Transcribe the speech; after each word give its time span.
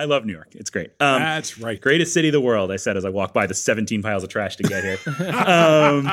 I 0.00 0.04
love 0.04 0.24
New 0.24 0.32
York. 0.32 0.48
It's 0.54 0.70
great. 0.70 0.92
Um, 0.98 1.20
That's 1.20 1.58
right. 1.58 1.78
greatest 1.78 2.14
city 2.14 2.28
of 2.28 2.32
the 2.32 2.40
world. 2.40 2.72
I 2.72 2.76
said 2.76 2.96
as 2.96 3.04
I 3.04 3.10
walked 3.10 3.34
by 3.34 3.46
the 3.46 3.52
17 3.52 4.00
piles 4.02 4.24
of 4.24 4.30
trash 4.30 4.56
to 4.56 4.62
get 4.62 4.82
here. 4.82 4.98
um, 5.46 6.08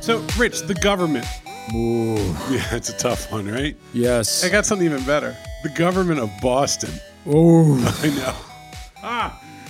So, 0.00 0.24
Rich, 0.38 0.62
the 0.62 0.74
government. 0.74 1.26
Ooh. 1.74 2.16
Yeah, 2.50 2.74
it's 2.74 2.88
a 2.88 2.96
tough 2.96 3.30
one, 3.30 3.46
right? 3.46 3.76
Yes. 3.92 4.42
I 4.42 4.48
got 4.48 4.64
something 4.64 4.86
even 4.86 5.04
better. 5.04 5.36
The 5.62 5.68
government 5.68 6.18
of 6.18 6.30
Boston. 6.40 6.90
Oh, 7.26 7.76
I 8.02 8.08
know. 8.08 8.47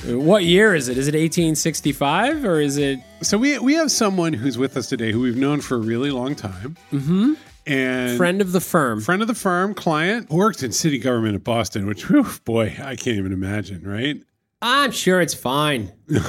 What 0.06 0.44
year 0.44 0.74
is 0.74 0.88
it? 0.88 0.96
Is 0.98 1.08
it 1.08 1.14
1865 1.14 2.44
or 2.44 2.60
is 2.60 2.76
it? 2.78 3.00
So 3.22 3.36
we 3.38 3.58
we 3.58 3.74
have 3.74 3.90
someone 3.90 4.32
who's 4.32 4.56
with 4.58 4.76
us 4.76 4.88
today 4.88 5.10
who 5.12 5.20
we've 5.20 5.36
known 5.36 5.60
for 5.60 5.74
a 5.76 5.80
really 5.80 6.10
long 6.10 6.34
time. 6.34 6.76
Mm-hmm. 6.92 7.34
And 7.66 8.16
Friend 8.16 8.40
of 8.40 8.52
the 8.52 8.60
firm. 8.60 9.00
friend 9.02 9.20
of 9.20 9.28
the 9.28 9.34
firm, 9.34 9.74
client, 9.74 10.30
worked 10.30 10.62
in 10.62 10.72
city 10.72 10.98
government 10.98 11.36
of 11.36 11.44
Boston, 11.44 11.86
which, 11.86 12.04
whew, 12.08 12.26
boy, 12.44 12.74
I 12.82 12.96
can't 12.96 13.18
even 13.18 13.32
imagine, 13.32 13.82
right? 13.86 14.22
I'm 14.62 14.90
sure 14.90 15.20
it's 15.20 15.34
fine. 15.34 15.92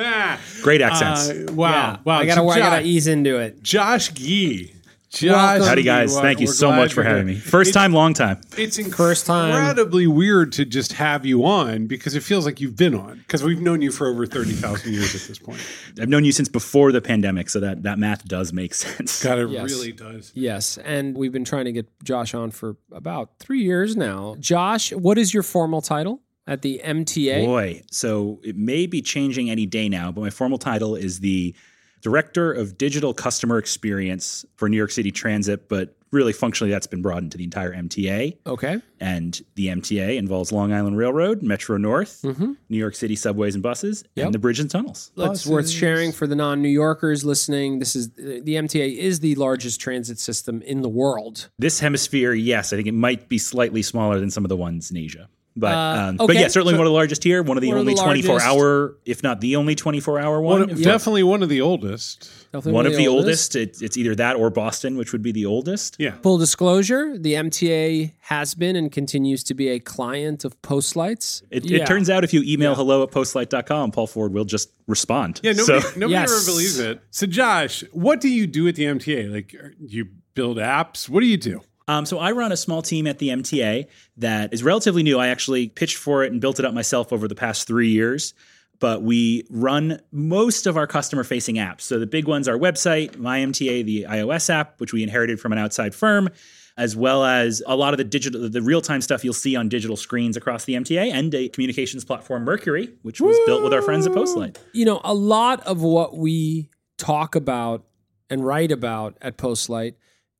Ah, 0.00 0.38
great 0.62 0.80
accents. 0.80 1.28
uh, 1.28 1.52
wow, 1.54 1.70
Yeah. 1.72 1.96
wow. 2.04 2.18
I 2.18 2.26
gotta, 2.26 2.40
So 2.42 2.48
I 2.50 2.58
gotta 2.60 2.82
ease 2.86 3.08
into 3.08 3.36
it. 3.38 3.60
Josh 3.64 4.10
Gee. 4.12 4.72
Josh, 5.10 5.30
Welcome. 5.32 5.66
Howdy, 5.68 5.82
Gee, 5.82 5.86
guys. 5.86 6.10
we're- 6.12 6.22
Thank 6.22 6.40
you 6.40 6.46
we're 6.48 6.52
so 6.52 6.70
much 6.70 6.92
for 6.92 7.02
having 7.02 7.28
here. 7.28 7.36
me. 7.36 7.40
First 7.40 7.72
time, 7.72 7.94
long 7.94 8.12
time. 8.12 8.40
It's 8.58 8.78
First 8.94 9.24
time. 9.24 9.48
incredibly 9.48 10.06
weird 10.06 10.52
to 10.52 10.66
just 10.66 10.92
have 10.94 11.24
you 11.24 11.46
on 11.46 11.86
because 11.86 12.14
it 12.14 12.22
feels 12.22 12.44
like 12.44 12.60
you've 12.60 12.76
been 12.76 12.94
on 12.94 13.18
because 13.26 13.42
we've 13.42 13.60
known 13.60 13.80
you 13.80 13.90
for 13.90 14.06
over 14.06 14.26
30,000 14.26 14.92
years 14.92 15.14
at 15.14 15.22
this 15.22 15.38
point. 15.38 15.60
I've 15.98 16.10
known 16.10 16.26
you 16.26 16.32
since 16.32 16.50
before 16.50 16.92
the 16.92 17.00
pandemic, 17.00 17.48
so 17.48 17.58
that, 17.60 17.84
that 17.84 17.98
math 17.98 18.26
does 18.28 18.52
make 18.52 18.74
sense. 18.74 19.22
God, 19.22 19.38
it 19.38 19.48
Yes. 19.48 19.70
really 19.70 19.92
does. 19.92 20.30
Yes, 20.34 20.76
and 20.84 21.16
we've 21.16 21.32
been 21.32 21.44
trying 21.44 21.64
to 21.64 21.72
get 21.72 21.88
Josh 22.04 22.34
on 22.34 22.50
for 22.50 22.76
about 22.92 23.30
three 23.38 23.62
years 23.62 23.96
now. 23.96 24.36
Josh, 24.38 24.92
what 24.92 25.16
is 25.16 25.32
your 25.32 25.42
formal 25.42 25.80
title 25.80 26.20
at 26.46 26.60
the 26.60 26.82
MTA? 26.84 27.46
Boy, 27.46 27.82
so 27.90 28.40
it 28.44 28.56
may 28.58 28.86
be 28.86 29.00
changing 29.00 29.48
any 29.48 29.64
day 29.64 29.88
now, 29.88 30.12
but 30.12 30.20
my 30.20 30.30
formal 30.30 30.58
title 30.58 30.94
is 30.94 31.20
the 31.20 31.54
Director 32.00 32.52
of 32.52 32.78
Digital 32.78 33.12
Customer 33.14 33.58
Experience 33.58 34.44
for 34.56 34.68
New 34.68 34.76
York 34.76 34.90
City 34.90 35.10
Transit, 35.10 35.68
but 35.68 35.94
really 36.10 36.32
functionally 36.32 36.70
that's 36.70 36.86
been 36.86 37.02
broadened 37.02 37.32
to 37.32 37.38
the 37.38 37.44
entire 37.44 37.74
MTA. 37.74 38.38
Okay. 38.46 38.80
And 39.00 39.40
the 39.56 39.66
MTA 39.66 40.16
involves 40.16 40.52
Long 40.52 40.72
Island 40.72 40.96
Railroad, 40.96 41.42
Metro 41.42 41.76
North, 41.76 42.22
mm-hmm. 42.22 42.52
New 42.68 42.78
York 42.78 42.94
City 42.94 43.14
subways 43.14 43.54
and 43.54 43.62
buses, 43.62 44.04
Yep. 44.14 44.26
and 44.26 44.34
the 44.34 44.38
bridge 44.38 44.60
and 44.60 44.70
tunnels. 44.70 45.12
It's 45.16 45.46
worth 45.46 45.68
sharing 45.68 46.12
for 46.12 46.26
the 46.26 46.34
non-New 46.34 46.68
Yorkers 46.68 47.24
listening. 47.24 47.78
This 47.78 47.94
is 47.94 48.10
the 48.10 48.40
MTA 48.42 48.96
is 48.96 49.20
the 49.20 49.34
largest 49.34 49.80
transit 49.80 50.18
system 50.18 50.62
in 50.62 50.82
the 50.82 50.88
world. 50.88 51.50
This 51.58 51.80
hemisphere, 51.80 52.32
yes, 52.32 52.72
I 52.72 52.76
think 52.76 52.88
it 52.88 52.92
might 52.94 53.28
be 53.28 53.38
slightly 53.38 53.82
smaller 53.82 54.18
than 54.18 54.30
some 54.30 54.44
of 54.44 54.48
the 54.48 54.56
ones 54.56 54.90
in 54.90 54.96
Asia. 54.96 55.28
But, 55.58 55.74
Uh, 55.74 56.06
um, 56.10 56.16
but 56.18 56.34
yeah, 56.36 56.48
certainly 56.48 56.74
one 56.74 56.82
of 56.86 56.90
the 56.90 56.94
largest 56.94 57.24
here, 57.24 57.42
one 57.42 57.56
of 57.56 57.62
the 57.62 57.68
One 57.68 57.76
of 57.78 57.80
only 57.80 57.94
the 57.94 58.02
24 58.02 58.28
largest. 58.36 58.48
hour, 58.48 58.96
if 59.04 59.22
not 59.22 59.40
the 59.40 59.56
only 59.56 59.74
24 59.74 60.18
hour 60.20 60.40
one. 60.40 60.60
One, 60.60 60.70
if 60.70 60.82
Definitely 60.82 61.22
one 61.24 61.42
of 61.42 61.48
the 61.48 61.60
oldest. 61.60 62.30
Definitely 62.52 62.72
one 62.72 62.86
of 62.86 62.96
the 62.96 63.08
oldest. 63.08 63.56
It, 63.56 63.82
it's 63.82 63.96
either 63.96 64.14
that 64.14 64.36
or 64.36 64.50
Boston, 64.50 64.96
which 64.96 65.12
would 65.12 65.22
be 65.22 65.32
the 65.32 65.44
oldest. 65.46 65.96
Yeah. 65.98 66.12
Full 66.22 66.38
disclosure: 66.38 67.18
the 67.18 67.34
MTA 67.34 68.12
has 68.20 68.54
been 68.54 68.76
and 68.76 68.90
continues 68.90 69.42
to 69.44 69.54
be 69.54 69.68
a 69.68 69.78
client 69.78 70.44
of 70.44 70.60
Postlights. 70.62 71.42
It, 71.50 71.64
Yeah. 71.64 71.82
it 71.82 71.86
turns 71.86 72.08
out 72.08 72.24
if 72.24 72.32
you 72.32 72.42
email 72.44 72.74
hello 72.74 73.02
at 73.02 73.10
postlight.com, 73.10 73.90
Paul 73.90 74.06
Ford 74.06 74.32
will 74.32 74.44
just 74.44 74.70
respond. 74.86 75.40
Yeah, 75.42 75.52
nobody, 75.52 75.80
so, 75.80 75.88
nobody 75.96 76.12
Yes. 76.12 76.30
ever 76.32 76.52
believes 76.52 76.78
it. 76.78 77.00
So, 77.10 77.26
Josh, 77.26 77.84
what 77.92 78.20
do 78.20 78.28
you 78.28 78.46
do 78.46 78.66
at 78.68 78.76
the 78.76 78.84
MTA? 78.84 79.28
Like, 79.28 79.54
are- 79.54 79.74
you 79.84 80.06
build 80.34 80.56
apps? 80.56 81.08
What 81.08 81.20
do 81.20 81.26
you 81.26 81.36
do? 81.36 81.60
Um, 81.88 82.04
so 82.04 82.18
I 82.18 82.32
run 82.32 82.52
a 82.52 82.56
small 82.56 82.82
team 82.82 83.06
at 83.06 83.18
the 83.18 83.30
MTA 83.30 83.86
that 84.18 84.52
is 84.52 84.62
relatively 84.62 85.02
new. 85.02 85.18
I 85.18 85.28
actually 85.28 85.68
pitched 85.68 85.96
for 85.96 86.22
it 86.22 86.30
and 86.30 86.40
built 86.40 86.58
it 86.58 86.64
up 86.66 86.74
myself 86.74 87.12
over 87.12 87.26
the 87.26 87.34
past 87.34 87.66
three 87.66 87.88
years. 87.88 88.34
But 88.80 89.02
we 89.02 89.44
run 89.50 90.00
most 90.12 90.66
of 90.66 90.76
our 90.76 90.86
customer 90.86 91.24
facing 91.24 91.56
apps. 91.56 91.80
So 91.80 91.98
the 91.98 92.06
big 92.06 92.28
ones 92.28 92.46
are 92.46 92.52
our 92.52 92.58
website, 92.58 93.16
MyMTA, 93.16 93.84
the 93.84 94.06
iOS 94.08 94.50
app, 94.50 94.78
which 94.78 94.92
we 94.92 95.02
inherited 95.02 95.40
from 95.40 95.50
an 95.50 95.58
outside 95.58 95.94
firm, 95.94 96.28
as 96.76 96.94
well 96.94 97.24
as 97.24 97.60
a 97.66 97.74
lot 97.74 97.92
of 97.92 97.98
the 97.98 98.04
digital, 98.04 98.48
the 98.48 98.62
real 98.62 98.80
time 98.80 99.00
stuff 99.00 99.24
you'll 99.24 99.32
see 99.32 99.56
on 99.56 99.68
digital 99.68 99.96
screens 99.96 100.36
across 100.36 100.64
the 100.64 100.74
MTA, 100.74 101.10
and 101.12 101.34
a 101.34 101.48
communications 101.48 102.04
platform, 102.04 102.44
Mercury, 102.44 102.90
which 103.02 103.20
was 103.20 103.36
built 103.46 103.64
with 103.64 103.72
our 103.72 103.82
friends 103.82 104.06
at 104.06 104.12
Postlight. 104.12 104.56
you 104.72 104.84
know, 104.84 105.00
a 105.02 105.14
lot 105.14 105.60
of 105.66 105.82
what 105.82 106.16
we 106.16 106.70
talk 106.98 107.34
about 107.34 107.84
and 108.30 108.44
write 108.44 108.70
about 108.70 109.16
at 109.20 109.38
Postlight 109.38 109.94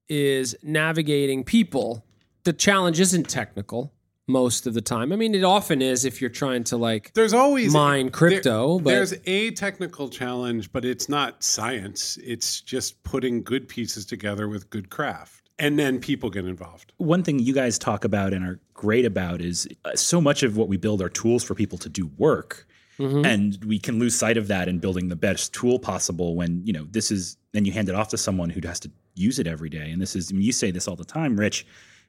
is 0.08 0.56
navigating 0.62 1.44
people. 1.44 2.04
The 2.44 2.52
challenge 2.52 3.00
isn't 3.00 3.28
technical 3.28 3.92
most 4.26 4.66
of 4.66 4.74
the 4.74 4.80
time. 4.82 5.12
I 5.12 5.16
mean, 5.16 5.34
it 5.34 5.44
often 5.44 5.80
is 5.82 6.04
if 6.04 6.20
you're 6.20 6.30
trying 6.30 6.64
to 6.64 6.76
like 6.76 7.12
There's 7.14 7.32
always 7.32 7.72
mine 7.72 8.10
crypto, 8.10 8.76
there- 8.76 8.84
but 8.84 8.90
there's 8.90 9.14
a 9.26 9.50
technical 9.52 10.08
challenge, 10.08 10.70
but 10.72 10.84
it's 10.84 11.08
not 11.08 11.42
science. 11.42 12.18
It's 12.22 12.60
just 12.60 13.02
putting 13.04 13.42
good 13.42 13.68
pieces 13.68 14.04
together 14.04 14.48
with 14.48 14.68
good 14.70 14.90
craft, 14.90 15.48
and 15.58 15.78
then 15.78 15.98
people 15.98 16.28
get 16.30 16.44
involved. 16.44 16.92
one 16.98 17.22
thing 17.22 17.38
you 17.38 17.54
guys 17.54 17.78
talk 17.78 18.04
about 18.04 18.32
and 18.34 18.44
are 18.44 18.60
great 18.74 19.04
about 19.06 19.40
is 19.40 19.66
uh, 19.84 19.94
so 19.96 20.20
much 20.20 20.42
of 20.42 20.56
what 20.56 20.68
we 20.68 20.76
build 20.76 21.00
are 21.02 21.08
tools 21.08 21.42
for 21.42 21.54
people 21.54 21.78
to 21.78 21.88
do 21.88 22.10
work 22.18 22.66
and 23.00 23.64
we 23.64 23.78
can 23.78 24.00
lose 24.00 24.16
sight 24.16 24.36
of 24.36 24.48
that 24.48 24.66
in 24.66 24.80
building 24.80 25.08
the 25.08 25.14
best 25.14 25.54
tool 25.54 25.78
possible 25.78 26.34
when 26.34 26.60
you 26.66 26.72
know 26.72 26.84
this 26.90 27.12
is 27.12 27.36
then 27.52 27.64
you 27.64 27.70
hand 27.70 27.88
it 27.88 27.94
off 27.94 28.08
to 28.08 28.16
someone 28.18 28.50
who 28.50 28.60
has 28.66 28.80
to 28.80 28.90
use 29.18 29.38
it 29.38 29.46
every 29.46 29.68
day 29.68 29.90
and 29.90 30.00
this 30.00 30.16
is 30.16 30.30
I 30.30 30.34
mean, 30.34 30.42
you 30.42 30.52
say 30.52 30.70
this 30.70 30.88
all 30.88 30.96
the 30.96 31.04
time 31.04 31.38
rich 31.38 31.66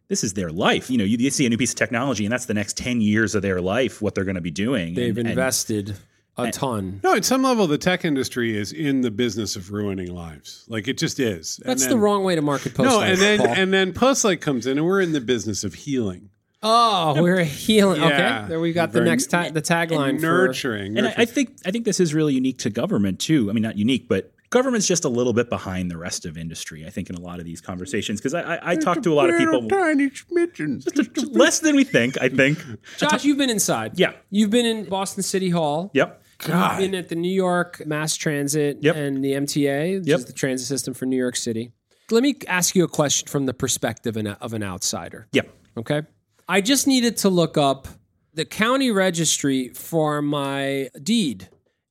this 0.08 0.24
is 0.24 0.34
their 0.34 0.50
life 0.52 0.90
you 0.90 0.98
know 0.98 1.04
you, 1.04 1.18
you 1.20 1.30
see 1.30 1.46
a 1.46 1.50
new 1.50 1.58
piece 1.58 1.72
of 1.72 1.78
technology 1.78 2.26
and 2.26 2.32
that's 2.32 2.46
the 2.46 2.54
next 2.54 2.78
10 2.78 3.02
years 3.02 3.36
of 3.36 3.42
their 3.42 3.62
life 3.62 4.02
what 4.02 4.16
they're 4.16 4.24
going 4.24 4.36
to 4.36 4.42
be 4.42 4.52
doing 4.52 4.94
they've 4.94 5.10
and, 5.18 5.20
and 5.20 5.30
invested 5.30 5.96
a 6.38 6.52
ton. 6.52 7.02
No, 7.04 7.16
at 7.16 7.26
some 7.26 7.44
level, 7.44 7.68
the 7.68 7.78
tech 7.78 8.06
industry 8.06 8.56
is 8.58 8.72
in 8.72 9.02
the 9.02 9.12
business 9.12 9.56
of 9.56 9.72
ruining 9.72 10.14
lives. 10.14 10.66
Like 10.70 10.88
it 10.88 10.98
just 10.98 11.20
is. 11.20 11.60
And 11.60 11.70
That's 11.70 11.88
the 11.88 11.98
wrong 11.98 12.24
way 12.24 12.36
to 12.36 12.42
market 12.42 12.74
Postlight. 12.74 12.86
No, 12.86 13.02
and 13.02 13.18
then 13.20 13.40
Paul. 13.40 13.48
and 13.50 13.74
then 13.74 13.94
Postlight 13.94 14.42
comes 14.42 14.66
in, 14.66 14.78
and 14.78 14.88
we're 14.88 15.02
in 15.02 15.12
the 15.12 15.22
business 15.22 15.64
of 15.64 15.74
healing, 15.74 16.30
oh, 16.64 17.22
we're 17.22 17.44
healing. 17.44 18.02
Yeah. 18.02 18.40
Okay, 18.42 18.48
there 18.50 18.60
we 18.60 18.74
got 18.74 18.92
the 18.92 19.02
next 19.02 19.28
ta- 19.28 19.50
the 19.50 19.62
tagline 19.62 20.10
and 20.10 20.20
for 20.20 20.48
nurturing. 20.48 20.98
and 20.98 21.08
I, 21.08 21.14
I 21.18 21.26
think 21.26 21.58
I 21.66 21.72
think 21.72 21.86
this 21.86 22.00
is 22.00 22.14
really 22.14 22.34
unique 22.34 22.60
to 22.60 22.70
government 22.70 23.20
too. 23.20 23.50
I 23.50 23.54
mean, 23.54 23.64
not 23.64 23.78
unique, 23.78 24.08
but 24.08 24.32
government's 24.50 24.88
just 24.88 25.06
a 25.06 25.10
little 25.10 25.34
bit 25.34 25.50
behind 25.50 25.92
the 25.92 25.98
rest 25.98 26.26
of 26.26 26.38
industry. 26.38 26.86
I 26.86 26.90
think 26.90 27.10
in 27.10 27.16
a 27.16 27.22
lot 27.22 27.40
of 27.40 27.46
these 27.46 27.62
conversations 27.62 28.20
because 28.20 28.34
I, 28.34 28.56
I, 28.56 28.72
I 28.72 28.76
talk 28.76 29.02
to 29.04 29.14
a 29.14 29.16
lot 29.16 29.30
of 29.30 29.38
people 29.38 29.68
Tiny 29.68 30.10
smidgen. 30.10 31.36
less 31.36 31.60
than 31.60 31.76
we 31.76 31.84
think. 31.84 32.20
I 32.22 32.30
think. 32.42 32.60
Josh. 32.98 33.24
You've 33.26 33.38
been 33.38 33.50
inside. 33.50 34.00
Yeah. 34.00 34.14
you've 34.30 34.50
been 34.50 34.66
in 34.66 34.86
Boston 34.86 35.24
City 35.24 35.50
Hall. 35.50 35.92
Yep. 35.94 36.24
God. 36.40 36.82
You've 36.82 36.92
been 36.92 37.00
at 37.00 37.10
the 37.10 37.16
New 37.16 37.32
York 37.34 37.86
Mass 37.86 38.16
Transit 38.16 38.78
Yep. 38.82 38.96
and 38.96 39.24
the 39.24 39.34
MTA, 39.34 40.00
which 40.00 40.08
Yep. 40.08 40.20
is 40.20 40.26
the 40.26 40.34
transit 40.34 40.68
system 40.68 40.94
for 40.94 41.06
New 41.06 41.18
York 41.18 41.36
City. 41.36 41.72
Let 42.12 42.24
me 42.24 42.36
ask 42.48 42.76
you 42.76 42.84
a 42.84 42.88
question 42.88 43.28
from 43.28 43.46
the 43.46 43.54
perspective 43.54 44.18
of 44.18 44.54
an 44.54 44.64
outsider. 44.64 45.28
Yep. 45.34 45.50
Okay. 45.78 46.02
I 46.48 46.62
just 46.62 46.88
needed 46.88 47.18
to 47.18 47.30
look 47.30 47.58
up 47.58 47.88
the 48.34 48.46
county 48.46 48.90
registry 48.90 49.70
for 49.70 50.22
my 50.22 50.90
deed, 51.04 51.50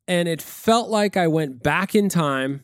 and 0.09 0.27
it 0.29 0.43
felt 0.43 0.89
like 0.91 1.17
I 1.17 1.29
went 1.29 1.63
back 1.63 1.95
in 1.95 2.09
time 2.09 2.63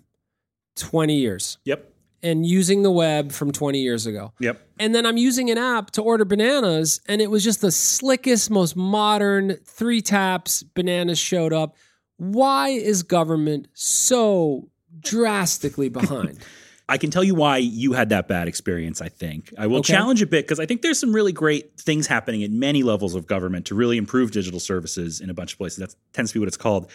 20 0.76 1.14
years 1.14 1.58
Yep. 1.64 1.92
and 2.22 2.44
using 2.44 2.82
the 2.82 2.90
web 2.90 3.30
from 3.30 3.52
20 3.52 3.80
years 3.80 4.06
ago. 4.06 4.32
Yep. 4.40 4.60
And 4.80 4.94
then 4.94 5.06
I'm 5.06 5.16
using 5.18 5.50
an 5.50 5.58
app 5.58 5.92
to 5.92 6.02
order 6.02 6.24
bananas, 6.24 7.00
and 7.06 7.20
it 7.20 7.30
was 7.30 7.44
just 7.44 7.60
the 7.60 7.70
slickest, 7.70 8.50
most 8.50 8.74
modern 8.76 9.56
three 9.64 10.00
taps, 10.00 10.62
bananas 10.64 11.18
showed 11.18 11.52
up. 11.52 11.76
Why 12.16 12.70
is 12.70 13.02
government 13.04 13.68
so 13.74 14.68
drastically 15.00 15.88
behind? 15.88 16.38
I 16.88 16.98
can 16.98 17.10
tell 17.10 17.24
you 17.24 17.34
why 17.34 17.56
you 17.58 17.94
had 17.94 18.10
that 18.10 18.28
bad 18.28 18.46
experience, 18.46 19.00
I 19.00 19.08
think. 19.08 19.54
I 19.56 19.66
will 19.66 19.78
Okay. 19.78 19.94
challenge 19.94 20.20
a 20.20 20.26
bit 20.26 20.44
because 20.44 20.60
I 20.60 20.66
think 20.66 20.82
there's 20.82 20.98
some 20.98 21.14
really 21.14 21.32
great 21.32 21.80
things 21.80 22.06
happening 22.06 22.42
at 22.42 22.50
many 22.50 22.82
levels 22.82 23.14
of 23.14 23.26
government 23.26 23.64
to 23.66 23.74
really 23.74 23.96
improve 23.96 24.32
digital 24.32 24.60
services 24.60 25.18
in 25.20 25.30
a 25.30 25.34
bunch 25.34 25.52
of 25.52 25.58
places. 25.58 25.78
That 25.78 25.94
tends 26.12 26.32
to 26.32 26.34
be 26.34 26.40
what 26.40 26.48
it's 26.48 26.58
called. 26.58 26.90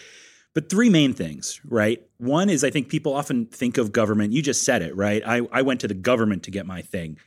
But 0.56 0.70
three 0.70 0.90
main 0.90 1.14
things, 1.14 1.62
right? 1.66 2.02
One 2.18 2.50
is 2.50 2.64
I 2.64 2.70
think 2.70 2.90
people 2.90 3.14
often 3.14 3.46
think 3.46 3.78
of 3.78 3.92
government, 3.92 4.34
you 4.34 4.42
just 4.42 4.64
said 4.64 4.82
it, 4.82 4.96
right? 4.96 5.22
I, 5.26 5.42
I 5.52 5.62
went 5.62 5.80
to 5.82 5.88
the 5.88 5.94
government 5.94 6.44
to 6.44 6.52
get 6.52 6.66
my 6.66 6.82
thing. 6.82 7.18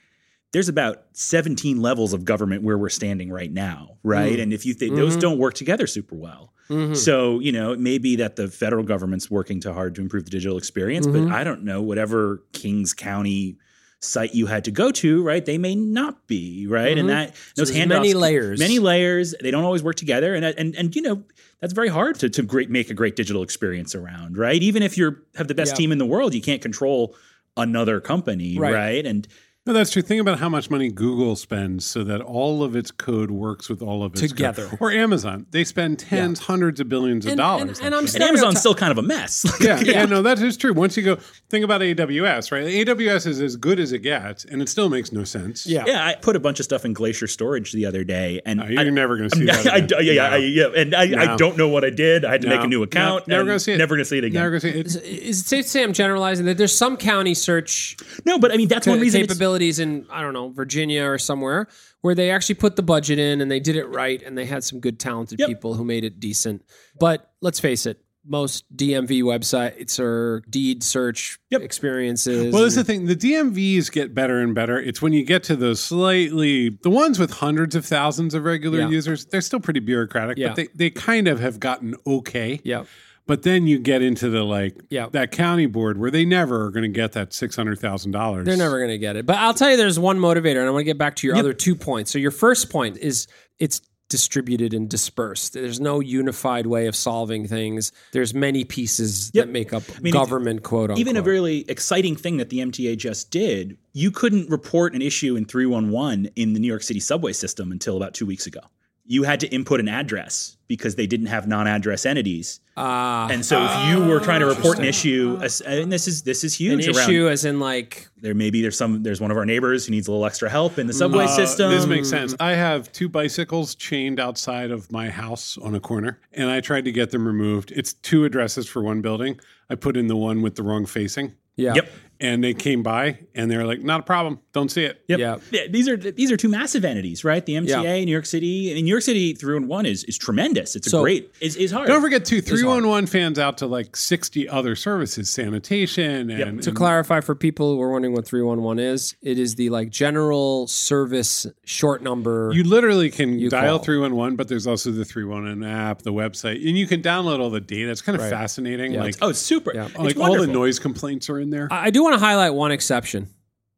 There's 0.53 0.69
about 0.69 1.05
17 1.13 1.81
levels 1.81 2.13
of 2.13 2.25
government 2.25 2.63
where 2.63 2.77
we're 2.77 2.91
standing 2.91 3.31
right 3.31 3.51
now, 3.51 3.97
right? 4.03 4.39
Mm. 4.39 4.43
And 4.43 4.53
if 4.53 4.67
you 4.67 4.75
think 4.75 4.97
those 4.97 5.13
mm-hmm. 5.13 5.21
don't 5.21 5.39
work 5.39 5.55
together 5.55 5.87
super 5.87 6.15
well. 6.15 6.53
Mm-hmm. 6.69 6.95
So, 6.95 7.39
you 7.39 7.53
know, 7.53 7.73
it 7.73 7.81
may 7.81 7.99
be 7.99 8.17
that 8.17 8.37
the 8.37 8.49
federal 8.49 8.85
government's 8.85 9.31
working 9.31 9.61
too 9.61 9.73
hard 9.73 9.95
to 9.95 10.03
improve 10.03 10.25
the 10.25 10.31
digital 10.31 10.59
experience, 10.59 11.07
but 11.07 11.21
mm-hmm. 11.21 11.33
I 11.33 11.45
don't 11.45 11.65
know, 11.65 11.81
whatever 11.81 12.43
Kings 12.53 12.93
County 12.93 13.57
site 14.05 14.35
you 14.35 14.47
had 14.47 14.65
to 14.65 14.71
go 14.71 14.91
to, 14.91 15.23
right? 15.23 15.45
They 15.47 15.59
may 15.59 15.75
not 15.77 16.27
be, 16.27 16.67
right? 16.67 16.99
And 16.99 17.09
that 17.09 17.35
those 17.57 17.71
Mm-hmm. 17.71 17.91
handoffs, 17.91 18.01
many 18.01 18.15
layers. 18.15 18.59
many 18.59 18.79
layers. 18.79 19.35
They 19.41 19.51
don't 19.51 19.65
always 19.65 19.83
work 19.83 19.95
together, 19.97 20.35
and 20.35 20.45
and 20.45 20.75
and 20.75 20.95
you 20.97 21.03
know 21.03 21.23
that's 21.61 21.73
very 21.73 21.89
hard 21.89 22.19
to 22.21 22.29
to 22.29 22.43
great 22.43 22.69
make 22.71 22.91
a 22.91 22.95
great 22.95 23.17
digital 23.17 23.43
experience 23.43 23.95
around, 23.95 24.37
right? 24.37 24.61
Even 24.63 24.83
if 24.83 24.99
you're 24.99 25.23
have 25.37 25.49
the 25.49 25.55
best 25.55 25.73
Yeah. 25.73 25.77
team 25.77 25.93
in 25.93 25.99
the 25.99 26.07
world, 26.07 26.35
you 26.35 26.43
can't 26.43 26.61
control 26.61 27.15
another 27.57 28.01
company, 28.01 28.59
Right. 28.59 28.73
right? 28.75 29.07
And 29.07 29.29
No, 29.65 29.73
that's 29.73 29.91
true. 29.93 30.03
Think 30.03 30.21
about 30.21 30.41
how 30.41 30.49
much 30.49 30.71
money 30.71 30.91
Google 30.91 31.37
spends 31.37 31.87
so 31.87 32.03
that 32.03 32.21
all 32.21 32.65
of 32.65 32.75
its 32.75 32.91
code 32.91 33.31
works 33.31 33.69
with 33.69 33.81
all 33.81 34.03
of 34.03 34.11
its 34.13 34.21
code. 34.23 34.31
Together. 34.31 34.69
Or 34.81 34.91
Amazon, 34.91 35.47
they 35.51 35.63
spend 35.63 36.01
tens, 36.01 36.41
hundreds 36.41 36.81
of 36.81 36.89
billions 36.89 37.25
of 37.27 37.31
And, 37.33 37.39
dollars. 37.39 37.79
and, 37.79 37.87
and 37.87 37.95
I'm 37.95 38.01
and 38.01 38.09
stereotyping- 38.09 38.39
Amazon's 38.39 38.59
still 38.59 38.75
kind 38.75 38.91
of 38.91 38.99
a 38.99 39.03
mess. 39.03 39.47
yeah, 39.61 39.79
yeah, 39.81 40.05
no, 40.07 40.21
that 40.23 40.41
is 40.41 40.57
true. 40.57 40.73
Once 40.73 40.97
you 40.97 41.05
go 41.05 41.15
think 41.49 41.65
about 41.65 41.81
AWS, 41.81 42.51
right? 42.51 42.65
AWS 42.65 43.25
is 43.29 43.41
as 43.41 43.55
good 43.55 43.79
as 43.79 43.93
it 43.93 44.01
gets, 44.01 44.45
and 44.45 44.61
it 44.61 44.69
still 44.69 44.89
makes 44.89 45.13
no 45.13 45.23
sense. 45.23 45.65
Yeah. 45.65 45.85
Yeah, 45.87 46.05
I 46.05 46.17
put 46.17 46.35
a 46.35 46.41
bunch 46.41 46.59
of 46.59 46.65
stuff 46.65 46.85
in 46.85 46.93
Glacier 46.93 47.29
Storage 47.29 47.71
the 47.71 47.87
other 47.87 48.03
day, 48.03 48.41
and 48.45 48.61
Uh, 48.61 48.65
you're 48.65 48.81
I, 48.81 48.91
never 48.91 49.17
going 49.17 49.31
to 49.31 49.37
see 49.37 49.49
I, 49.49 49.55
that. 49.63 49.73
I, 49.73 49.77
again. 49.77 49.99
yeah, 50.05 50.13
yeah, 50.13 50.29
No. 50.29 50.35
I, 50.35 50.37
yeah, 50.39 50.67
and 50.83 50.95
I, 50.97 51.35
I 51.35 51.37
don't 51.37 51.57
know 51.57 51.69
what 51.69 51.85
I 51.85 51.91
did. 51.91 52.25
I 52.25 52.33
had 52.33 52.43
to 52.43 52.49
make 52.49 52.63
a 52.65 52.67
new 52.67 52.79
No, 52.79 52.83
account. 52.83 53.29
never 53.29 53.45
gonna 53.45 53.61
see 53.61 53.71
it. 53.75 53.79
Never 53.79 53.95
gonna 53.95 54.05
see 54.07 54.19
it 54.19 54.25
again. 54.25 54.43
Never 54.43 54.59
going 54.59 54.61
to 54.61 54.91
see 54.91 54.99
it. 54.99 55.05
Is 55.07 55.41
it 55.43 55.47
safe 55.47 55.65
to 55.67 55.71
say 55.71 55.85
I'm 55.85 55.93
generalizing 55.93 56.47
that 56.47 56.59
there's 56.59 56.77
some 56.77 56.97
county 56.97 57.35
search 57.35 57.97
no, 58.25 58.41
but 58.41 58.51
I 58.53 58.57
mean 58.57 58.67
that's 58.67 58.89
one 58.89 58.99
reason. 58.99 59.21
it's- 59.21 59.39
capabilities 59.53 59.79
in 59.79 60.07
I 60.11 60.21
don't 60.23 60.33
know 60.33 60.49
Virginia 60.51 61.05
or 61.05 61.19
somewhere 61.19 61.67
where 62.01 62.15
they 62.15 62.31
actually 62.31 62.57
put 62.57 62.77
the 62.77 62.83
budget 62.83 63.19
in 63.19 63.41
and 63.41 63.51
they 63.51 63.61
did 63.61 63.77
it 63.77 63.87
right 63.87 64.23
and 64.23 64.37
they 64.37 64.47
had 64.47 64.65
some 64.65 64.81
good 64.81 64.99
talented 64.99 65.39
Yep. 65.39 65.49
people 65.49 65.75
who 65.75 65.85
made 65.85 66.05
it 66.05 66.19
decent. 66.21 66.65
But 66.99 67.31
let's 67.41 67.61
face 67.61 67.87
it, 67.87 67.99
most 68.25 68.65
DMV 68.77 69.23
websites 69.23 69.99
are 70.01 70.43
deed 70.49 70.83
search 70.85 71.39
Yep. 71.51 71.63
experiences. 71.63 72.53
Well, 72.53 72.63
that's 72.63 72.77
the 72.77 72.85
thing. 72.85 73.07
The 73.07 73.17
DMVs 73.17 73.91
get 73.91 74.15
better 74.15 74.39
and 74.41 74.55
better. 74.55 74.79
It's 74.81 75.03
when 75.03 75.13
you 75.13 75.25
get 75.25 75.43
to 75.45 75.57
those 75.57 75.81
slightly, 75.81 76.71
the 76.83 76.91
ones 76.91 77.19
with 77.19 77.33
hundreds 77.33 77.75
of 77.75 77.85
thousands 77.85 78.35
of 78.35 78.45
regular 78.45 78.81
Yeah. 78.81 78.89
users, 78.91 79.25
they're 79.27 79.41
still 79.41 79.61
pretty 79.61 79.81
bureaucratic, 79.81 80.39
Yeah. 80.39 80.49
but 80.49 80.57
they, 80.57 80.69
they 80.75 80.91
kind 80.91 81.27
of 81.29 81.41
have 81.41 81.59
gotten 81.61 81.95
okay. 82.07 82.61
yeah, 82.65 82.85
But 83.33 83.45
then 83.45 83.67
you 83.67 83.79
get 83.79 84.03
into 84.03 84.29
the 84.29 84.43
like, 84.45 84.77
Yeah. 84.91 85.07
that 85.13 85.31
county 85.31 85.65
board 85.65 85.97
where 85.97 86.11
they 86.11 86.27
never 86.27 86.67
are 86.67 86.71
going 86.71 86.83
to 86.83 86.89
get 86.95 87.13
that 87.13 87.31
$600,000. 87.31 88.45
they're 88.45 88.59
never 88.59 88.77
going 88.77 88.91
to 88.91 88.99
get 88.99 89.17
it. 89.17 89.25
But 89.25 89.37
I'll 89.39 89.55
tell 89.55 89.71
you, 89.71 89.79
there's 89.79 89.99
one 89.99 90.19
motivator, 90.19 90.59
and 90.59 90.67
I 90.69 90.71
want 90.71 90.81
to 90.81 90.85
get 90.85 90.99
back 90.99 91.17
to 91.17 91.27
your 91.27 91.37
Yep. 91.37 91.41
other 91.43 91.53
two 91.55 91.75
points. 91.75 92.11
So 92.11 92.19
your 92.19 92.31
first 92.31 92.69
point 92.69 92.99
is 92.99 93.27
it's 93.59 93.81
distributed 94.11 94.75
and 94.75 94.87
dispersed. 94.91 95.55
There's 95.55 95.81
no 95.81 96.01
unified 96.01 96.67
way 96.67 96.87
of 96.89 96.95
solving 96.95 97.49
things. 97.49 97.91
There's 98.13 98.35
many 98.35 98.65
pieces 98.65 99.31
Yep. 99.33 99.47
that 99.47 99.51
make 99.51 99.73
up 99.73 99.85
mean, 100.03 100.13
government 100.13 100.63
quote 100.63 100.91
unquote. 100.91 100.99
even 101.01 101.17
a 101.17 101.23
really 101.23 101.65
exciting 101.71 102.17
thing 102.17 102.37
that 102.37 102.51
the 102.51 102.59
MTA 102.61 102.97
just 102.97 103.31
did. 103.31 103.79
You 103.95 104.11
couldn't 104.11 104.51
report 104.51 104.95
an 104.95 105.01
issue 105.01 105.37
in 105.37 105.47
311 105.47 106.29
in 106.37 106.53
the 106.53 106.61
New 106.61 106.69
York 106.69 106.83
City 106.83 107.01
subway 107.01 107.33
system 107.33 107.73
until 107.73 107.97
about 107.97 108.13
two 108.13 108.27
weeks 108.27 108.47
ago. 108.47 108.61
You 109.05 109.25
had 109.25 109.41
to 109.41 109.49
input 109.49 109.81
an 109.81 109.89
address 109.89 110.57
because 110.69 110.95
they 110.95 111.07
didn't 111.09 111.27
have 111.27 111.47
non-address 111.49 112.07
entities. 112.07 112.61
Ah, 112.77 113.29
And 113.29 113.45
so 113.45 113.63
if 113.63 113.89
you 113.91 114.05
were 114.09 114.21
trying 114.21 114.41
to 114.41 114.47
report 114.47 114.79
an 114.79 114.85
issue, 114.85 115.39
and 115.67 115.93
this 115.93 116.07
is 116.09 116.23
this 116.23 116.45
is 116.45 116.55
an 116.61 116.67
huge 116.79 116.87
around 116.89 117.09
issue 117.11 117.29
as 117.29 117.45
in 117.45 117.59
like 117.61 118.09
there 118.21 118.33
maybe 118.35 118.63
there's 118.63 118.79
some 118.79 119.03
there's 119.03 119.21
one 119.21 119.31
of 119.31 119.37
our 119.37 119.45
neighbors 119.45 119.85
who 119.87 119.91
needs 119.91 120.07
a 120.09 120.13
little 120.13 120.25
extra 120.25 120.49
help 120.49 120.79
in 120.79 120.87
the 120.87 120.93
subway 120.95 121.25
Uh, 121.25 121.29
system. 121.29 121.71
This 121.71 121.85
makes 121.87 122.09
sense. 122.09 122.35
I 122.41 122.53
have 122.53 122.91
two 122.93 123.09
bicycles 123.09 123.75
chained 123.75 124.19
outside 124.21 124.71
of 124.71 124.91
my 124.93 125.11
house 125.11 125.59
on 125.59 125.75
a 125.75 125.81
corner, 125.81 126.21
and 126.33 126.49
I 126.49 126.61
tried 126.61 126.85
to 126.87 126.93
get 126.93 127.11
them 127.11 127.27
removed. 127.27 127.73
It's 127.75 127.93
two 127.95 128.25
addresses 128.25 128.67
for 128.69 128.83
one 128.83 129.03
building. 129.03 129.39
I 129.69 129.75
put 129.75 129.97
in 129.97 130.07
the 130.07 130.17
one 130.17 130.43
with 130.43 130.55
the 130.55 130.63
wrong 130.63 130.87
facing, 130.87 131.35
yeah. 131.57 131.75
Yep. 131.75 131.91
And 132.23 132.43
they 132.43 132.55
came 132.55 132.83
by 132.83 133.19
and 133.35 133.51
they 133.51 133.57
were 133.59 133.65
like, 133.67 133.83
"Not 133.83 134.01
a 134.01 134.03
problem. 134.05 134.39
Don't 134.53 134.71
see 134.71 134.85
it." 134.85 135.03
Yep. 135.09 135.19
Yeah. 135.19 135.37
Yeah, 135.51 135.61
These 135.69 135.89
are 135.89 135.97
these 135.97 136.33
are 136.33 136.37
two 136.37 136.49
massive 136.49 136.85
entities, 136.85 137.25
right? 137.25 137.45
The 137.45 137.55
MTA, 137.57 137.69
Yeah. 137.99 138.05
New 138.05 138.13
York 138.13 138.25
City. 138.27 138.71
I 138.71 138.75
mean, 138.75 138.85
New 138.85 138.91
York 138.91 139.03
City 139.03 139.35
through 139.35 139.57
and 139.59 139.69
one 139.69 139.85
is 139.87 140.05
is 140.05 140.17
tremendous. 140.17 140.75
It's 140.77 140.87
a 140.87 140.91
So- 140.91 141.03
great. 141.03 141.31
It's, 141.41 141.57
is 141.57 141.71
hard. 141.73 141.89
Don't 141.89 142.01
forget 142.01 142.25
too, 142.25 142.41
three 142.41 142.65
one 142.65 142.87
one 142.89 143.07
fans 143.07 143.39
out 143.39 143.59
to 143.59 143.67
like 143.67 143.97
sixty 143.97 144.49
other 144.49 144.75
services, 144.77 145.29
sanitation, 145.31 146.31
and, 146.31 146.63
To 146.63 146.71
and- 146.71 146.77
clarify 146.77 147.21
for 147.21 147.35
people 147.35 147.75
who 147.75 147.81
are 147.83 147.91
wondering 147.91 148.15
what 148.15 148.27
311 148.27 148.79
is, 148.79 149.15
it 149.23 149.39
is 149.39 149.57
the 149.57 149.69
like 149.71 149.91
general 149.91 150.67
service 150.67 151.47
short 151.65 152.03
number. 152.03 152.51
You 152.55 152.65
literally 152.65 153.11
can 153.11 153.39
You 153.39 153.51
dial 153.51 153.79
call. 153.79 153.85
311, 153.85 154.37
but 154.37 154.49
there's 154.49 154.67
also 154.67 154.91
the 154.91 155.05
311 155.05 155.63
app, 155.65 156.03
the 156.03 156.13
website, 156.13 156.67
and 156.67 156.77
you 156.79 156.87
can 156.87 157.03
download 157.03 157.41
all 157.41 157.51
the 157.51 157.61
data. 157.61 157.91
It's 157.91 158.03
kind 158.03 158.19
of 158.21 158.29
fascinating. 158.29 158.95
like, 158.95 159.17
oh, 159.23 159.31
it's 159.31 159.39
super. 159.39 159.73
Yeah. 159.75 159.87
It's 159.87 159.99
like 159.99 160.19
all 160.19 160.39
the 160.39 160.47
noise 160.47 160.79
complaints 160.79 161.29
are 161.31 161.39
in 161.41 161.51
there. 161.51 161.69
I 161.71 161.87
I 161.87 161.91
do 161.91 162.03
want 162.03 162.12
to 162.15 162.25
highlight 162.25 162.55
one 162.55 162.73
exception. 162.73 163.29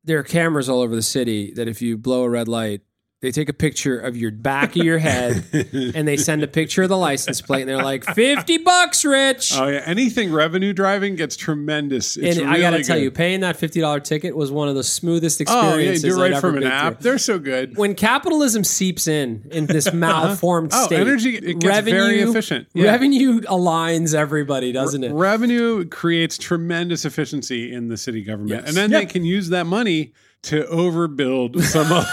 There 0.05 0.19
are 0.19 0.25
cameras 0.25 0.69
all 0.69 0.81
over 0.81 0.95
the 0.95 1.03
city 1.03 1.53
that 1.55 1.69
if 1.69 1.81
you 1.81 1.97
blow 1.97 2.25
a 2.25 2.29
red 2.29 2.49
light, 2.49 2.83
they 3.25 3.31
take 3.31 3.49
a 3.49 3.55
picture 3.55 3.99
of 3.99 4.19
your 4.19 4.31
back 4.31 4.77
of 4.77 4.85
your 4.85 4.99
head 4.99 5.43
and 5.95 6.07
they 6.07 6.19
send 6.19 6.43
a 6.43 6.47
picture 6.47 6.83
of 6.83 6.91
the 6.91 6.97
license 6.97 7.41
plate 7.41 7.63
and 7.63 7.71
they're 7.71 7.83
like, 7.83 8.05
50 8.05 8.59
bucks, 8.59 9.03
Rich. 9.03 9.57
Oh 9.57 9.67
yeah, 9.67 9.81
anything 9.87 10.31
revenue 10.31 10.75
driving 10.75 11.17
gets 11.17 11.35
tremendous. 11.35 12.19
It's 12.19 12.37
and 12.37 12.47
I 12.47 12.61
got 12.61 12.71
to 12.71 12.73
really 12.73 12.85
tell 12.85 12.99
you, 12.99 13.11
paying 13.11 13.41
that 13.41 13.57
$50 13.59 14.05
ticket 14.05 14.37
was 14.37 14.53
one 14.53 14.69
of 14.69 14.75
the 14.75 14.85
smoothest 14.85 15.41
experiences 15.41 15.73
oh 15.75 15.79
yeah, 15.79 15.91
experiences 15.91 16.03
do 16.03 16.09
it 16.11 16.19
I'd 16.19 16.21
right 16.23 16.33
ever 16.33 16.41
from 16.49 16.57
an 16.59 16.65
app. 16.65 17.01
through. 17.01 17.03
They're 17.11 17.19
so 17.19 17.39
good. 17.39 17.79
when 17.79 17.95
capitalism 17.95 18.63
seeps 18.63 19.09
in 19.09 19.49
in 19.51 19.65
this 19.65 19.87
uh-huh. 19.87 19.97
malformed 19.97 20.73
Oh, 20.75 20.85
state, 20.85 21.01
energy- 21.01 21.37
it 21.37 21.61
gets 21.61 21.81
very 21.89 22.21
efficient. 22.21 22.69
Yeah. 22.75 22.91
Revenue 22.91 23.41
aligns 23.41 24.15
everybody, 24.15 24.71
doesn't 24.71 25.03
it? 25.03 25.13
Revenue 25.13 25.87
creates 25.87 26.37
tremendous 26.37 27.07
efficiency 27.07 27.73
in 27.73 27.89
the 27.89 27.97
city 27.97 28.23
government, 28.23 28.61
Yes. 28.67 28.69
and 28.69 28.77
then 28.77 28.91
Yep. 28.91 29.01
they 29.01 29.07
can 29.07 29.25
use 29.25 29.49
that 29.49 29.65
money 29.65 30.13
to 30.43 30.65
overbuild 30.65 31.63
some. 31.63 31.91
other 31.91 32.07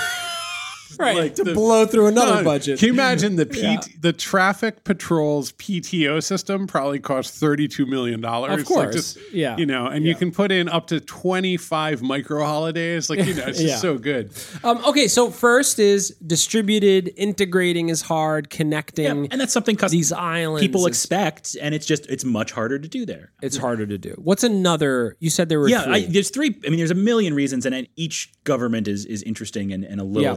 right 1.00 1.16
like 1.18 1.36
to 1.36 1.44
the- 1.44 1.54
blow 1.54 1.86
through 1.86 2.08
another 2.08 2.36
No, 2.38 2.44
budget. 2.44 2.80
Can 2.80 2.88
you 2.88 2.94
imagine 2.94 3.36
the 3.36 3.46
P- 3.52 3.62
Yeah. 3.62 3.80
the 4.00 4.14
traffic 4.14 4.84
patrol's 4.84 5.52
PTO 5.54 6.22
system 6.24 6.68
probably 6.68 7.00
costs 7.00 7.38
thirty 7.40 7.68
two 7.68 7.86
million 7.86 8.22
dollars. 8.22 8.62
Of 8.62 8.68
course. 8.68 9.18
Yeah. 9.32 9.58
you 9.58 9.66
know, 9.66 9.88
and 9.88 10.06
you 10.06 10.16
can 10.16 10.32
put 10.32 10.52
in 10.52 10.70
up 10.70 10.88
to 10.88 11.00
twenty 11.00 11.58
five 11.58 12.02
micro 12.02 12.44
holidays. 12.46 13.10
Like 13.10 13.20
you 13.26 13.34
know, 13.34 13.46
it's 13.48 13.60
just 13.60 13.70
Yeah. 13.70 13.76
so 13.78 13.98
good. 13.98 14.32
Um, 14.64 14.84
okay, 14.86 15.08
so 15.08 15.30
first 15.32 15.80
is 15.80 16.16
distributed, 16.26 17.14
integrating 17.18 17.90
is 17.90 18.02
hard, 18.02 18.50
connecting 18.50 19.06
Yeah, 19.06 19.28
and 19.32 19.40
that's 19.40 19.54
something 19.54 19.76
cus- 19.76 19.92
these 19.92 20.12
islands. 20.12 20.62
people 20.62 20.82
is- 20.82 20.88
expect, 20.88 21.56
and 21.62 21.74
it's 21.76 21.86
just 21.86 22.06
it's 22.08 22.26
much 22.26 22.52
harder 22.52 22.80
to 22.80 22.88
do 22.88 23.06
there. 23.06 23.32
it's 23.42 23.58
harder 23.58 23.86
to 23.86 23.98
do. 23.98 24.14
What's 24.18 24.44
another? 24.44 25.16
You 25.20 25.30
said 25.30 25.50
there 25.50 25.60
were 25.60 25.70
Yeah, 25.70 25.84
three. 25.84 25.94
I, 25.94 26.06
there's 26.08 26.30
three. 26.30 26.56
I 26.66 26.70
mean, 26.70 26.78
there's 26.78 26.92
a 26.92 26.96
million 26.96 27.34
reasons, 27.34 27.66
and 27.66 27.88
each 27.96 28.32
government 28.44 28.88
is 28.88 29.06
is 29.06 29.22
interesting 29.24 29.72
and, 29.72 29.84
and 29.84 30.02
a 30.02 30.04
little 30.04 30.24
Yeah. 30.24 30.36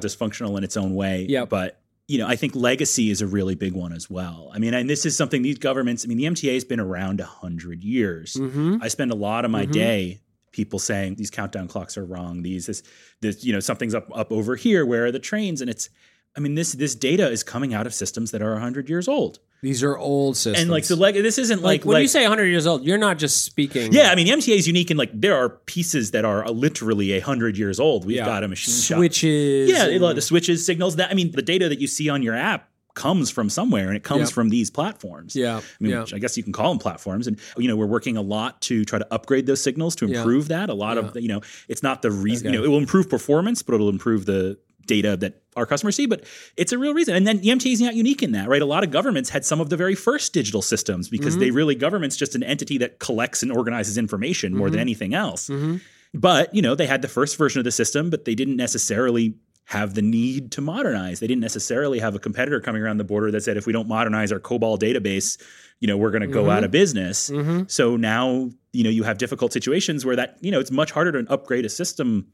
In 0.56 0.64
its 0.64 0.76
own 0.76 0.94
way. 0.94 1.26
Yeah. 1.28 1.44
but 1.44 1.80
you 2.06 2.18
know, 2.18 2.26
I 2.26 2.36
think 2.36 2.54
legacy 2.54 3.08
is 3.10 3.22
a 3.22 3.26
really 3.26 3.54
big 3.54 3.72
one 3.72 3.92
as 3.94 4.10
well. 4.10 4.50
I 4.52 4.58
mean, 4.58 4.74
and 4.74 4.90
this 4.90 5.06
is 5.06 5.16
something 5.16 5.40
these 5.40 5.56
governments. 5.58 6.04
I 6.04 6.08
mean, 6.08 6.18
the 6.18 6.24
MTA 6.24 6.52
has 6.52 6.64
been 6.64 6.78
around 6.80 7.18
a 7.20 7.24
hundred 7.24 7.82
years. 7.82 8.34
Mhm. 8.34 8.78
I 8.82 8.88
spend 8.88 9.10
a 9.10 9.14
lot 9.14 9.46
of 9.46 9.50
my 9.50 9.64
Mhm. 9.64 9.72
day 9.72 10.20
people 10.52 10.78
saying 10.78 11.14
these 11.14 11.30
countdown 11.30 11.66
clocks 11.66 11.96
are 11.96 12.04
wrong. 12.04 12.42
These 12.42 12.66
this 12.66 12.82
this 13.22 13.42
you 13.42 13.52
know 13.54 13.60
something's 13.60 13.94
up 13.94 14.08
up 14.14 14.30
over 14.32 14.54
here. 14.54 14.84
Where 14.84 15.06
are 15.06 15.12
the 15.12 15.18
trains? 15.18 15.62
And 15.62 15.70
it's 15.70 15.88
I 16.36 16.40
mean 16.40 16.54
this 16.56 16.72
this 16.72 16.94
data 16.94 17.28
is 17.30 17.42
coming 17.42 17.72
out 17.72 17.86
of 17.86 17.94
systems 17.94 18.32
that 18.32 18.42
are 18.42 18.58
hundred 18.58 18.90
years 18.90 19.08
old. 19.08 19.38
These 19.62 19.82
are 19.82 19.96
old 19.96 20.36
systems. 20.36 20.60
And 20.62 20.70
like 20.70 20.84
so, 20.84 20.94
like 20.94 21.14
this 21.14 21.38
isn't 21.38 21.62
like, 21.62 21.80
like 21.80 21.84
when 21.86 21.94
like, 21.94 22.02
you 22.02 22.08
say 22.08 22.20
100 22.22 22.44
years 22.46 22.66
old, 22.66 22.84
you're 22.84 22.98
not 22.98 23.18
just 23.18 23.44
speaking. 23.44 23.92
yeah, 23.94 24.10
I 24.10 24.14
mean, 24.14 24.26
the 24.26 24.32
MTA 24.32 24.56
is 24.58 24.66
unique 24.66 24.90
in 24.90 24.96
like 24.98 25.10
there 25.18 25.34
are 25.36 25.48
pieces 25.48 26.10
that 26.10 26.24
are 26.26 26.44
uh, 26.44 26.50
literally 26.50 27.12
a 27.12 27.20
hundred 27.20 27.56
years 27.56 27.80
old. 27.80 28.04
We've 28.04 28.16
Yeah. 28.18 28.26
got 28.26 28.44
a 28.44 28.48
machine 28.48 28.74
shop. 28.74 28.98
switches. 28.98 29.70
Yeah, 29.70 29.84
and- 29.86 29.94
a 29.94 29.98
lot 30.00 30.10
of 30.10 30.16
the 30.16 30.22
switches, 30.22 30.66
signals. 30.66 30.96
That 30.96 31.10
I 31.10 31.14
mean, 31.14 31.30
the 31.32 31.40
data 31.42 31.68
that 31.70 31.80
you 31.80 31.86
see 31.86 32.10
on 32.10 32.22
your 32.22 32.34
app 32.34 32.68
comes 32.94 33.28
from 33.30 33.48
somewhere, 33.50 33.88
and 33.88 33.96
it 33.96 34.04
comes 34.04 34.28
Yeah. 34.28 34.34
from 34.34 34.50
these 34.50 34.70
platforms. 34.70 35.34
yeah, 35.34 35.56
I 35.56 35.62
mean, 35.80 35.92
yeah. 35.92 36.00
which 36.02 36.14
I 36.14 36.18
guess 36.18 36.36
you 36.36 36.42
can 36.44 36.52
call 36.52 36.68
them 36.68 36.78
platforms, 36.78 37.26
and 37.26 37.38
you 37.56 37.66
know 37.66 37.74
we're 37.74 37.86
working 37.86 38.16
a 38.18 38.22
lot 38.22 38.60
to 38.62 38.84
try 38.84 38.98
to 38.98 39.06
upgrade 39.14 39.46
those 39.46 39.62
signals 39.62 39.96
to 39.96 40.06
Yeah. 40.06 40.18
improve 40.18 40.48
that. 40.48 40.68
A 40.68 40.74
lot 40.74 40.96
Yeah. 40.98 41.04
of 41.08 41.16
you 41.20 41.28
know, 41.28 41.40
it's 41.68 41.82
not 41.82 42.02
the 42.02 42.10
reason. 42.10 42.48
Okay. 42.48 42.52
You 42.54 42.60
know, 42.60 42.64
it 42.66 42.68
will 42.68 42.78
improve 42.78 43.08
performance, 43.08 43.62
but 43.62 43.74
it'll 43.74 43.88
improve 43.88 44.26
the 44.26 44.58
data 44.86 45.16
that 45.18 45.42
our 45.56 45.66
customers 45.66 45.96
see. 45.96 46.06
But 46.06 46.24
it's 46.56 46.72
a 46.72 46.78
real 46.78 46.94
reason. 46.94 47.14
And 47.14 47.26
then 47.26 47.38
the 47.40 47.48
MTA 47.48 47.72
is 47.72 47.80
not 47.80 47.94
unique 47.94 48.22
in 48.22 48.32
that, 48.32 48.48
right? 48.48 48.62
A 48.62 48.66
lot 48.66 48.82
of 48.84 48.90
governments 48.90 49.30
had 49.30 49.44
some 49.44 49.60
of 49.60 49.70
the 49.70 49.76
very 49.76 49.94
first 49.94 50.32
digital 50.32 50.62
systems 50.62 51.08
because 51.08 51.34
Mm-hmm. 51.34 51.40
they 51.40 51.50
really 51.50 51.74
government's 51.74 52.16
just 52.16 52.34
an 52.34 52.42
entity 52.42 52.78
that 52.78 52.98
collects 52.98 53.42
and 53.42 53.52
organizes 53.52 53.96
information 53.98 54.52
more 54.54 54.66
Mm-hmm. 54.66 54.72
than 54.72 54.80
anything 54.80 55.14
else. 55.14 55.48
Mhm. 55.48 55.80
But, 56.12 56.54
you 56.54 56.62
know, 56.62 56.74
they 56.74 56.86
had 56.86 57.02
the 57.02 57.08
first 57.08 57.36
version 57.36 57.58
of 57.58 57.64
the 57.64 57.72
system, 57.72 58.08
but 58.10 58.24
they 58.24 58.34
didn't 58.36 58.56
necessarily 58.56 59.34
have 59.66 59.94
the 59.94 60.02
need 60.02 60.52
to 60.52 60.60
modernize. 60.60 61.20
They 61.20 61.26
didn't 61.26 61.40
necessarily 61.40 61.98
have 61.98 62.14
a 62.14 62.18
competitor 62.18 62.60
coming 62.60 62.82
around 62.82 62.98
the 62.98 63.04
border 63.04 63.30
that 63.30 63.42
said, 63.42 63.56
if 63.56 63.66
we 63.66 63.72
don't 63.72 63.88
modernize 63.88 64.30
our 64.30 64.38
COBOL 64.38 64.78
database, 64.78 65.40
you 65.80 65.88
know, 65.88 65.96
we're 65.96 66.10
going 66.10 66.20
to 66.22 66.26
go 66.28 66.50
out 66.50 66.62
of 66.64 66.70
business. 66.70 67.30
Mhm. 67.30 67.70
So 67.70 67.96
now, 67.96 68.50
you 68.72 68.84
know, 68.84 68.90
you 68.90 69.02
have 69.04 69.18
difficult 69.18 69.52
situations 69.54 70.04
where 70.04 70.16
that, 70.16 70.36
you 70.40 70.50
know, 70.52 70.60
it's 70.60 70.70
much 70.70 70.90
harder 70.92 71.10
to 71.22 71.32
upgrade 71.32 71.64
a 71.64 71.68
system 71.70 72.26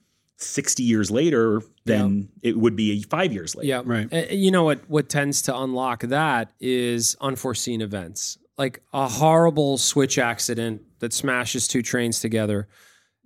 60 0.43 0.83
years 0.83 1.11
later 1.11 1.63
than 1.85 2.29
it 2.43 2.57
would 2.57 2.77
be 2.77 3.03
five 3.03 3.33
years 3.33 3.55
later. 3.55 3.69
Yeah. 3.69 3.83
Right. 3.85 4.13
Uh, 4.13 4.33
you 4.33 4.51
know 4.51 4.65
what 4.65 4.89
what 4.89 5.09
tends 5.09 5.43
to 5.43 5.57
unlock 5.57 6.03
that 6.03 6.53
is 6.61 7.17
unforeseen 7.21 7.81
events. 7.81 8.39
Like 8.57 8.83
a 8.93 9.09
horrible 9.09 9.79
switch 9.79 10.19
accident 10.19 10.83
that 11.01 11.13
smashes 11.13 11.67
two 11.67 11.83
trains 11.83 12.21
together. 12.21 12.69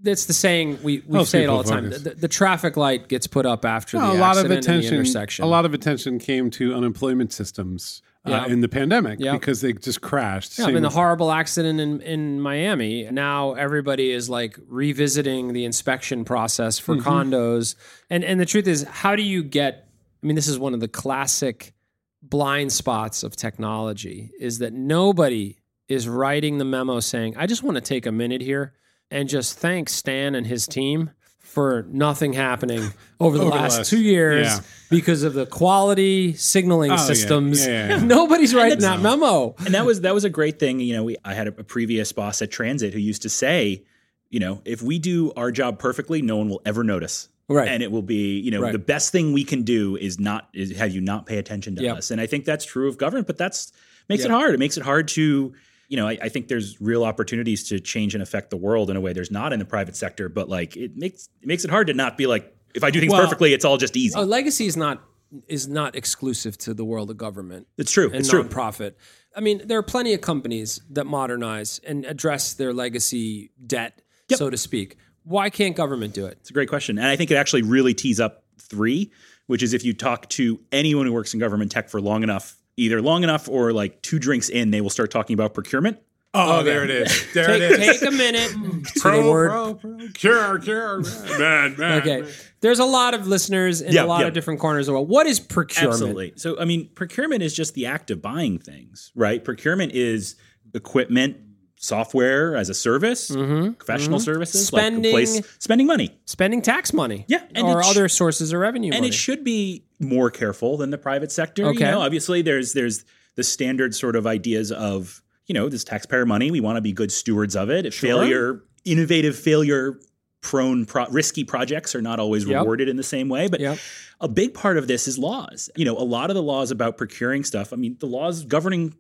That's 0.01 0.27
the 0.27 0.33
saying 0.33 0.79
we, 0.83 1.03
we 1.07 1.19
Most 1.19 1.31
say 1.31 1.45
it 1.45 1.49
all 1.49 1.63
the 1.63 1.71
time. 1.71 1.91
The, 1.91 2.15
the 2.17 2.29
traffic 2.29 2.77
light 2.77 3.09
gets 3.09 3.27
put 3.27 3.47
up 3.47 3.65
after 3.65 3.97
No, 3.97 4.13
the 4.13 4.19
a 4.19 4.21
lot 4.21 4.37
of 4.37 4.45
accident 4.45 4.53
and 4.53 4.53
the 4.53 4.59
attention. 4.79 4.95
intersection. 4.95 5.45
A 5.45 5.49
lot 5.49 5.65
of 5.65 5.73
attention 5.73 6.19
came 6.19 6.51
to 6.51 6.75
unemployment 6.75 7.33
systems 7.33 8.03
uh, 8.27 8.31
Yeah. 8.31 8.47
in 8.47 8.61
the 8.61 8.69
pandemic 8.69 9.21
Yeah. 9.21 9.33
because 9.33 9.61
they 9.61 9.73
just 9.73 10.01
crashed. 10.01 10.59
Yeah, 10.59 10.67
I 10.67 10.73
mean, 10.73 10.83
the 10.83 10.91
horrible 10.91 11.31
accident 11.31 11.79
in, 11.81 12.01
in 12.01 12.41
Miami. 12.41 13.09
Now 13.11 13.53
everybody 13.55 14.11
is 14.11 14.31
like 14.31 14.59
revisiting 14.67 15.53
the 15.53 15.65
inspection 15.65 16.25
process 16.25 16.79
for 16.79 16.97
Mm-hmm. 16.97 17.09
condos. 17.09 17.75
And 18.11 18.25
and 18.25 18.41
the 18.41 18.47
truth 18.47 18.67
is, 18.67 18.83
how 18.85 19.15
do 19.17 19.23
you 19.23 19.43
get? 19.43 19.89
I 20.23 20.27
mean, 20.27 20.37
this 20.37 20.49
is 20.49 20.59
one 20.59 20.73
of 20.75 20.81
the 20.81 20.89
classic 20.89 21.75
blind 22.23 22.73
spots 22.73 23.23
of 23.23 23.37
technology. 23.37 24.31
Is 24.41 24.59
that 24.59 24.73
nobody 24.73 25.59
is 25.89 26.09
writing 26.09 26.57
the 26.59 26.65
memo 26.65 27.01
saying, 27.01 27.37
"I 27.37 27.47
just 27.47 27.63
want 27.63 27.75
to 27.77 27.83
take 27.83 28.07
a 28.07 28.13
minute 28.13 28.41
here 28.41 28.73
and 29.11 29.29
just 29.29 29.59
thank 29.59 29.89
Stan 29.91 30.35
and 30.35 30.47
his 30.47 30.67
team." 30.67 31.11
For 31.55 31.87
nothing 31.89 32.33
happening 32.33 32.81
over 33.21 33.39
the 33.39 33.45
Over 33.45 33.51
the 33.55 33.63
last 33.63 33.77
last- 33.79 33.91
two 33.91 34.01
years 34.01 34.47
yeah. 34.49 34.61
because 34.91 35.23
of 35.23 35.35
the 35.35 35.47
quality 35.47 36.35
signaling 36.35 36.91
oh, 36.91 36.95
yeah. 36.95 37.01
systems. 37.01 37.65
Yeah, 37.67 37.73
yeah, 37.73 37.89
yeah. 37.99 38.05
Nobody's 38.05 38.53
writing 38.55 38.81
that 38.81 39.01
memo. 39.01 39.55
and 39.65 39.73
that 39.75 39.87
was 39.87 40.01
that 40.01 40.13
was 40.15 40.25
a 40.25 40.31
great 40.31 40.59
thing. 40.59 40.81
You 40.81 40.95
know, 40.95 41.05
we, 41.05 41.17
I 41.25 41.33
had 41.35 41.47
a, 41.47 41.51
a 41.61 41.65
previous 41.65 42.11
boss 42.13 42.43
at 42.43 42.51
Transit 42.51 42.93
who 42.93 42.99
used 42.99 43.23
to 43.23 43.29
say, 43.29 43.85
you 44.31 44.41
know, 44.41 44.63
if 44.65 44.83
we 44.83 44.99
do 44.99 45.33
our 45.37 45.53
job 45.53 45.79
perfectly, 45.79 46.23
no 46.23 46.37
one 46.39 46.49
will 46.49 46.63
ever 46.67 46.83
notice. 46.83 47.29
Right. 47.49 47.69
And 47.69 47.83
it 47.83 47.93
will 47.93 48.03
be, 48.03 48.41
you 48.41 48.51
know, 48.51 48.61
Right. 48.63 48.73
the 48.73 48.79
best 48.79 49.13
thing 49.13 49.33
we 49.33 49.45
can 49.45 49.63
do 49.63 49.97
is 49.97 50.19
not 50.19 50.49
is 50.55 50.77
have 50.77 50.93
you 50.93 51.01
not 51.03 51.27
pay 51.27 51.39
attention 51.39 51.77
to 51.77 51.83
Yep. 51.83 51.97
us. 51.99 52.11
And 52.11 52.21
I 52.21 52.27
think 52.27 52.45
that's 52.47 52.65
true 52.65 52.89
of 52.89 52.99
government, 52.99 53.27
but 53.29 53.37
that's 53.39 53.71
makes 54.09 54.23
Yep. 54.25 54.31
it 54.31 54.35
hard. 54.35 54.55
It 54.55 54.59
makes 54.59 54.77
it 54.77 54.83
hard 54.83 55.07
to, 55.09 55.55
you 55.89 55.97
know, 55.97 56.09
I, 56.09 56.19
I 56.23 56.29
think 56.29 56.49
there's 56.49 56.81
real 56.81 57.05
opportunities 57.05 57.69
to 57.69 57.81
change 57.81 58.15
and 58.15 58.23
affect 58.23 58.51
the 58.51 58.57
world 58.57 58.91
in 58.91 58.97
a 58.97 59.01
way 59.01 59.13
there's 59.13 59.31
not 59.31 59.53
in 59.53 59.59
the 59.59 59.65
private 59.65 59.97
sector. 59.97 60.29
But 60.29 60.49
like 60.49 60.77
it 60.77 60.97
makes 60.97 61.29
it 61.43 61.47
makes 61.49 61.65
it 61.65 61.71
hard 61.71 61.87
to 61.89 61.95
not 61.95 62.17
be 62.17 62.27
like, 62.27 62.55
if 62.75 62.83
I 62.85 62.91
do 62.91 63.01
things 63.01 63.13
Well- 63.13 63.23
perfectly, 63.23 63.53
it's 63.53 63.65
all 63.65 63.77
just 63.77 63.97
easy. 63.97 64.15
Oh, 64.19 64.23
legacy 64.25 64.67
is 64.67 64.77
not 64.77 65.03
is 65.49 65.67
not 65.67 65.97
exclusive 65.97 66.57
to 66.59 66.73
the 66.75 66.85
world 66.85 67.11
of 67.11 67.17
government 67.17 67.67
it's 67.77 67.91
true. 67.91 68.07
and 68.07 68.17
It's 68.17 68.29
true. 68.31 68.45
nonprofit. 68.45 68.95
I 69.35 69.41
mean, 69.41 69.63
there 69.67 69.79
are 69.79 69.83
plenty 69.83 70.15
of 70.15 70.21
companies 70.21 70.81
that 70.91 71.07
modernize 71.07 71.81
and 71.85 72.05
address 72.05 72.53
their 72.55 72.73
legacy 72.73 73.51
debt, 73.67 74.01
Yep. 74.29 74.39
so 74.39 74.49
to 74.51 74.57
speak. 74.57 74.97
Why 75.25 75.51
can't 75.51 75.75
government 75.75 76.15
do 76.15 76.27
it? 76.27 76.39
It's 76.41 76.51
a 76.51 76.53
great 76.53 76.69
question. 76.69 76.99
And 76.99 77.09
I 77.09 77.17
think 77.17 77.33
it 77.33 77.35
actually 77.35 77.63
really 77.63 77.95
tees 77.95 78.21
up 78.21 78.45
three, 78.61 79.11
which 79.49 79.63
is 79.63 79.73
if 79.75 79.85
you 79.85 79.93
talk 79.93 80.29
to 80.31 80.61
anyone 80.71 81.05
who 81.07 81.13
works 81.13 81.35
in 81.35 81.41
government 81.41 81.73
tech 81.73 81.89
for 81.89 82.01
long 82.01 82.23
enough, 82.23 82.57
either 82.77 83.01
long 83.03 83.23
enough 83.25 83.49
or 83.49 83.73
like 83.73 84.03
two 84.03 84.19
drinks 84.19 84.49
in, 84.49 84.71
they 84.71 84.81
will 84.81 84.91
start 84.91 85.11
talking 85.11 85.35
about 85.35 85.55
procurement. 85.55 85.99
oh, 86.35 86.61
oh 86.61 86.63
there 86.63 86.85
it 86.85 86.91
is. 86.91 87.27
There 87.35 87.47
Take, 87.47 87.63
it 87.63 87.71
is. 87.81 88.01
take 88.01 88.09
a 88.09 88.11
minute 88.13 88.51
Pro, 88.97 89.23
the 89.23 89.31
word. 89.31 89.51
pro, 89.51 89.75
pro, 89.75 90.09
cure, 90.15 90.59
cure, 90.59 91.01
man, 91.39 91.77
man. 91.79 92.01
Okay, 92.01 92.21
man. 92.23 92.31
there's 92.61 92.79
a 92.81 92.85
lot 92.85 93.15
of 93.15 93.27
listeners 93.27 93.81
in 93.81 93.93
Yeah, 93.93 94.05
a 94.05 94.07
lot 94.07 94.21
yeah. 94.21 94.27
of 94.29 94.35
different 94.35 94.61
corners 94.61 94.87
of 94.89 94.93
the 94.93 94.99
world. 94.99 95.09
What 95.09 95.27
is 95.27 95.39
procurement? 95.41 95.93
Absolutely. 95.95 96.33
So, 96.37 96.59
I 96.59 96.65
mean, 96.65 96.89
procurement 96.95 97.43
is 97.43 97.55
just 97.55 97.75
the 97.75 97.87
act 97.87 98.11
of 98.11 98.21
buying 98.23 98.59
things, 98.59 99.11
right? 99.15 99.43
Procurement 99.45 99.93
is 99.93 100.37
equipment, 100.75 101.37
software 101.85 102.57
as 102.57 102.69
a 102.69 102.75
service, 102.75 103.29
professional 103.31 104.19
services, 104.19 104.73
like 104.73 104.83
a 104.83 104.87
Mm-hmm. 104.87 104.95
Spending- 104.95 105.13
place, 105.13 105.43
spending 105.59 105.87
money. 105.87 106.19
Spending 106.27 106.63
tax 106.63 106.93
money, 106.93 107.25
Yeah, 107.29 107.43
and 107.55 107.67
or 107.67 107.83
sh- 107.83 107.91
other 107.91 108.09
sources 108.09 108.53
of 108.53 108.61
revenue. 108.61 108.91
and 108.93 109.01
money. 109.01 109.09
it 109.09 109.15
should 109.15 109.45
be 109.45 109.85
more 110.01 110.31
careful 110.31 110.77
than 110.77 110.91
the 110.91 110.99
private 110.99 111.31
sector. 111.33 111.67
Okay. 111.67 111.85
You 111.85 111.91
know, 111.93 112.01
obviously 112.01 112.43
there's 112.43 112.73
there's 112.73 113.05
the 113.37 113.43
standard 113.45 113.95
sort 113.95 114.17
of 114.17 114.27
ideas 114.27 114.73
of 114.73 115.23
you 115.47 115.55
know 115.55 115.69
this 115.69 115.85
taxpayer 115.85 116.27
money. 116.27 116.51
We 116.51 116.61
want 116.61 116.77
to 116.77 116.81
be 116.83 116.93
good 116.93 117.13
stewards 117.13 117.55
of 117.57 117.71
it. 117.71 117.93
Failure, 117.95 118.63
innovative 118.85 119.37
failure 119.37 119.99
prone 120.41 120.85
pro- 120.85 121.07
risky 121.09 121.43
projects 121.45 121.95
are 121.95 122.03
not 122.03 122.21
always 122.21 122.45
Yep. 122.45 122.59
rewarded 122.61 122.87
in 122.87 122.97
the 122.99 123.03
same 123.03 123.31
way 123.31 123.49
but 123.49 123.61
Yep. 123.61 123.79
a 124.21 124.29
big 124.29 124.53
part 124.53 124.77
of 124.77 124.87
this 124.87 125.09
is 125.09 125.17
laws 125.17 125.71
you 125.75 125.87
know 125.87 125.97
a 125.97 126.05
lot 126.05 126.29
of 126.29 126.35
the 126.37 126.43
laws 126.43 126.71
about 126.71 126.99
procuring 126.99 127.45
stuff 127.45 127.73
i 127.73 127.77
mean 127.77 127.97
the 128.01 128.07
laws 128.07 128.45
governing 128.45 128.93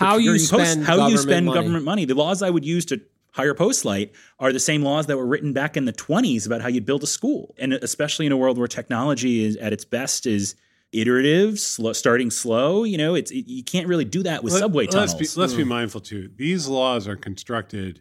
How 0.00 0.16
you 0.16 0.32
procuring 0.32 0.48
posts- 0.48 0.72
spend 0.72 0.86
how 0.86 0.94
you 0.94 1.00
government 1.00 1.20
spend 1.20 1.46
money. 1.46 1.58
government 1.58 1.84
money 1.84 2.04
the 2.06 2.14
laws 2.14 2.42
i 2.42 2.50
would 2.50 2.64
use 2.64 2.84
to 2.86 3.00
hire 3.32 3.54
postlight 3.54 4.10
are 4.40 4.52
the 4.52 4.58
same 4.58 4.82
laws 4.82 5.06
that 5.06 5.16
were 5.16 5.26
written 5.26 5.52
back 5.52 5.76
in 5.76 5.84
the 5.84 5.92
20s 5.92 6.46
about 6.46 6.60
how 6.60 6.68
you'd 6.68 6.84
build 6.86 7.02
a 7.02 7.06
school 7.06 7.54
and 7.58 7.72
especially 7.74 8.26
in 8.26 8.32
a 8.32 8.36
world 8.36 8.58
where 8.58 8.66
technology 8.66 9.44
is 9.44 9.56
at 9.58 9.72
its 9.72 9.84
best 9.84 10.26
is 10.26 10.56
iterative 10.92 11.60
slow, 11.60 11.92
starting 11.92 12.30
slow 12.30 12.82
you 12.82 12.98
know 12.98 13.14
it's 13.14 13.30
it, 13.30 13.46
you 13.46 13.62
can't 13.62 13.86
really 13.86 14.04
do 14.04 14.22
that 14.24 14.42
with 14.42 14.52
Let- 14.52 14.60
subway 14.60 14.86
tunnels 14.86 15.14
Let's 15.14 15.34
be, 15.34 15.40
let's 15.40 15.54
be 15.54 15.60
mm-hmm. 15.62 15.68
mindful 15.68 16.00
too. 16.00 16.30
These 16.36 16.66
laws 16.66 17.06
are 17.06 17.16
constructed 17.16 18.00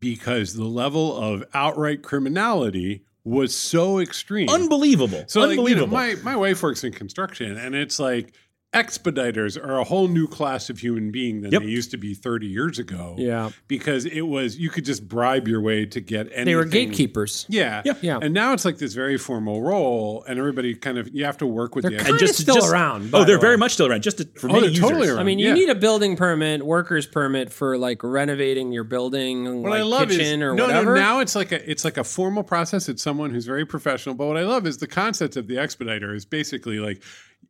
because 0.00 0.54
the 0.54 0.64
level 0.64 1.16
of 1.16 1.44
outright 1.54 2.02
criminality 2.02 3.04
was 3.24 3.54
so 3.56 4.00
extreme. 4.00 4.50
unbelievable 4.50 5.24
so, 5.28 5.40
like, 5.40 5.50
you 5.50 5.56
know, 5.56 5.62
unbelievable 5.62 5.86
my 5.88 6.14
my 6.22 6.36
wife 6.36 6.62
works 6.62 6.84
in 6.84 6.92
construction, 6.92 7.56
and 7.56 7.74
it's 7.74 7.98
like 7.98 8.34
expediters 8.74 9.56
are 9.62 9.78
a 9.78 9.84
whole 9.84 10.08
new 10.08 10.26
class 10.26 10.68
of 10.68 10.78
human 10.78 11.10
being 11.10 11.40
than 11.42 11.52
Yep. 11.52 11.62
they 11.62 11.68
used 11.68 11.90
to 11.92 11.96
be 11.96 12.12
30 12.14 12.46
years 12.46 12.78
ago. 12.78 13.14
yeah, 13.18 13.50
Because 13.68 14.04
it 14.04 14.22
was 14.22 14.58
you 14.58 14.68
could 14.70 14.84
just 14.84 15.08
bribe 15.08 15.46
your 15.48 15.60
way 15.60 15.86
to 15.86 16.00
get 16.00 16.26
anything. 16.26 16.44
they 16.46 16.54
were 16.56 16.64
gatekeepers. 16.64 17.46
Yeah. 17.48 17.82
Yeah. 17.84 17.94
Yeah. 18.02 18.18
And 18.20 18.34
now 18.34 18.52
it's 18.52 18.64
like 18.64 18.78
this 18.78 18.94
very 18.94 19.16
formal 19.16 19.62
role, 19.62 20.24
and 20.28 20.38
everybody 20.38 20.74
kind 20.74 20.98
of 20.98 21.08
you 21.14 21.24
have 21.24 21.38
to 21.38 21.46
work 21.46 21.74
with 21.74 21.82
They're 21.84 21.92
the 21.92 21.98
kind 21.98 22.14
of 22.14 22.20
just- 22.20 22.38
still 22.40 22.56
just- 22.56 22.70
around. 22.72 23.10
oh 23.14 23.24
they're 23.24 23.36
the 23.36 23.40
very 23.40 23.56
much 23.56 23.72
still 23.74 23.86
around 23.86 24.02
just 24.02 24.18
to, 24.18 24.28
for 24.36 24.48
Oh, 24.50 24.54
many 24.54 24.60
they're 24.66 24.70
users 24.70 24.88
totally 24.90 25.08
around. 25.08 25.18
I 25.20 25.22
mean, 25.24 25.38
you 25.38 25.48
Yeah. 25.48 25.54
need 25.54 25.68
a 25.70 25.74
building 25.74 26.16
permit, 26.16 26.64
workers 26.64 27.06
permit 27.06 27.52
for 27.52 27.78
like 27.78 28.02
renovating 28.02 28.72
your 28.72 28.84
building, 28.84 29.62
What 29.62 29.70
like 29.70 29.80
I 29.80 29.82
love 29.84 30.08
kitchen 30.08 30.40
is 30.42 30.42
or 30.42 30.54
no, 30.54 30.66
whatever. 30.66 30.94
no. 30.94 31.00
Now 31.00 31.20
it's 31.20 31.34
like 31.36 31.52
a 31.52 31.70
it's 31.70 31.84
like 31.84 31.96
a 31.96 32.04
formal 32.04 32.42
process. 32.42 32.88
It's 32.88 33.02
someone 33.02 33.30
who's 33.30 33.46
very 33.46 33.64
professional. 33.64 34.14
But 34.14 34.26
what 34.26 34.36
I 34.36 34.42
love 34.44 34.66
is 34.66 34.78
the 34.78 34.86
concept 34.86 35.36
of 35.36 35.46
the 35.46 35.58
expediter 35.58 36.14
is 36.14 36.24
basically 36.24 36.78
like 36.78 37.02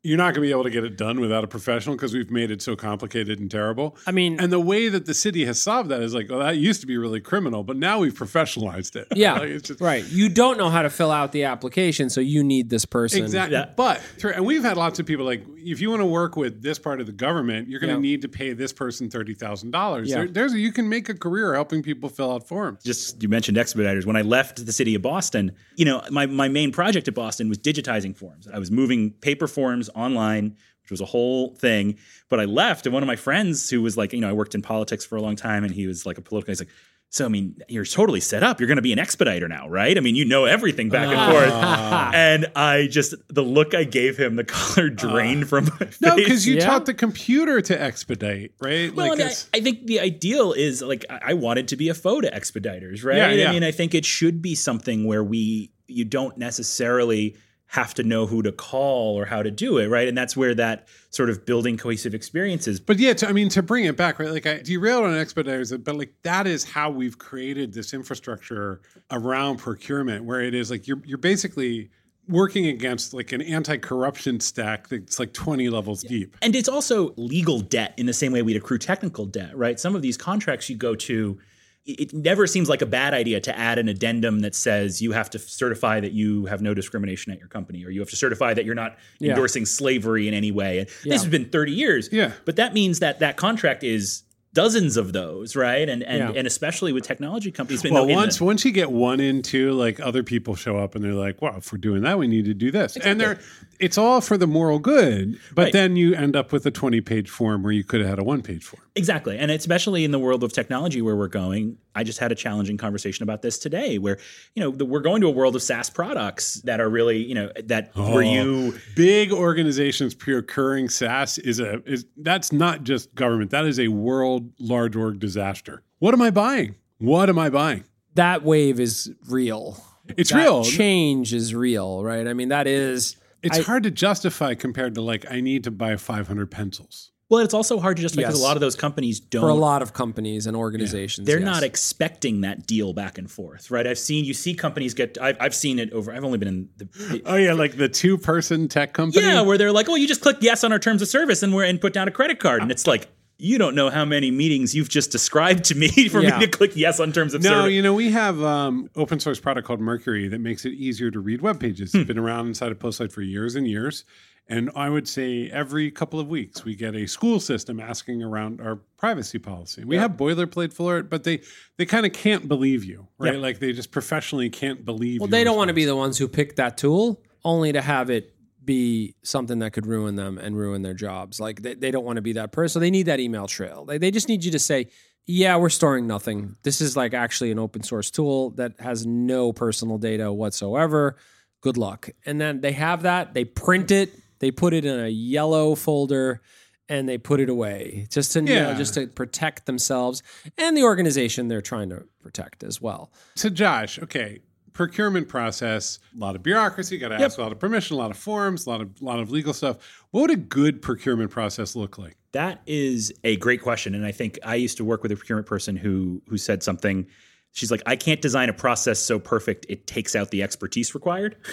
you're 0.03 0.17
not 0.19 0.35
going 0.35 0.37
to 0.37 0.41
be 0.43 0.51
able 0.51 0.65
to 0.65 0.71
get 0.71 0.85
it 0.85 0.97
done 0.97 1.21
without 1.21 1.45
a 1.45 1.47
professional 1.47 1.95
because 1.97 2.13
we've 2.13 2.31
made 2.31 2.51
it 2.51 2.61
so 2.63 2.77
complicated 2.77 3.39
and 3.41 3.51
terrible. 3.51 3.97
I 4.07 4.13
mean, 4.13 4.41
And 4.41 4.51
the 4.53 4.61
way 4.61 4.89
that 4.89 5.07
the 5.07 5.15
city 5.15 5.45
has 5.45 5.61
solved 5.61 5.91
that 5.91 6.03
is 6.03 6.15
like, 6.15 6.29
well, 6.31 6.41
that 6.41 6.57
used 6.57 6.81
to 6.81 6.87
be 6.87 6.97
really 6.97 7.21
criminal, 7.21 7.63
but 7.65 7.77
now 7.77 7.99
we've 8.01 8.15
professionalized 8.15 8.97
it. 8.97 9.09
yeah, 9.15 9.35
Like, 9.35 9.49
it's 9.51 9.69
just- 9.69 9.81
right. 9.81 10.05
You 10.09 10.29
don't 10.29 10.59
know 10.59 10.71
how 10.71 10.83
to 10.83 10.91
fill 10.91 11.11
out 11.11 11.33
the 11.33 11.45
application, 11.45 12.11
so 12.11 12.21
you 12.21 12.43
need 12.45 12.71
this 12.71 12.85
person. 12.85 13.23
Exactly. 13.23 13.57
Yeah. 13.57 13.71
But 13.77 14.01
and 14.23 14.45
we've 14.45 14.63
had 14.63 14.77
lots 14.77 14.99
of 14.99 15.07
people 15.07 15.25
like 15.25 15.45
if 15.57 15.81
you 15.81 15.89
want 15.91 16.01
to 16.03 16.07
work 16.07 16.37
with 16.37 16.63
this 16.63 16.79
part 16.79 17.01
of 17.01 17.07
the 17.07 17.13
government, 17.13 17.69
you're 17.69 17.81
going 17.81 17.89
to 17.89 17.95
Yeah. 17.97 18.13
need 18.13 18.23
to 18.23 18.29
pay 18.29 18.53
this 18.53 18.73
person 18.73 19.09
thirty 19.11 19.35
thousand 19.35 19.71
dollars. 19.71 20.11
Yeah. 20.11 20.17
There, 20.17 20.29
there's 20.29 20.53
a, 20.53 20.59
you 20.59 20.73
can 20.73 20.89
make 20.89 21.09
a 21.09 21.15
career 21.15 21.55
helping 21.55 21.83
people 21.83 22.09
fill 22.09 22.33
out 22.33 22.47
forms. 22.47 22.83
just 22.85 23.23
you 23.23 23.29
mentioned 23.29 23.57
expediters 23.57 24.05
when 24.05 24.17
i 24.17 24.23
left 24.23 24.65
the 24.67 24.73
city 24.73 24.95
of 24.95 25.03
boston 25.03 25.53
you 25.77 25.85
know 25.85 26.03
my, 26.11 26.27
my 26.27 26.49
main 26.49 26.71
project 26.73 27.09
at 27.09 27.15
boston 27.15 27.49
was 27.49 27.59
digitizing 27.59 28.15
forms 28.17 28.47
i 28.53 28.59
was 28.59 28.71
moving 28.71 29.11
paper 29.11 29.47
forms 29.47 29.84
online 29.91 30.57
which 30.83 30.91
was 30.91 31.01
a 31.01 31.07
whole 31.07 31.55
thing 31.55 31.97
but 32.29 32.39
i 32.41 32.45
left 32.45 32.87
and 32.87 32.93
one 32.93 33.03
of 33.03 33.07
my 33.07 33.17
friends 33.17 33.71
who 33.71 33.81
was 33.83 33.97
like 33.97 34.13
you 34.13 34.21
know 34.21 34.29
i 34.29 34.33
worked 34.33 34.55
in 34.55 34.63
politics 34.63 35.05
for 35.05 35.17
a 35.17 35.23
long 35.23 35.37
time 35.37 35.65
and 35.65 35.75
he 35.75 35.87
was 35.87 36.05
like 36.07 36.19
a 36.19 36.23
political 36.23 36.51
he's 36.51 36.61
like 36.61 36.69
so 37.11 37.25
i 37.25 37.29
mean 37.29 37.57
you're 37.69 37.85
totally 37.85 38.19
set 38.21 38.43
up 38.43 38.59
you're 38.61 38.67
going 38.67 38.77
to 38.77 38.83
be 38.83 38.93
an 38.93 38.99
expediter 38.99 39.47
now 39.49 39.69
right 39.69 39.97
i 39.97 40.01
mean 40.01 40.17
you 40.17 40.25
know 40.25 40.45
everything 40.47 40.89
back 40.89 41.07
and 41.09 41.33
forth 41.33 41.53
ah. 41.53 42.11
and 42.15 42.47
i 42.57 42.89
just 42.91 43.15
the 43.29 43.43
look 43.43 43.73
i 43.73 43.85
gave 43.85 44.19
him 44.19 44.35
the 44.37 44.43
color 44.45 44.91
ah. 44.91 44.95
drained 44.95 45.49
from 45.49 45.65
my 45.65 45.87
face 45.87 46.01
No, 46.01 46.17
because 46.17 46.45
you 46.47 46.57
Yeah. 46.57 46.67
taught 46.67 46.87
the 46.87 46.95
computer 46.95 47.61
to 47.63 47.81
expedite, 47.81 48.53
right? 48.61 48.93
Well, 48.95 49.11
like 49.11 49.21
and 49.21 49.31
I, 49.31 49.59
I 49.59 49.61
think 49.61 49.87
the 49.87 50.01
ideal 50.01 50.53
is 50.53 50.83
like 50.83 51.07
I 51.09 51.21
I 51.31 51.33
wanted 51.35 51.69
to 51.69 51.77
be 51.77 51.89
a 51.89 51.95
foe 51.95 52.21
to 52.21 52.31
expediters, 52.31 53.05
right? 53.05 53.17
Yeah, 53.17 53.31
yeah. 53.31 53.49
I 53.49 53.53
mean, 53.53 53.63
I 53.65 53.71
think 53.71 53.95
it 53.95 54.05
should 54.05 54.43
be 54.43 54.55
something 54.55 55.07
where 55.07 55.23
we 55.25 55.71
you 55.87 56.05
don't 56.05 56.37
necessarily 56.37 57.37
have 57.75 57.93
to 57.93 58.05
know 58.05 58.25
who 58.25 58.41
to 58.41 58.53
call 58.53 59.19
or 59.19 59.25
how 59.25 59.43
to 59.43 59.51
do 59.51 59.79
it, 59.79 59.89
right? 59.89 60.07
And 60.07 60.17
that's 60.17 60.37
where 60.37 60.55
that 60.55 60.87
sort 61.11 61.29
of 61.29 61.45
building 61.45 61.77
cohesive 61.77 62.15
experiences. 62.15 62.79
But 62.79 63.01
yeah, 63.01 63.15
to, 63.15 63.29
I 63.29 63.33
mean, 63.33 63.49
to 63.49 63.65
bring 63.65 63.85
it 63.85 63.97
back, 63.97 64.21
right? 64.21 64.31
Like 64.31 64.47
I 64.47 64.59
derailed 64.59 65.03
on 65.03 65.11
expediters, 65.11 65.83
but 65.83 65.97
like 65.97 66.15
that 66.23 66.47
is 66.47 66.63
how 66.63 66.91
we've 66.91 67.19
created 67.19 67.75
this 67.75 67.93
infrastructure 67.93 68.81
around 69.11 69.57
procurement, 69.57 70.25
where 70.25 70.41
it 70.41 70.55
is 70.55 70.71
like 70.71 70.87
you're 70.87 71.03
you're 71.05 71.19
basically 71.19 71.91
working 72.29 72.69
against 72.69 73.13
like 73.13 73.33
an 73.33 73.43
anti-corruption 73.43 74.39
stack 74.39 74.87
that's 74.87 75.19
like 75.19 75.33
20 75.33 75.69
levels 75.69 76.03
deep. 76.03 76.37
And 76.43 76.55
it's 76.55 76.69
also 76.69 77.13
legal 77.17 77.59
debt 77.59 77.93
in 77.97 78.07
the 78.07 78.15
same 78.15 78.31
way 78.31 78.41
we'd 78.43 78.57
accrue 78.57 78.79
technical 78.79 79.27
debt, 79.27 79.55
right? 79.59 79.81
Some 79.81 79.97
of 79.97 80.01
these 80.01 80.17
contracts 80.17 80.71
you 80.71 80.77
go 80.77 80.95
to, 80.95 81.41
it 81.87 82.15
never 82.15 82.47
seems 82.47 82.69
like 82.69 82.81
a 82.81 82.87
bad 82.87 83.13
idea 83.13 83.41
to 83.41 83.59
add 83.59 83.79
an 83.79 83.89
addendum 83.89 84.41
that 84.41 84.55
says 84.55 85.03
you 85.03 85.13
have 85.13 85.29
to 85.31 85.39
certify 85.39 86.01
that 86.01 86.13
you 86.13 86.47
have 86.47 86.63
no 86.63 86.73
discrimination 86.73 87.31
at 87.31 87.39
your 87.39 87.49
company 87.49 87.85
or 87.85 87.91
you 87.91 88.01
have 88.01 88.09
to 88.11 88.17
certify 88.17 88.55
that 88.55 88.65
you're 88.65 88.75
not 88.75 88.97
Yeah. 89.21 89.31
endorsing 89.33 89.67
slavery 89.67 90.27
in 90.27 90.33
any 90.35 90.51
way. 90.51 90.79
And 90.79 90.89
Yeah. 91.05 91.13
this 91.13 91.23
has 91.23 91.31
been 91.31 91.45
30 91.45 91.73
years. 91.73 92.09
Yeah. 92.11 92.33
But 92.47 92.57
that 92.57 92.73
means 92.73 93.01
that 93.01 93.19
that 93.21 93.37
contract 93.37 93.85
is 93.85 94.23
dozens 94.55 94.97
of 94.97 95.13
those, 95.13 95.57
right? 95.57 95.89
And 95.89 96.03
and 96.05 96.19
Yeah. 96.21 96.33
and 96.39 96.47
especially 96.47 96.93
with 96.93 97.03
technology 97.05 97.51
companies. 97.51 97.83
Well, 97.83 98.03
in 98.05 98.09
the- 98.11 98.15
once 98.15 98.41
once 98.41 98.65
you 98.65 98.71
get 98.71 98.91
one 98.93 99.19
in 99.21 99.43
two, 99.43 99.73
like 99.73 99.99
other 100.01 100.23
people 100.23 100.55
show 100.55 100.79
up 100.79 100.95
and 100.95 101.05
they're 101.05 101.13
like, 101.13 101.43
"Well, 101.43 101.57
if 101.59 101.73
we're 101.73 101.79
doing 101.79 102.03
that, 102.03 102.19
we 102.21 102.29
need 102.29 102.45
to 102.45 102.55
do 102.55 102.71
this." 102.71 102.97
And 102.97 103.21
they're 103.21 103.39
it's 103.81 103.99
all 103.99 104.21
for 104.21 104.37
the 104.37 104.47
moral 104.47 104.79
good, 104.79 105.39
but 105.55 105.63
Right. 105.65 105.73
then 105.73 105.97
you 105.97 106.15
end 106.15 106.37
up 106.37 106.53
with 106.53 106.65
a 106.67 106.71
20 106.71 107.01
page 107.01 107.29
form 107.31 107.63
where 107.63 107.73
you 107.73 107.85
could 107.85 108.01
have 108.01 108.09
had 108.11 108.19
a 108.19 108.25
one 108.25 108.43
page 108.43 108.65
form. 108.65 108.83
Exactly. 108.95 109.37
And 109.39 109.51
especially 109.51 110.05
in 110.05 110.11
the 110.11 110.19
world 110.19 110.43
of 110.45 110.53
technology 110.53 111.03
where 111.03 111.17
we're 111.17 111.29
going, 111.29 111.79
I 111.95 112.05
just 112.05 112.19
had 112.19 112.33
a 112.33 112.35
challenging 112.35 112.77
conversation 112.77 113.23
about 113.23 113.43
this 113.43 113.59
today 113.59 113.99
where, 113.99 114.19
you 114.55 114.63
know, 114.63 114.71
the, 114.71 114.85
we're 114.85 115.01
going 115.01 115.21
to 115.23 115.27
a 115.27 115.31
world 115.31 115.57
of 115.57 115.63
SaaS 115.63 115.91
products 115.91 116.55
that 116.63 116.81
are 116.81 116.89
really, 116.89 117.19
you 117.19 117.35
know, 117.35 117.51
that 117.65 117.95
where 117.97 118.17
oh, 118.17 118.19
you 118.21 118.79
big 118.95 119.33
organizations 119.33 120.15
procuring 120.15 120.89
SaaS 120.89 121.39
is 121.39 121.61
a 121.61 121.83
is 121.85 122.05
that's 122.17 122.53
not 122.53 122.85
just 122.85 123.15
government. 123.15 123.51
That 123.51 123.65
is 123.67 123.79
a 123.81 123.89
world 123.89 124.51
large 124.59 124.97
org 124.97 125.19
disaster. 125.19 125.83
What 125.99 126.15
am 126.15 126.23
I 126.23 126.31
buying? 126.31 126.75
What 126.99 127.29
am 127.29 127.39
I 127.39 127.51
buying? 127.51 127.85
that 128.15 128.45
wave 128.45 128.79
is 128.79 129.11
real. 129.29 129.77
It's 130.17 130.31
That 130.31 130.39
real. 130.45 130.63
Change 130.63 131.35
is 131.35 131.53
real, 131.55 132.05
right? 132.05 132.29
I 132.29 132.33
mean, 132.33 132.51
that 132.51 132.67
is. 132.69 133.17
It's 133.45 133.59
I- 133.59 133.63
hard 133.63 133.83
to 133.85 133.91
justify 133.91 134.55
compared 134.55 134.95
to 134.95 135.01
like 135.03 135.31
I 135.31 135.41
need 135.41 135.65
to 135.65 135.71
buy 135.71 135.97
500 135.97 136.51
pencils. 136.51 137.11
well, 137.31 137.43
it's 137.43 137.55
also 137.55 137.81
hard 137.81 137.97
to 137.97 138.03
just 138.03 138.17
because 138.17 138.39
a 138.39 138.43
lot 138.43 138.57
of 138.57 138.61
those 138.61 138.77
companies 138.77 139.19
don't 139.19 139.43
For 139.43 139.49
a 139.49 139.55
lot 139.55 139.83
of 139.83 139.93
companies 139.93 140.47
and 140.47 140.57
organizations, 140.57 141.27
they're 141.27 141.39
yes. 141.41 141.47
not 141.47 141.63
expecting 141.63 142.43
that 142.43 142.67
deal 142.67 142.93
back 142.93 143.19
and 143.19 143.31
forth, 143.31 143.71
right? 143.71 143.87
I've 143.87 143.99
seen 143.99 144.25
you 144.25 144.35
see 144.35 144.55
companies 144.55 144.95
get. 144.95 145.19
I've, 145.21 145.37
I've 145.41 145.55
seen 145.55 145.79
it 145.79 145.93
over. 145.93 146.13
I've 146.13 146.25
only 146.25 146.39
been 146.39 146.49
in 146.49 146.69
the. 146.77 147.23
Oh 147.27 147.37
yeah, 147.37 147.55
like 147.55 147.77
the 147.77 147.89
two 147.89 148.19
person 148.19 148.69
tech 148.69 148.93
company. 148.93 149.27
Yeah, 149.27 149.43
where 149.43 149.59
they're 149.59 149.73
like, 149.73 149.89
"Oh, 149.89 149.95
you 149.95 150.07
just 150.07 150.21
click 150.21 150.37
yes 150.41 150.65
on 150.65 150.73
our 150.73 150.79
terms 150.79 151.03
of 151.03 151.09
service, 151.09 151.43
and 151.43 151.55
we're 151.55 151.65
and 151.65 151.81
put 151.81 151.93
down 151.93 152.09
a 152.09 152.13
credit 152.13 152.39
card," 152.39 152.63
and 152.63 152.71
ah. 152.71 152.73
it's 152.73 152.87
like, 152.87 153.09
you 153.39 153.59
don't 153.59 153.75
know 153.75 153.91
how 153.91 154.05
many 154.05 154.31
meetings 154.31 154.75
you've 154.75 154.89
just 154.89 155.11
described 155.11 155.65
to 155.65 155.75
me 155.75 155.89
for 156.09 156.21
Yeah. 156.23 156.39
me 156.39 156.47
to 156.47 156.51
click 156.51 156.73
yes 156.77 157.01
on 157.01 157.13
terms 157.13 157.35
of 157.35 157.43
No, 157.43 157.51
service. 157.51 157.73
you 157.73 157.83
know, 157.83 157.95
we 157.95 158.11
have 158.11 158.43
um, 158.43 158.89
open 158.97 159.19
source 159.21 159.41
product 159.41 159.67
called 159.67 159.81
Mercury 159.81 160.29
that 160.29 160.41
makes 160.41 160.65
it 160.65 160.73
easier 160.75 161.11
to 161.11 161.19
read 161.21 161.43
web 161.43 161.59
pages. 161.61 161.93
Hmm. 161.93 161.99
It's 161.99 162.09
been 162.09 162.19
around 162.19 162.47
inside 162.49 162.71
of 162.73 162.79
Postlight 162.79 163.13
for 163.13 163.23
years 163.23 163.55
and 163.57 163.67
years. 163.67 164.05
And 164.47 164.71
I 164.77 164.91
would 164.91 165.09
say 165.09 165.49
every 165.51 165.91
couple 165.91 166.21
of 166.21 166.29
weeks 166.29 166.67
we 166.67 166.77
get 166.77 166.95
a 166.95 167.07
school 167.07 167.41
system 167.41 167.81
asking 167.81 168.23
around 168.23 168.61
our 168.61 168.77
privacy 168.99 169.39
policy. 169.39 169.85
We 169.85 169.97
have 169.97 170.13
boilerplate 170.19 170.75
for 170.75 170.99
it, 170.99 171.09
but 171.09 171.25
they 171.25 171.41
they 171.79 171.87
kind 171.87 172.05
of 172.05 172.13
can't 172.13 172.47
believe 172.47 172.85
you, 172.85 173.09
right? 173.17 173.33
Yeah. 173.35 173.41
Like 173.41 173.59
they 173.59 173.73
just 173.73 173.91
professionally 173.91 174.51
can't 174.51 174.85
believe. 174.85 175.21
Well, 175.23 175.31
they 175.31 175.45
don't 175.45 175.57
want 175.57 175.69
to 175.69 175.75
be 175.75 175.87
the 175.87 175.97
ones 175.97 176.19
who 176.19 176.29
pick 176.29 176.57
that 176.57 176.77
tool, 176.77 177.23
only 177.43 177.73
to 177.73 177.81
have 177.81 178.11
it 178.11 178.34
be 178.65 179.15
something 179.23 179.59
that 179.61 179.73
could 179.73 179.87
ruin 179.87 180.17
them 180.17 180.39
and 180.39 180.57
ruin 180.57 180.83
their 180.83 180.95
jobs. 180.95 181.41
Like 181.41 181.63
they, 181.63 181.75
they 181.75 181.91
don't 181.91 182.05
want 182.05 182.17
to 182.17 182.23
be 182.23 182.33
that 182.35 182.53
person. 182.53 182.75
So 182.75 182.81
they 182.81 182.91
need 182.91 183.07
that 183.07 183.21
email 183.21 183.47
trail. 183.47 183.85
They, 183.85 183.99
they 183.99 184.11
just 184.11 184.29
need 184.29 184.45
you 184.45 184.51
to 184.53 184.59
say, 184.59 184.89
yeah, 185.27 185.57
we're 185.57 185.71
storing 185.71 186.07
nothing. 186.07 186.57
This 186.63 186.81
is 186.81 186.97
like 186.97 187.15
actually 187.15 187.51
an 187.51 187.59
open 187.59 187.83
source 187.83 188.11
tool 188.11 188.51
that 188.53 188.73
has 188.81 189.07
no 189.07 189.53
personal 189.53 189.99
data 189.99 190.33
whatsoever. 190.33 191.17
Good 191.63 191.77
luck. 191.77 192.11
And 192.27 192.41
then 192.41 192.61
they 192.61 192.73
have 192.73 193.03
that, 193.03 193.33
they 193.35 193.45
print 193.45 193.91
it, 193.91 194.13
they 194.41 194.51
put 194.51 194.75
it 194.75 194.85
in 194.85 195.01
a 195.01 195.09
yellow 195.09 195.75
folder 195.75 196.43
and 196.91 197.09
they 197.09 197.17
put 197.17 197.41
it 197.41 197.49
away 197.49 198.07
just 198.11 198.33
to 198.33 198.41
you 198.41 198.47
know, 198.47 198.53
Yeah. 198.71 198.75
just 198.75 198.93
to 198.95 199.07
protect 199.07 199.65
themselves 199.65 200.23
and 200.59 200.77
the 200.77 200.83
organization 200.83 201.49
they're 201.49 201.63
trying 201.63 201.89
to 201.89 202.05
protect 202.23 202.63
as 202.63 202.83
well. 202.83 203.11
So, 203.37 203.49
Josh, 203.49 203.99
okay, 204.03 204.41
procurement 204.75 205.29
process, 205.29 206.01
a 206.15 206.19
lot 206.19 206.37
of 206.37 206.43
bureaucracy, 206.43 206.99
got 206.99 207.09
to 207.09 207.15
ask 207.15 207.39
a 207.39 207.41
lot 207.41 207.53
of 207.53 207.59
permission, 207.59 207.95
a 207.95 207.99
lot 207.99 208.11
of 208.11 208.19
forms, 208.19 208.67
a 208.67 208.71
lot 208.71 208.83
of 208.83 209.01
lot 209.01 209.21
of 209.21 209.31
legal 209.31 209.55
stuff. 209.55 209.79
What 210.11 210.23
would 210.23 210.31
a 210.31 210.37
good 210.37 210.83
procurement 210.83 211.31
process 211.31 211.75
look 211.75 211.97
like? 211.97 212.17
That 212.33 212.61
is 212.67 213.13
a 213.23 213.37
great 213.37 213.63
question, 213.63 213.95
and 213.95 214.05
I 214.05 214.13
think 214.13 214.39
I 214.45 214.57
used 214.57 214.77
to 214.77 214.85
work 214.85 215.03
with 215.03 215.13
a 215.13 215.17
procurement 215.17 215.47
person 215.47 215.77
who 215.77 216.21
who 216.29 216.37
said 216.37 216.63
something. 216.63 217.07
She's 217.53 217.71
like, 217.71 217.83
I 217.87 217.95
can't 217.95 218.21
design 218.21 218.49
a 218.49 218.53
process 218.53 218.99
so 218.99 219.21
perfect 219.21 219.65
it 219.69 219.87
takes 219.87 220.17
out 220.17 220.33
the 220.33 220.43
expertise 220.43 220.95
required. 220.95 221.37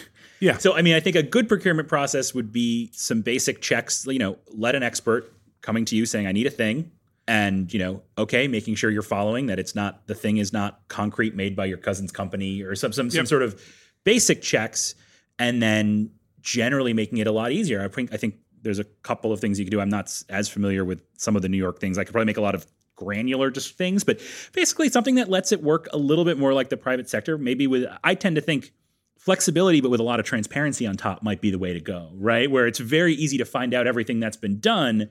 Yeah. 0.43 0.57
So, 0.57 0.73
I 0.75 0.81
mean, 0.81 0.95
I 0.95 0.99
think 0.99 1.15
a 1.15 1.21
good 1.21 1.47
procurement 1.47 1.87
process 1.87 2.33
would 2.33 2.51
be 2.51 2.89
some 2.93 3.21
basic 3.21 3.61
checks. 3.61 4.07
You 4.07 4.17
know, 4.17 4.39
let 4.47 4.73
an 4.73 4.81
expert 4.81 5.31
coming 5.61 5.85
to 5.85 5.95
you 5.95 6.07
saying, 6.07 6.25
"I 6.25 6.31
need 6.31 6.47
a 6.47 6.49
thing," 6.49 6.89
and 7.31 7.73
you 7.73 7.79
know, 7.79 8.03
okay, 8.17 8.49
making 8.49 8.75
sure 8.75 8.91
you're 8.91 9.01
following 9.01 9.45
that. 9.45 9.57
It's 9.57 9.73
not 9.73 10.05
the 10.05 10.13
thing 10.13 10.35
is 10.35 10.51
not 10.51 10.81
concrete 10.89 11.33
made 11.33 11.55
by 11.55 11.63
your 11.63 11.77
cousin's 11.77 12.11
company 12.11 12.61
or 12.61 12.75
some 12.75 12.91
some 12.91 13.09
some 13.09 13.25
sort 13.25 13.41
of 13.41 13.59
basic 14.03 14.41
checks, 14.41 14.95
and 15.39 15.61
then 15.61 16.11
generally 16.41 16.91
making 16.93 17.19
it 17.19 17.27
a 17.27 17.31
lot 17.31 17.53
easier. 17.53 17.81
I 17.81 17.87
think 17.87 18.13
I 18.13 18.17
think 18.17 18.35
there's 18.63 18.79
a 18.79 18.83
couple 18.83 19.31
of 19.31 19.39
things 19.39 19.59
you 19.59 19.63
can 19.63 19.71
do. 19.71 19.79
I'm 19.79 19.89
not 19.89 20.13
as 20.27 20.49
familiar 20.49 20.83
with 20.83 21.03
some 21.17 21.37
of 21.37 21.41
the 21.41 21.47
New 21.47 21.57
York 21.57 21.79
things. 21.79 21.97
I 21.97 22.03
could 22.03 22.11
probably 22.11 22.25
make 22.25 22.35
a 22.35 22.41
lot 22.41 22.53
of 22.53 22.67
granular 22.97 23.49
just 23.49 23.77
things, 23.77 24.03
but 24.03 24.19
basically 24.51 24.89
something 24.89 25.15
that 25.15 25.29
lets 25.29 25.53
it 25.53 25.63
work 25.63 25.87
a 25.93 25.97
little 25.97 26.25
bit 26.25 26.37
more 26.37 26.53
like 26.53 26.67
the 26.67 26.75
private 26.75 27.09
sector. 27.09 27.37
Maybe 27.37 27.65
with 27.65 27.85
I 28.03 28.13
tend 28.13 28.35
to 28.35 28.41
think 28.41 28.73
flexibility, 29.17 29.79
but 29.79 29.89
with 29.89 30.01
a 30.01 30.03
lot 30.03 30.19
of 30.19 30.25
transparency 30.25 30.85
on 30.85 30.97
top 30.97 31.23
might 31.23 31.39
be 31.39 31.49
the 31.49 31.59
way 31.59 31.71
to 31.71 31.79
go, 31.79 32.11
right? 32.15 32.51
Where 32.51 32.67
it's 32.67 32.79
very 32.79 33.13
easy 33.13 33.37
to 33.37 33.45
find 33.45 33.73
out 33.73 33.87
everything 33.87 34.19
that's 34.19 34.35
been 34.35 34.59
done, 34.59 35.09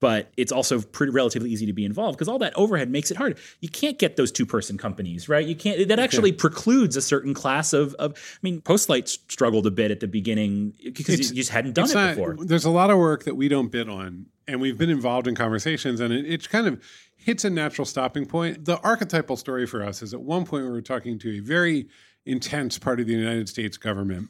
but 0.00 0.30
it's 0.36 0.52
also 0.52 0.80
pretty 0.80 1.12
relatively 1.12 1.50
easy 1.50 1.66
to 1.66 1.72
be 1.72 1.84
involved 1.84 2.16
because 2.16 2.28
all 2.28 2.38
that 2.38 2.56
overhead 2.56 2.90
makes 2.90 3.10
it 3.10 3.16
hard. 3.16 3.38
You 3.60 3.68
can't 3.68 3.98
get 3.98 4.16
those 4.16 4.30
two 4.30 4.46
person 4.46 4.78
companies, 4.78 5.28
right? 5.28 5.44
You 5.46 5.56
can't. 5.56 5.88
That 5.88 5.98
actually 5.98 6.32
precludes 6.32 6.96
a 6.96 7.02
certain 7.02 7.34
class 7.34 7.72
of. 7.72 7.94
of 7.94 8.12
I 8.12 8.38
mean, 8.42 8.60
Postlight 8.60 9.08
struggled 9.30 9.66
a 9.66 9.70
bit 9.70 9.90
at 9.90 10.00
the 10.00 10.06
beginning 10.08 10.74
because 10.84 11.14
It's- 11.14 11.30
you 11.30 11.36
just 11.36 11.50
hadn't 11.50 11.74
done 11.74 11.90
it 11.90 11.94
not- 11.94 12.16
before. 12.16 12.36
There's 12.40 12.64
a 12.64 12.70
lot 12.70 12.90
of 12.90 12.98
work 12.98 13.24
that 13.24 13.36
we 13.36 13.48
don't 13.48 13.70
bid 13.72 13.88
on, 13.88 14.26
and 14.46 14.60
we've 14.60 14.78
been 14.78 14.90
involved 14.90 15.26
in 15.26 15.34
conversations, 15.34 16.00
and 16.00 16.12
it, 16.12 16.26
it 16.26 16.48
kind 16.48 16.66
of 16.66 16.80
hits 17.16 17.44
a 17.44 17.50
natural 17.50 17.84
stopping 17.84 18.26
point. 18.26 18.64
The 18.64 18.78
archetypal 18.80 19.36
story 19.36 19.66
for 19.66 19.82
us 19.82 20.02
is 20.02 20.14
at 20.14 20.20
one 20.20 20.44
point 20.44 20.64
we 20.64 20.70
were 20.70 20.80
talking 20.80 21.18
to 21.18 21.36
a 21.36 21.40
very 21.40 21.88
intense 22.24 22.78
part 22.78 23.00
of 23.00 23.06
the 23.06 23.14
United 23.14 23.48
States 23.48 23.76
government, 23.76 24.28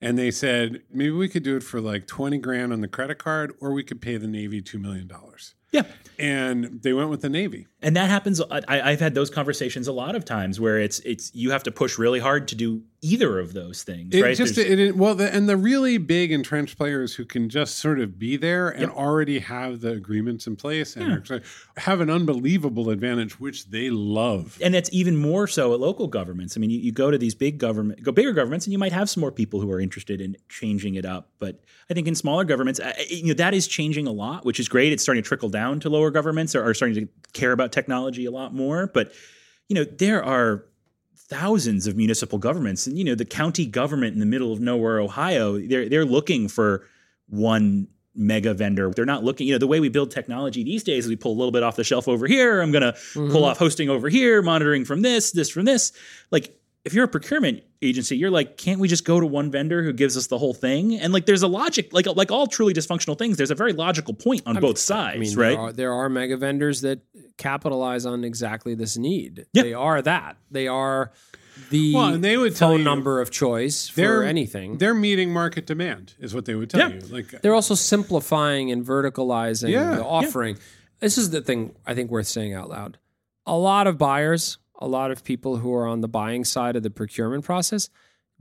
and 0.00 0.18
they 0.18 0.30
said 0.30 0.82
maybe 0.90 1.10
we 1.10 1.28
could 1.28 1.42
do 1.42 1.56
it 1.56 1.62
for 1.62 1.80
like 1.80 2.06
20 2.06 2.38
grand 2.38 2.72
on 2.72 2.80
the 2.80 2.88
credit 2.88 3.18
card, 3.18 3.54
or 3.60 3.72
we 3.72 3.82
could 3.82 4.00
pay 4.00 4.16
the 4.16 4.26
Navy 4.26 4.60
$2 4.60 4.80
million. 4.80 5.10
Yeah. 5.74 5.82
And 6.16 6.80
they 6.82 6.92
went 6.92 7.10
with 7.10 7.22
the 7.22 7.28
Navy. 7.28 7.66
and 7.82 7.96
that 7.96 8.08
happens 8.08 8.40
I, 8.40 8.62
i've 8.68 9.00
had 9.00 9.14
those 9.14 9.28
conversations 9.30 9.88
a 9.88 9.92
lot 9.92 10.14
of 10.16 10.24
times 10.24 10.58
where 10.60 10.78
it's 10.78 11.00
it's 11.00 11.34
you 11.34 11.50
have 11.50 11.64
to 11.64 11.70
push 11.72 11.98
really 11.98 12.20
hard 12.20 12.48
to 12.48 12.54
do 12.54 12.82
either 13.02 13.38
of 13.38 13.52
those 13.52 13.82
things 13.82 14.14
It 14.14 14.22
right 14.22 14.34
just 14.36 14.54
There's- 14.54 14.70
it, 14.70 14.78
it- 14.80 14.96
well, 14.96 15.14
the, 15.14 15.28
and 15.34 15.46
the 15.52 15.56
really 15.58 15.98
big 15.98 16.32
entrenched 16.32 16.78
players 16.78 17.14
who 17.16 17.24
can 17.26 17.50
just 17.50 17.72
sort 17.84 17.98
of 18.00 18.08
be 18.18 18.38
there 18.38 18.68
and 18.70 18.90
already 18.90 19.38
have 19.40 19.80
the 19.84 19.90
agreements 20.02 20.46
in 20.46 20.54
place 20.56 20.96
and 20.96 21.06
are- 21.30 21.42
have 21.76 22.00
an 22.00 22.08
unbelievable 22.08 22.88
advantage, 22.90 23.38
which 23.38 23.58
they 23.68 23.90
love. 23.90 24.56
and 24.64 24.72
that's 24.72 24.88
even 24.92 25.16
more 25.16 25.46
so 25.46 25.74
at 25.74 25.80
local 25.80 26.06
governments. 26.06 26.56
I 26.56 26.60
mean, 26.60 26.70
you, 26.70 26.78
you 26.78 26.92
go 26.92 27.10
to 27.10 27.18
these 27.18 27.34
big 27.34 27.58
government, 27.58 28.02
go 28.02 28.10
bigger 28.12 28.32
governments, 28.32 28.64
and 28.66 28.72
you 28.72 28.78
might 28.78 28.92
have 28.92 29.10
some 29.10 29.20
more 29.20 29.32
people 29.32 29.60
who 29.60 29.70
are 29.72 29.80
interested 29.80 30.22
in 30.22 30.36
changing 30.48 30.94
it 30.94 31.04
up. 31.04 31.28
But 31.38 31.60
I 31.90 31.94
think 31.94 32.06
in 32.08 32.14
smaller 32.14 32.44
governments, 32.44 32.80
you 33.10 33.26
know, 33.26 33.34
that 33.34 33.52
is 33.52 33.66
changing 33.66 34.06
a 34.06 34.12
lot, 34.12 34.46
which 34.46 34.58
is 34.58 34.66
great. 34.68 34.92
It's 34.94 35.02
starting 35.02 35.22
to 35.22 35.28
trickle 35.28 35.50
down 35.50 35.63
to 35.80 35.88
lower 35.88 36.10
governments, 36.10 36.54
or 36.54 36.64
are 36.64 36.74
starting 36.74 37.06
to 37.06 37.08
care 37.32 37.52
about 37.52 37.72
technology 37.72 38.24
a 38.24 38.30
lot 38.30 38.54
more. 38.54 38.86
But 38.86 39.12
you 39.68 39.74
know, 39.74 39.84
there 39.84 40.22
are 40.24 40.64
thousands 41.16 41.86
of 41.86 41.96
municipal 41.96 42.38
governments, 42.38 42.86
and 42.86 42.98
you 42.98 43.04
know, 43.04 43.14
the 43.14 43.24
county 43.24 43.66
government 43.66 44.14
in 44.14 44.20
the 44.20 44.26
middle 44.26 44.52
of 44.52 44.60
nowhere, 44.60 45.00
Ohio, 45.00 45.58
they're 45.58 45.88
they're 45.88 46.04
looking 46.04 46.48
for 46.48 46.86
one 47.28 47.88
mega 48.14 48.54
vendor. 48.54 48.90
They're 48.90 49.04
not 49.04 49.24
looking, 49.24 49.46
you 49.46 49.54
know, 49.54 49.58
the 49.58 49.66
way 49.66 49.80
we 49.80 49.88
build 49.88 50.10
technology 50.10 50.62
these 50.62 50.84
days 50.84 51.04
is 51.04 51.08
we 51.08 51.16
pull 51.16 51.32
a 51.32 51.38
little 51.38 51.50
bit 51.50 51.62
off 51.62 51.76
the 51.76 51.84
shelf 51.84 52.06
over 52.06 52.26
here. 52.26 52.60
I'm 52.60 52.70
going 52.70 52.82
to 52.82 52.92
pull 53.12 53.24
mm-hmm. 53.24 53.44
off 53.44 53.58
hosting 53.58 53.88
over 53.88 54.08
here, 54.08 54.40
monitoring 54.40 54.84
from 54.84 55.02
this, 55.02 55.32
this 55.32 55.50
from 55.50 55.64
this. 55.64 55.92
Like 56.30 56.56
if 56.84 56.94
you're 56.94 57.04
a 57.04 57.08
procurement 57.08 57.64
agency, 57.84 58.16
you're 58.16 58.30
like, 58.30 58.56
can't 58.56 58.80
we 58.80 58.88
just 58.88 59.04
go 59.04 59.20
to 59.20 59.26
one 59.26 59.50
vendor 59.50 59.82
who 59.82 59.92
gives 59.92 60.16
us 60.16 60.26
the 60.28 60.38
whole 60.38 60.54
thing? 60.54 60.98
And 60.98 61.12
like 61.12 61.26
there's 61.26 61.42
a 61.42 61.48
logic, 61.48 61.92
like 61.92 62.06
like 62.06 62.30
all 62.30 62.46
truly 62.46 62.72
dysfunctional 62.74 63.16
things, 63.18 63.36
there's 63.36 63.50
a 63.50 63.54
very 63.54 63.72
logical 63.72 64.14
point 64.14 64.42
on 64.46 64.56
both 64.56 64.78
sides, 64.78 65.16
I 65.16 65.18
mean, 65.20 65.36
right? 65.36 65.50
There 65.50 65.58
are, 65.60 65.72
there 65.72 65.92
are 65.92 66.08
mega 66.08 66.36
vendors 66.36 66.80
that 66.80 67.00
capitalize 67.36 68.06
on 68.06 68.24
exactly 68.24 68.74
this 68.74 68.96
need. 68.96 69.46
Yeah. 69.52 69.62
They 69.62 69.74
are 69.74 70.00
that. 70.02 70.36
They 70.50 70.68
are 70.68 71.12
the 71.70 71.94
Well, 71.94 72.14
and 72.14 72.24
they 72.24 72.36
would 72.36 72.56
tell 72.56 72.70
phone 72.70 72.78
you 72.80 72.84
number 72.84 73.20
of 73.20 73.30
choice 73.30 73.88
for 73.88 73.96
They're 73.96 74.24
anything. 74.24 74.78
They're 74.78 74.94
meeting 74.94 75.32
market 75.32 75.66
demand, 75.66 76.14
is 76.18 76.34
what 76.34 76.46
they 76.46 76.54
would 76.54 76.70
tell 76.70 76.80
Yeah. 76.90 76.96
you. 76.96 77.00
Like 77.08 77.32
uh, 77.34 77.38
They're 77.42 77.54
also 77.54 77.74
simplifying 77.74 78.72
and 78.72 78.84
verticalizing 78.84 79.70
Yeah, 79.70 79.92
the 79.92 79.96
yeah. 79.98 80.02
offering. 80.02 80.58
This 81.00 81.18
is 81.18 81.30
the 81.30 81.40
thing 81.42 81.74
I 81.86 81.94
think 81.94 82.10
worth 82.10 82.26
saying 82.26 82.54
out 82.54 82.68
loud. 82.70 82.98
A 83.46 83.56
lot 83.56 83.86
of 83.86 83.98
buyers, 83.98 84.58
a 84.80 84.86
lot 84.88 85.10
of 85.10 85.24
people 85.24 85.56
who 85.58 85.72
are 85.74 85.86
on 85.86 86.00
the 86.00 86.08
buying 86.08 86.44
side 86.44 86.76
of 86.76 86.82
the 86.82 86.90
procurement 86.90 87.44
process 87.44 87.88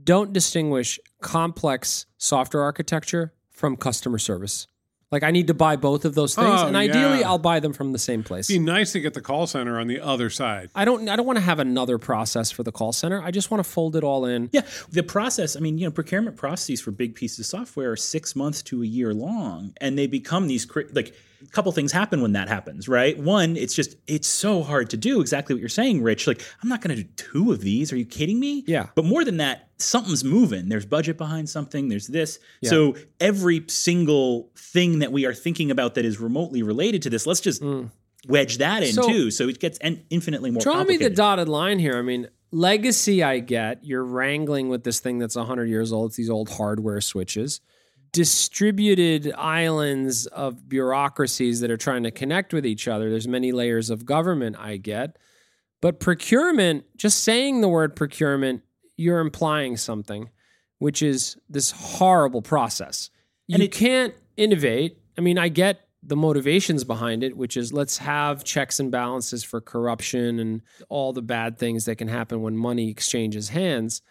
don't 0.04 0.34
distinguish 0.34 1.00
complex 1.22 2.06
software 2.18 2.64
architecture 2.64 3.34
from 3.52 3.76
customer 3.78 4.18
service. 4.18 4.68
Like 5.12 5.22
I 5.22 5.30
need 5.30 5.46
to 5.48 5.54
buy 5.54 5.76
both 5.76 6.06
of 6.06 6.16
those 6.16 6.34
things 6.34 6.48
Oh, 6.62 6.66
and 6.66 6.76
ideally 6.76 7.20
yeah. 7.20 7.28
I'll 7.28 7.38
buy 7.38 7.60
them 7.60 7.72
from 7.72 7.92
the 7.92 8.00
same 8.00 8.24
place. 8.24 8.50
it'd 8.50 8.60
be 8.60 8.66
nice 8.66 8.94
to 8.94 9.00
get 9.00 9.14
the 9.14 9.22
call 9.22 9.46
center 9.46 9.80
on 9.80 9.86
the 9.86 10.00
other 10.00 10.32
side. 10.32 10.72
I 10.74 10.86
don't 10.86 11.08
I 11.08 11.16
don't 11.16 11.28
want 11.28 11.38
to 11.38 11.44
have 11.44 11.60
another 11.60 12.00
process 12.00 12.50
for 12.50 12.64
the 12.64 12.72
call 12.72 12.94
center. 12.94 13.22
I 13.22 13.30
just 13.30 13.52
want 13.52 13.64
to 13.64 13.70
fold 13.70 13.96
it 13.96 14.04
all 14.04 14.26
in. 14.26 14.50
Yeah, 14.52 14.62
the 14.90 15.04
process. 15.04 15.56
I 15.56 15.60
mean, 15.60 15.78
you 15.78 15.86
know, 15.86 15.92
procurement 15.92 16.36
processes 16.36 16.82
for 16.82 16.90
big 16.90 17.14
pieces 17.14 17.40
of 17.42 17.46
software 17.46 17.92
are 17.92 17.96
six 17.96 18.36
months 18.36 18.64
to 18.64 18.82
a 18.82 18.86
year 18.88 19.14
long, 19.14 19.74
and 19.80 20.00
they 20.00 20.08
become 20.08 20.48
these 20.48 20.66
like 20.94 21.14
a 21.44 21.50
couple 21.52 21.72
things 21.72 21.92
happen 21.92 22.22
when 22.22 22.34
that 22.34 22.48
happens, 22.48 22.88
right? 22.88 23.18
One, 23.18 23.56
it's 23.58 23.74
just 23.74 23.96
it's 24.08 24.28
so 24.28 24.64
hard 24.64 24.90
to 24.92 24.98
do 24.98 25.22
exactly 25.22 25.54
what 25.56 25.60
you're 25.60 25.70
saying, 25.70 26.02
Rich. 26.04 26.28
Like 26.28 26.42
I'm 26.62 26.70
not 26.70 26.82
going 26.82 26.96
to 26.96 27.04
do 27.04 27.10
two 27.16 27.52
of 27.52 27.62
these. 27.62 27.92
Are 27.94 27.98
you 27.98 28.06
kidding 28.06 28.40
me? 28.40 28.64
Yeah. 28.68 28.88
But 28.96 29.06
more 29.06 29.24
than 29.26 29.38
that, 29.38 29.70
something's 29.78 30.24
moving. 30.24 30.70
There's 30.70 30.86
budget 30.86 31.18
behind 31.18 31.50
something. 31.50 31.90
There's 31.90 32.08
this. 32.08 32.40
Yeah. 32.62 32.70
So 32.70 32.96
every 33.20 33.64
single 33.68 34.50
thing 34.56 35.00
that 35.00 35.12
we 35.12 35.26
are 35.26 35.34
thinking 35.34 35.72
about 35.72 35.96
that 35.96 36.06
is 36.06 36.20
remotely 36.20 36.64
related 36.64 37.02
to 37.04 37.10
this, 37.10 37.28
let's 37.28 37.42
just 37.42 37.62
wedge 38.28 38.58
that 38.60 38.84
in 38.84 38.90
Mm. 38.90 38.94
So- 38.96 39.08
too. 39.08 39.32
So 39.32 39.48
it 39.50 39.60
gets 39.60 39.78
en- 39.82 40.04
infinitely 40.10 40.52
more. 40.52 40.62
Draw 40.62 40.84
me 40.86 40.98
the 40.98 41.10
dotted 41.10 41.50
line 41.50 41.80
here. 41.80 41.98
I 41.98 42.02
mean, 42.02 42.30
legacy, 42.52 43.24
I 43.24 43.40
get. 43.40 43.84
You're 43.84 44.04
wrangling 44.06 44.70
with 44.70 44.84
this 44.84 45.00
thing 45.00 45.18
that's 45.20 45.36
100 45.36 45.68
years 45.68 45.92
old. 45.92 46.12
It's 46.12 46.18
these 46.18 46.30
old 46.30 46.50
hardware 46.50 47.02
switches. 47.02 47.60
Distributed 48.14 49.34
islands 49.36 50.28
of 50.28 50.70
bureaucracies 50.70 51.60
that 51.62 51.72
are 51.72 51.78
trying 51.78 52.04
to 52.04 52.12
connect 52.12 52.54
with 52.54 52.64
each 52.66 52.88
other. 52.88 53.10
There's 53.10 53.28
many 53.28 53.52
layers 53.52 53.90
of 53.90 54.06
government, 54.06 54.56
I 54.60 54.78
get. 54.78 55.18
But 55.82 56.00
procurement, 56.00 56.86
just 56.96 57.24
saying 57.24 57.62
the 57.62 57.68
word 57.68 57.96
procurement, 57.96 58.62
you're 58.98 59.20
implying 59.20 59.78
something, 59.78 60.30
which 60.78 61.02
is 61.02 61.38
this 61.50 61.72
horrible 61.72 62.44
process. 62.44 63.10
You 63.48 63.56
And 63.56 63.64
it- 63.64 63.72
can't 63.72 64.14
innovate. 64.38 65.00
I 65.18 65.22
mean, 65.22 65.38
I 65.40 65.50
get 65.50 65.82
the 66.04 66.16
motivations 66.16 66.84
behind 66.84 67.24
it, 67.24 67.36
which 67.36 67.58
is 67.58 67.74
let's 67.74 67.98
have 67.98 68.44
checks 68.44 68.80
and 68.80 68.92
balances 68.92 69.44
for 69.44 69.60
corruption 69.60 70.40
and 70.40 70.62
all 70.88 71.14
the 71.14 71.22
bad 71.24 71.58
things 71.58 71.86
that 71.86 71.96
can 71.98 72.10
happen 72.10 72.42
when 72.44 72.56
money 72.58 72.90
exchanges 72.92 73.50
hands. 73.50 74.02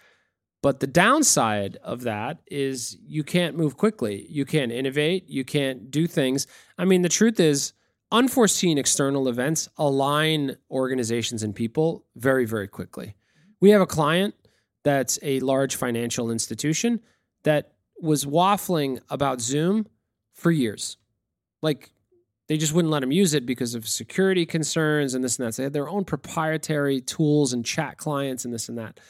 But 0.63 0.79
the 0.79 0.87
downside 0.87 1.77
of 1.83 2.03
that 2.03 2.39
is 2.47 2.97
you 3.05 3.25
can't 3.25 3.57
move 3.57 3.77
quickly. 3.77 4.27
You 4.31 4.45
can't 4.45 4.71
innovate. 4.71 5.29
You 5.29 5.45
can't 5.45 5.91
do 5.91 6.07
things. 6.07 6.47
I 6.79 6.85
mean, 6.85 7.03
the 7.03 7.09
truth 7.09 7.41
is, 7.41 7.73
unforeseen 8.13 8.79
external 8.79 9.27
events 9.27 9.69
align 9.77 10.57
organizations 10.71 11.43
and 11.43 11.55
people 11.55 12.05
very, 12.15 12.45
very 12.45 12.69
quickly. 12.69 13.17
We 13.61 13.71
have 13.71 13.81
a 13.81 13.87
client 13.87 14.35
that's 14.85 15.19
a 15.23 15.41
large 15.41 15.77
financial 15.77 16.31
institution 16.31 17.01
that 17.43 17.73
was 18.01 18.25
waffling 18.25 19.01
about 19.11 19.41
Zoom 19.41 19.87
for 20.35 20.51
years. 20.51 20.97
Like 21.63 21.91
they 22.49 22.57
just 22.57 22.73
wouldn't 22.73 22.91
let 22.93 23.01
them 23.01 23.13
use 23.13 23.35
it 23.35 23.47
because 23.47 23.75
of 23.75 23.89
security 23.89 24.45
concerns 24.45 25.15
and 25.15 25.25
this 25.25 25.39
and 25.39 25.47
that. 25.47 25.55
So 25.55 25.63
they 25.63 25.65
had 25.65 25.73
their 25.73 25.89
own 25.89 26.05
proprietary 26.05 27.01
tools 27.01 27.53
and 27.53 27.65
chat 27.65 27.97
clients 27.97 28.45
and 28.45 28.53
this 28.53 28.69
and 28.69 28.79
that. 28.79 29.01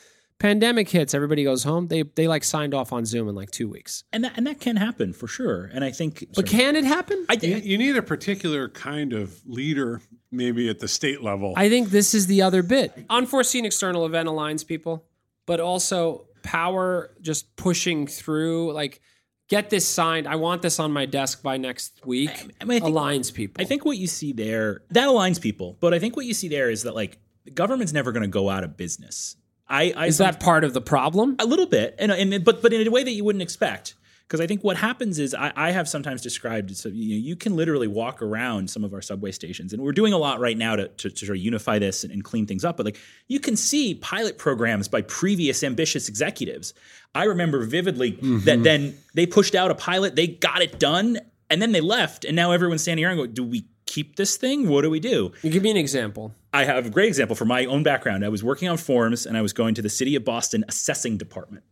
Pandemic 0.42 0.88
hits, 0.88 1.14
everybody 1.14 1.44
goes 1.44 1.62
home. 1.62 1.86
They 1.86 2.02
they 2.02 2.26
like 2.26 2.42
signed 2.42 2.74
off 2.74 2.92
on 2.92 3.04
Zoom 3.04 3.28
in 3.28 3.36
like 3.36 3.52
two 3.52 3.68
weeks. 3.68 4.02
and 4.12 4.24
that 4.24 4.32
and 4.36 4.44
that 4.48 4.58
can 4.58 4.74
happen 4.74 5.12
for 5.12 5.28
sure. 5.28 5.70
And 5.72 5.84
I 5.84 5.92
think, 5.92 6.26
But 6.34 6.46
can 6.46 6.74
it 6.74 6.82
happen? 6.82 7.24
I, 7.28 7.34
You, 7.40 7.58
you 7.58 7.78
need 7.78 7.96
a 7.96 8.02
particular 8.02 8.68
kind 8.68 9.12
of 9.12 9.40
leader, 9.46 10.00
maybe 10.32 10.68
at 10.68 10.80
the 10.80 10.88
state 10.88 11.22
level. 11.22 11.54
I 11.56 11.68
think 11.68 11.90
this 11.90 12.12
is 12.12 12.26
the 12.26 12.42
other 12.42 12.64
bit. 12.64 12.92
Unforeseen 13.08 13.64
external 13.64 14.04
event 14.04 14.28
aligns 14.28 14.66
people, 14.66 15.04
but 15.46 15.60
also 15.60 16.26
power 16.42 17.14
just 17.20 17.54
pushing 17.54 18.08
through. 18.08 18.72
Like, 18.72 19.00
get 19.48 19.70
this 19.70 19.86
signed. 19.86 20.26
I 20.26 20.34
want 20.34 20.60
this 20.60 20.80
on 20.80 20.90
my 20.90 21.06
desk 21.06 21.40
by 21.40 21.56
next 21.56 22.04
week. 22.04 22.30
I 22.60 22.64
mean, 22.64 22.78
I 22.78 22.80
think- 22.80 22.96
aligns 22.96 23.32
people. 23.32 23.62
I 23.62 23.64
think 23.64 23.84
what 23.84 23.96
you 23.96 24.08
see 24.08 24.32
there 24.32 24.82
that 24.90 25.08
aligns 25.08 25.40
people, 25.40 25.76
but 25.78 25.94
I 25.94 26.00
think 26.00 26.16
what 26.16 26.26
you 26.26 26.34
see 26.34 26.48
there 26.48 26.68
is 26.68 26.82
that 26.82 26.96
like 26.96 27.18
the 27.44 27.52
government's 27.52 27.92
never 27.92 28.10
going 28.10 28.24
to 28.24 28.28
go 28.28 28.50
out 28.50 28.64
of 28.64 28.76
business. 28.76 29.36
I, 29.72 29.92
I 29.96 30.06
is 30.06 30.18
that 30.18 30.38
part 30.38 30.64
of 30.64 30.74
the 30.74 30.82
problem? 30.82 31.36
a 31.38 31.46
little 31.46 31.66
bit, 31.66 31.96
and, 31.98 32.12
and 32.12 32.44
but 32.44 32.62
but 32.62 32.72
in 32.72 32.86
a 32.86 32.90
way 32.90 33.02
that 33.02 33.12
you 33.12 33.24
wouldn't 33.24 33.42
expect. 33.42 33.94
Because 34.28 34.40
I 34.40 34.46
think 34.46 34.64
what 34.64 34.78
happens 34.78 35.18
is 35.18 35.34
I, 35.34 35.52
I 35.54 35.70
have 35.72 35.86
sometimes 35.86 36.22
described 36.22 36.74
so 36.74 36.88
you 36.88 37.16
know 37.16 37.26
you 37.26 37.36
can 37.36 37.54
literally 37.54 37.86
walk 37.86 38.22
around 38.22 38.70
some 38.70 38.82
of 38.82 38.94
our 38.94 39.02
subway 39.02 39.30
stations, 39.30 39.72
and 39.72 39.82
we're 39.82 39.92
doing 39.92 40.12
a 40.12 40.18
lot 40.18 40.40
right 40.40 40.56
now 40.56 40.76
to, 40.76 40.88
to, 40.88 41.10
to 41.10 41.26
sort 41.26 41.36
of 41.36 41.44
unify 41.44 41.78
this 41.78 42.04
and, 42.04 42.12
and 42.12 42.24
clean 42.24 42.46
things 42.46 42.64
up. 42.64 42.76
But 42.76 42.86
like 42.86 42.98
you 43.28 43.40
can 43.40 43.56
see 43.56 43.94
pilot 43.94 44.38
programs 44.38 44.88
by 44.88 45.02
previous 45.02 45.62
ambitious 45.62 46.08
executives. 46.08 46.72
I 47.14 47.24
remember 47.24 47.64
vividly 47.64 48.12
that 48.12 48.20
mm-hmm. 48.22 48.62
then 48.62 48.98
they 49.12 49.26
pushed 49.26 49.54
out 49.54 49.70
a 49.70 49.74
pilot, 49.74 50.16
they 50.16 50.28
got 50.28 50.62
it 50.62 50.78
done, 50.78 51.18
and 51.50 51.60
then 51.60 51.72
they 51.72 51.82
left, 51.82 52.24
and 52.24 52.34
now 52.34 52.52
everyone's 52.52 52.82
standing 52.82 53.04
around 53.04 53.16
going, 53.16 53.34
"Do 53.34 53.44
we 53.44 53.66
keep 53.84 54.16
this 54.16 54.36
thing? 54.36 54.68
What 54.68 54.82
do 54.82 54.88
we 54.90 55.00
do?" 55.00 55.32
You 55.42 55.50
give 55.50 55.62
me 55.62 55.70
an 55.70 55.76
example. 55.76 56.34
I 56.52 56.64
have 56.64 56.86
a 56.86 56.90
great 56.90 57.08
example 57.08 57.34
from 57.34 57.48
my 57.48 57.64
own 57.64 57.82
background. 57.82 58.24
I 58.24 58.28
was 58.28 58.44
working 58.44 58.68
on 58.68 58.76
forms 58.76 59.26
and 59.26 59.36
I 59.36 59.42
was 59.42 59.52
going 59.52 59.74
to 59.74 59.82
the 59.82 59.88
city 59.88 60.14
of 60.16 60.24
Boston 60.24 60.64
assessing 60.68 61.16
department, 61.16 61.64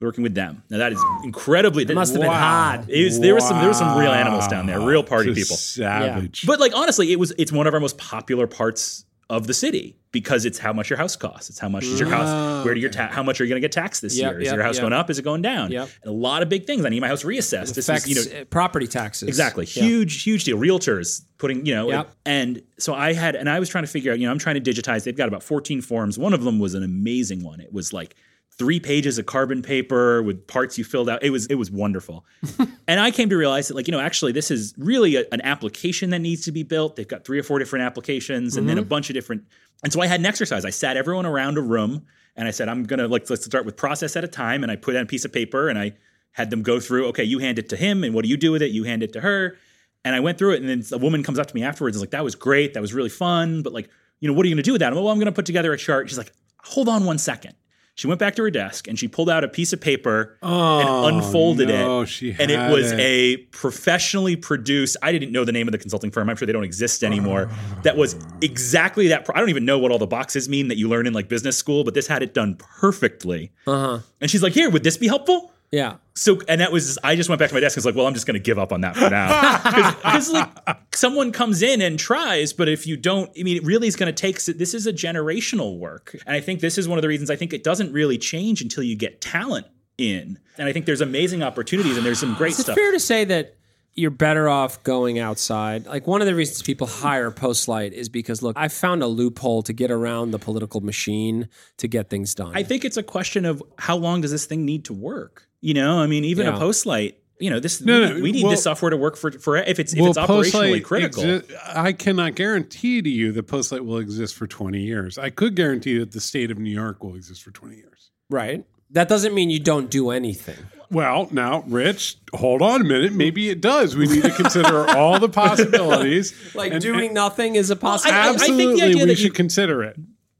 working 0.00 0.22
with 0.22 0.34
them. 0.34 0.62
Now 0.70 0.78
that 0.78 0.92
is 0.92 1.04
incredibly 1.24 1.84
that 1.84 1.94
must 1.94 2.12
have 2.12 2.22
been 2.22 2.30
hard. 2.30 2.88
It 2.88 3.04
was, 3.04 3.20
there 3.20 3.34
was 3.34 3.46
some 3.46 3.58
there 3.58 3.68
was 3.68 3.78
some 3.78 3.98
real 3.98 4.12
animals 4.12 4.46
down 4.46 4.66
there, 4.66 4.80
real 4.80 5.02
party 5.02 5.34
Just 5.34 5.48
people. 5.48 5.56
Savage. 5.56 6.46
But 6.46 6.60
like 6.60 6.76
honestly, 6.76 7.12
it 7.12 7.18
was 7.18 7.32
it's 7.38 7.52
one 7.52 7.66
of 7.66 7.74
our 7.74 7.80
most 7.80 7.98
popular 7.98 8.46
parts 8.46 9.04
of 9.30 9.46
the 9.46 9.54
city 9.54 9.96
because 10.10 10.44
it's 10.44 10.58
how 10.58 10.72
much 10.72 10.90
your 10.90 10.96
house 10.96 11.14
costs. 11.14 11.48
It's 11.50 11.60
how 11.60 11.68
much 11.68 11.84
is 11.84 12.00
your 12.00 12.08
house. 12.08 12.64
Where 12.64 12.74
do 12.74 12.80
your 12.80 12.90
ta- 12.90 13.08
how 13.08 13.22
much 13.22 13.40
are 13.40 13.44
you 13.44 13.48
going 13.48 13.62
to 13.62 13.64
get 13.64 13.70
taxed 13.70 14.02
this 14.02 14.18
Yep, 14.18 14.32
year? 14.32 14.40
Is 14.40 14.46
yep, 14.46 14.54
your 14.56 14.64
house 14.64 14.74
yep. 14.74 14.82
going 14.82 14.92
up? 14.92 15.08
Is 15.08 15.20
it 15.20 15.22
going 15.22 15.40
down? 15.40 15.70
Yep. 15.70 15.88
And 16.02 16.10
a 16.10 16.14
lot 16.14 16.42
of 16.42 16.48
big 16.48 16.66
things. 16.66 16.84
I 16.84 16.88
need 16.88 17.00
my 17.00 17.06
house 17.06 17.22
reassessed. 17.22 17.74
This 17.74 17.88
Affects 17.88 18.08
is 18.08 18.26
you 18.26 18.34
know 18.34 18.40
uh, 18.40 18.44
property 18.46 18.88
taxes. 18.88 19.28
Exactly. 19.28 19.64
Huge, 19.64 20.24
huge 20.24 20.42
deal. 20.44 20.58
Realtors 20.58 21.22
putting, 21.38 21.64
you 21.64 21.74
know, 21.74 22.06
and 22.26 22.60
so 22.76 22.92
I 22.92 23.12
had, 23.12 23.36
and 23.36 23.48
I 23.48 23.60
was 23.60 23.68
trying 23.68 23.84
to 23.84 23.90
figure 23.90 24.10
out, 24.12 24.18
you 24.18 24.26
know, 24.26 24.32
I'm 24.32 24.38
trying 24.38 24.62
to 24.62 24.72
digitize. 24.72 25.04
They've 25.04 25.16
got 25.16 25.28
about 25.28 25.44
14 25.44 25.80
forms. 25.80 26.18
One 26.18 26.34
of 26.34 26.42
them 26.42 26.58
was 26.58 26.74
an 26.74 26.82
amazing 26.82 27.44
one. 27.44 27.60
It 27.60 27.72
was 27.72 27.92
like 27.92 28.16
three 28.60 28.78
pages 28.78 29.16
of 29.16 29.24
carbon 29.24 29.62
paper 29.62 30.22
with 30.22 30.46
parts 30.46 30.76
you 30.76 30.84
filled 30.84 31.08
out. 31.08 31.22
It 31.22 31.30
was, 31.30 31.46
it 31.46 31.54
was 31.54 31.70
wonderful. 31.70 32.26
and 32.86 33.00
I 33.00 33.10
came 33.10 33.30
to 33.30 33.36
realize 33.38 33.68
that, 33.68 33.74
like, 33.74 33.88
you 33.88 33.92
know, 33.92 34.00
actually, 34.00 34.32
this 34.32 34.50
is 34.50 34.74
really 34.76 35.16
a- 35.16 35.24
an 35.32 35.40
application 35.40 36.10
that 36.10 36.18
needs 36.18 36.44
to 36.44 36.52
be 36.52 36.62
built. 36.62 36.94
They've 36.94 37.08
got 37.08 37.24
three 37.24 37.38
or 37.38 37.42
four 37.42 37.58
different 37.58 37.86
applications 37.86 38.58
and 38.58 38.68
then 38.68 38.76
a 38.76 38.82
mm-hmm. 38.82 38.90
bunch 38.90 39.08
of 39.08 39.14
different. 39.14 39.44
And 39.82 39.90
so 39.90 40.02
I 40.02 40.06
had 40.06 40.20
an 40.20 40.26
exercise. 40.26 40.66
I 40.66 40.70
sat 40.70 40.98
everyone 40.98 41.24
around 41.24 41.56
a 41.56 41.62
room 41.62 42.04
and 42.36 42.46
I 42.46 42.50
said, 42.50 42.68
I'm 42.68 42.84
going 42.84 42.98
to, 42.98 43.08
like, 43.08 43.30
let's 43.30 43.42
start 43.42 43.64
with 43.64 43.78
process 43.78 44.14
at 44.14 44.24
a 44.24 44.28
time. 44.28 44.62
And 44.62 44.70
I 44.70 44.76
put 44.76 44.94
on 44.94 45.04
a 45.04 45.06
piece 45.06 45.24
of 45.24 45.32
paper 45.32 45.70
and 45.70 45.78
I 45.78 45.94
had 46.32 46.50
them 46.50 46.62
go 46.62 46.80
through, 46.80 47.06
okay, 47.06 47.24
you 47.24 47.38
hand 47.38 47.58
it 47.58 47.70
to 47.70 47.76
him, 47.76 48.04
and 48.04 48.14
what 48.14 48.24
do 48.24 48.28
you 48.28 48.36
do 48.36 48.52
with 48.52 48.60
it? 48.62 48.70
You 48.72 48.84
hand 48.84 49.02
it 49.02 49.14
to 49.14 49.20
her. 49.20 49.56
And 50.04 50.14
I 50.14 50.20
went 50.20 50.36
through 50.36 50.52
it, 50.52 50.62
and 50.62 50.68
then 50.68 50.84
a 50.92 50.98
woman 50.98 51.22
comes 51.22 51.38
up 51.38 51.46
to 51.46 51.54
me 51.54 51.62
afterwards 51.62 51.96
and 51.96 52.00
is 52.00 52.02
like, 52.02 52.10
that 52.10 52.24
was 52.24 52.34
great. 52.34 52.74
That 52.74 52.80
was 52.80 52.94
really 52.94 53.08
fun. 53.08 53.62
But 53.62 53.72
like, 53.72 53.88
you 54.20 54.28
know, 54.28 54.34
what 54.34 54.44
are 54.44 54.48
you 54.48 54.54
gonna 54.54 54.62
do 54.62 54.72
with 54.72 54.80
that? 54.80 54.88
I'm 54.88 54.94
like, 54.94 55.02
well, 55.02 55.12
I'm 55.12 55.18
gonna 55.18 55.32
put 55.32 55.46
together 55.46 55.72
a 55.72 55.78
chart. 55.78 56.08
She's 56.08 56.18
like, 56.18 56.32
hold 56.62 56.88
on 56.88 57.04
one 57.04 57.18
second. 57.18 57.54
She 58.00 58.06
went 58.06 58.18
back 58.18 58.34
to 58.36 58.42
her 58.44 58.50
desk 58.50 58.88
and 58.88 58.98
she 58.98 59.08
pulled 59.08 59.28
out 59.28 59.44
a 59.44 59.48
piece 59.48 59.74
of 59.74 59.80
paper 59.82 60.38
Oh, 60.42 61.06
and 61.06 61.16
unfolded 61.18 61.68
no, 61.68 62.00
it. 62.00 62.22
and 62.40 62.50
it 62.50 62.72
was 62.72 62.92
it. 62.92 62.98
a 62.98 63.36
professionally 63.52 64.36
produced, 64.36 64.96
I 65.02 65.12
didn't 65.12 65.32
know 65.32 65.44
the 65.44 65.52
name 65.52 65.68
of 65.68 65.72
the 65.72 65.78
consulting 65.78 66.10
firm. 66.10 66.30
I'm 66.30 66.36
sure 66.36 66.46
they 66.46 66.52
don't 66.54 66.64
exist 66.64 67.04
anymore. 67.04 67.50
That 67.82 67.98
was 67.98 68.16
exactly 68.40 69.08
that. 69.08 69.26
Pro- 69.26 69.34
I 69.34 69.38
don't 69.40 69.50
even 69.50 69.66
know 69.66 69.78
what 69.78 69.90
all 69.92 69.98
the 69.98 70.06
boxes 70.06 70.48
mean 70.48 70.68
that 70.68 70.78
you 70.78 70.88
learn 70.88 71.06
in 71.06 71.12
like 71.12 71.28
business 71.28 71.58
school, 71.58 71.84
but 71.84 71.92
this 71.92 72.06
had 72.06 72.22
it 72.22 72.32
done 72.32 72.56
perfectly. 72.56 73.52
Uh 73.66 73.78
huh. 73.78 73.98
And 74.22 74.30
she's 74.30 74.42
like, 74.42 74.54
here, 74.54 74.70
would 74.70 74.82
this 74.82 74.96
be 74.96 75.06
helpful? 75.06 75.49
Yeah. 75.72 75.96
So, 76.14 76.40
and 76.48 76.60
that 76.60 76.72
was, 76.72 76.98
I 77.04 77.14
just 77.14 77.28
went 77.28 77.38
back 77.38 77.48
to 77.48 77.54
my 77.54 77.60
desk 77.60 77.76
and 77.76 77.80
was 77.80 77.86
like, 77.86 77.94
well, 77.94 78.06
I'm 78.06 78.14
just 78.14 78.26
going 78.26 78.34
to 78.34 78.40
give 78.40 78.58
up 78.58 78.72
on 78.72 78.80
that 78.80 78.96
for 78.96 79.08
now. 79.08 79.58
Because, 80.00 80.30
like, 80.30 80.48
someone 80.92 81.30
comes 81.30 81.62
in 81.62 81.80
and 81.80 81.98
tries, 81.98 82.52
but 82.52 82.68
if 82.68 82.86
you 82.86 82.96
don't, 82.96 83.30
I 83.38 83.42
mean, 83.42 83.56
it 83.56 83.64
really 83.64 83.86
is 83.86 83.96
going 83.96 84.12
to 84.12 84.20
take, 84.20 84.42
this 84.44 84.74
is 84.74 84.86
a 84.86 84.92
generational 84.92 85.78
work. 85.78 86.16
And 86.26 86.34
I 86.34 86.40
think 86.40 86.60
this 86.60 86.76
is 86.76 86.88
one 86.88 86.98
of 86.98 87.02
the 87.02 87.08
reasons 87.08 87.30
I 87.30 87.36
think 87.36 87.52
it 87.52 87.62
doesn't 87.62 87.92
really 87.92 88.18
change 88.18 88.60
until 88.60 88.82
you 88.82 88.96
get 88.96 89.20
talent 89.20 89.66
in. 89.96 90.38
And 90.58 90.68
I 90.68 90.72
think 90.72 90.86
there's 90.86 91.00
amazing 91.00 91.42
opportunities 91.42 91.96
and 91.96 92.04
there's 92.04 92.18
some 92.18 92.34
great 92.34 92.52
Is 92.52 92.58
stuff. 92.58 92.74
fair 92.74 92.90
to 92.92 93.00
say 93.00 93.24
that 93.26 93.56
you're 93.94 94.10
better 94.10 94.48
off 94.48 94.82
going 94.82 95.18
outside? 95.18 95.86
Like 95.86 96.06
one 96.06 96.20
of 96.20 96.26
the 96.26 96.34
reasons 96.34 96.62
people 96.62 96.86
hire 96.86 97.30
Postlight 97.30 97.92
is 97.92 98.08
because 98.08 98.42
look, 98.42 98.56
I 98.58 98.68
found 98.68 99.02
a 99.02 99.06
loophole 99.06 99.62
to 99.62 99.72
get 99.72 99.90
around 99.90 100.30
the 100.30 100.38
political 100.38 100.80
machine 100.80 101.48
to 101.78 101.88
get 101.88 102.10
things 102.10 102.34
done. 102.34 102.52
I 102.54 102.62
think 102.62 102.84
it's 102.84 102.96
a 102.96 103.02
question 103.02 103.44
of 103.44 103.62
how 103.78 103.96
long 103.96 104.20
does 104.20 104.30
this 104.30 104.46
thing 104.46 104.64
need 104.64 104.84
to 104.86 104.92
work? 104.92 105.48
You 105.60 105.74
know, 105.74 105.98
I 105.98 106.06
mean, 106.06 106.24
even 106.24 106.46
Yeah. 106.46 106.56
a 106.56 106.58
postlight, 106.58 107.14
you 107.38 107.50
know, 107.50 107.60
this, 107.60 107.80
No, 107.80 108.00
we, 108.00 108.06
no, 108.06 108.14
need- 108.14 108.22
we 108.22 108.32
need 108.32 108.42
well- 108.44 108.50
this 108.52 108.62
software 108.62 108.90
to 108.90 108.96
work 108.96 109.16
for, 109.16 109.30
for 109.32 109.56
if 109.56 109.78
it's, 109.78 109.92
if 109.92 110.00
Will 110.00 110.08
it's 110.10 110.18
operationally 110.18 110.82
critical. 110.82 111.22
exi- 111.22 111.44
I 111.74 111.92
cannot 111.92 112.34
guarantee 112.34 113.02
to 113.02 113.08
you 113.10 113.32
that 113.32 113.46
Postlight 113.46 113.84
will 113.84 113.98
exist 113.98 114.34
for 114.34 114.46
20 114.46 114.80
years. 114.82 115.18
I 115.18 115.30
could 115.30 115.54
guarantee 115.56 115.98
that 115.98 116.12
the 116.12 116.20
state 116.20 116.50
of 116.50 116.58
New 116.58 116.70
York 116.72 117.02
will 117.04 117.14
exist 117.14 117.42
for 117.42 117.50
20 117.50 117.76
years. 117.76 118.10
right. 118.30 118.64
That 118.92 119.08
doesn't 119.08 119.34
mean 119.34 119.50
you 119.50 119.60
don't 119.60 119.88
do 119.88 120.10
anything. 120.10 120.56
Well, 120.90 121.28
now, 121.30 121.62
Rich, 121.68 122.16
hold 122.34 122.60
on 122.60 122.80
a 122.80 122.84
minute. 122.84 123.12
Maybe 123.12 123.48
it 123.48 123.60
does. 123.60 123.94
We 123.94 124.08
need 124.08 124.24
to 124.24 124.30
consider 124.32 124.84
all 124.90 125.20
the 125.20 125.28
possibilities. 125.28 126.34
Like 126.56 126.72
And- 126.72 126.82
doing 126.82 127.14
nothing 127.14 127.54
is 127.54 127.70
a 127.70 127.76
possibility. 127.76 128.18
I- 128.18 128.30
I 128.30 128.32
think 128.32 128.38
the 128.38 128.42
Absolutely, 128.52 128.82
idea 128.82 128.96
we 129.04 129.10
that 129.10 129.16
should 129.18 129.24
you- 129.26 129.30
consider 129.30 129.84
it. 129.84 129.96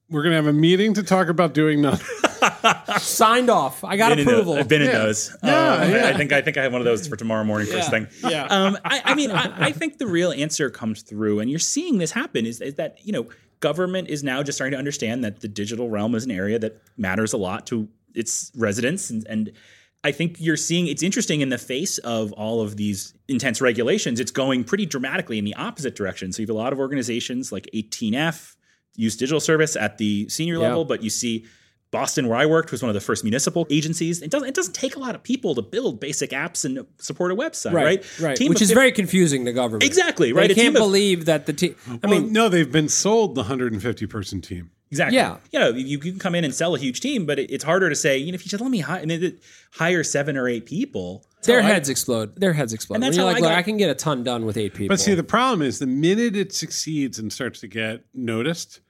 We're 0.09 0.23
going 0.25 0.33
to 0.33 0.37
have 0.37 0.49
a 0.49 0.53
meeting 0.53 0.95
to 0.95 1.05
talk 1.05 1.29
about 1.29 1.55
doing 1.55 1.81
nothing. 1.81 2.09
Signed 2.99 3.51
off. 3.51 3.83
I 3.85 3.97
got 3.97 4.11
been 4.11 4.21
in 4.21 4.25
those- 4.25 4.35
approval. 4.35 4.55
I've 4.55 4.69
been 4.69 4.83
in 4.83 4.93
those. 4.93 5.37
Yeah, 5.43 5.75
Um, 5.75 5.91
yeah. 5.91 6.09
I 6.09 6.17
think 6.17 6.33
I 6.33 6.41
think 6.43 6.57
I 6.57 6.63
have 6.63 6.73
one 6.73 6.81
of 6.81 6.85
those 6.85 7.07
for 7.07 7.17
tomorrow 7.17 7.45
morning 7.45 7.67
first 7.69 7.91
thing. 7.91 8.07
yeah. 8.29 8.47
Um, 8.47 8.79
I, 8.85 9.03
I 9.05 9.15
mean, 9.15 9.31
I, 9.31 9.67
I 9.69 9.73
think 9.73 9.99
the 9.99 10.07
real 10.07 10.33
answer 10.33 10.71
comes 10.71 11.03
through, 11.03 11.41
and 11.41 11.51
you're 11.51 11.59
seeing 11.59 11.99
this 11.99 12.13
happen. 12.13 12.47
Is, 12.47 12.61
is 12.61 12.75
that 12.75 12.99
you 13.03 13.13
know 13.13 13.29
government 13.61 14.09
is 14.09 14.23
now 14.25 14.43
just 14.43 14.57
starting 14.57 14.73
to 14.73 14.79
understand 14.79 15.23
that 15.25 15.41
the 15.41 15.49
digital 15.49 15.91
realm 15.91 16.15
is 16.15 16.25
an 16.25 16.31
area 16.31 16.59
that 16.59 16.81
matters 16.97 17.33
a 17.33 17.37
lot 17.37 17.67
to 17.67 17.89
its 18.15 18.51
residents, 18.57 19.11
and, 19.11 19.27
and 19.29 19.53
I 20.03 20.13
think 20.13 20.37
you're 20.41 20.57
seeing 20.57 20.87
it's 20.87 21.03
interesting 21.03 21.43
in 21.43 21.51
the 21.51 21.59
face 21.59 21.99
of 21.99 22.33
all 22.33 22.61
of 22.63 22.77
these 22.77 23.15
intense 23.29 23.61
regulations, 23.61 24.19
it's 24.19 24.31
going 24.33 24.65
pretty 24.65 24.87
dramatically 24.87 25.39
in 25.39 25.45
the 25.45 25.55
opposite 25.55 25.95
direction. 25.95 26.33
So 26.33 26.41
you 26.43 26.47
have 26.47 26.55
a 26.57 26.59
lot 26.59 26.73
of 26.73 26.79
organizations 26.79 27.53
like 27.53 27.69
18F 27.75 28.57
use 28.97 29.17
digital 29.17 29.41
service 29.41 29.77
at 29.77 29.99
the 29.99 30.29
senior 30.29 30.55
Yeah. 30.55 30.61
level, 30.69 30.85
but 30.87 31.03
you 31.03 31.11
see 31.11 31.45
Boston, 31.91 32.29
where 32.29 32.39
I 32.39 32.47
worked, 32.47 32.71
was 32.71 32.83
one 32.83 32.89
of 32.91 32.95
the 32.95 33.01
first 33.01 33.25
municipal 33.25 33.67
agencies. 33.71 34.23
It 34.23 34.31
doesn't 34.31 34.49
it 34.49 34.55
doesn't 34.55 34.75
take 34.75 34.95
a 34.97 34.99
lot 35.01 35.15
of 35.15 35.23
people 35.23 35.55
to 35.57 35.63
build 35.63 35.99
basic 36.01 36.31
apps 36.31 36.65
and 36.65 36.87
support 36.99 37.33
a 37.33 37.35
website, 37.35 37.73
right? 37.73 38.21
right, 38.21 38.37
Team 38.37 38.51
which 38.51 38.63
is 38.63 38.69
fif- 38.69 38.77
very 38.77 38.93
confusing 38.93 39.45
to 39.45 39.53
government. 39.53 39.83
Exactly, 39.85 40.33
right? 40.33 40.47
They 40.49 40.53
A 40.53 40.55
team 40.55 40.65
can't 40.67 40.77
of- 40.77 40.81
believe 40.83 41.25
that 41.25 41.47
the 41.47 41.53
team. 41.53 41.75
I 41.89 41.99
Well, 42.07 42.21
mean, 42.21 42.33
no, 42.33 42.49
they've 42.49 42.71
been 42.71 42.89
sold 42.89 43.35
the 43.35 43.41
150 43.43 44.07
person 44.07 44.41
team. 44.41 44.71
Exactly. 44.93 45.17
Yeah. 45.19 45.37
You 45.53 45.59
know, 45.61 45.69
you, 45.71 45.85
you 45.87 45.99
can 45.99 46.19
come 46.19 46.35
in 46.35 46.43
and 46.45 46.53
sell 46.53 46.75
a 46.75 46.79
huge 46.79 47.01
team, 47.01 47.25
but 47.25 47.39
it, 47.39 47.49
it's 47.53 47.63
harder 47.63 47.89
to 47.89 47.95
say, 47.95 48.19
you 48.19 48.33
know, 48.33 48.35
if 48.35 48.45
you 48.45 48.51
just 48.51 48.61
let 48.61 48.73
me 48.73 48.81
hire, 48.81 49.01
I 49.03 49.05
mean, 49.07 49.39
hire 49.73 50.03
seven 50.03 50.37
or 50.37 50.49
eight 50.49 50.67
people. 50.67 51.25
their 51.45 51.63
how 51.63 51.69
I- 51.69 51.73
heads 51.75 51.89
explode. 51.89 52.35
Their 52.37 52.53
heads 52.53 52.73
explode. 52.73 52.97
And 52.97 53.05
that's 53.05 53.17
you're 53.17 53.25
how 53.25 53.29
like, 53.33 53.37
I 53.37 53.41
look, 53.41 53.51
got- 53.51 53.59
I 53.59 53.63
can 53.63 53.77
get 53.77 53.89
a 53.91 53.95
ton 53.95 54.25
done 54.25 54.45
with 54.47 54.57
eight 54.57 54.75
people. 54.75 54.93
But 54.93 54.99
see, 55.01 55.15
the 55.15 55.23
problem 55.23 55.63
is 55.63 55.79
the 55.79 55.87
minute 55.87 56.35
it 56.37 56.53
succeeds 56.53 57.21
and 57.21 57.33
starts 57.33 57.61
to 57.61 57.69
get 57.69 58.01
noticed, 58.15 58.81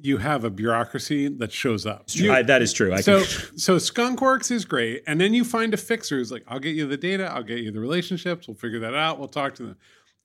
you 0.00 0.18
have 0.18 0.44
a 0.44 0.50
bureaucracy 0.50 1.28
that 1.28 1.52
shows 1.52 1.84
up. 1.86 2.04
You- 2.08 2.32
I, 2.32 2.42
that 2.42 2.62
is 2.62 2.72
true. 2.72 2.92
I 2.92 3.00
so, 3.00 3.24
can, 3.24 3.26
so 3.58 3.76
Skunkworks 3.76 4.50
is 4.50 4.64
great, 4.64 5.02
and 5.06 5.20
then 5.20 5.34
you 5.34 5.44
find 5.44 5.74
a 5.74 5.76
fixer 5.76 6.16
who's 6.16 6.30
like, 6.30 6.44
"I'll 6.48 6.60
get 6.60 6.74
you 6.74 6.86
the 6.86 6.96
data, 6.96 7.30
I'll 7.32 7.42
get 7.42 7.58
you 7.58 7.70
the 7.70 7.80
relationships, 7.80 8.46
we'll 8.46 8.56
figure 8.56 8.80
that 8.80 8.94
out, 8.94 9.18
we'll 9.18 9.28
talk 9.28 9.54
to 9.56 9.64
them." 9.64 9.76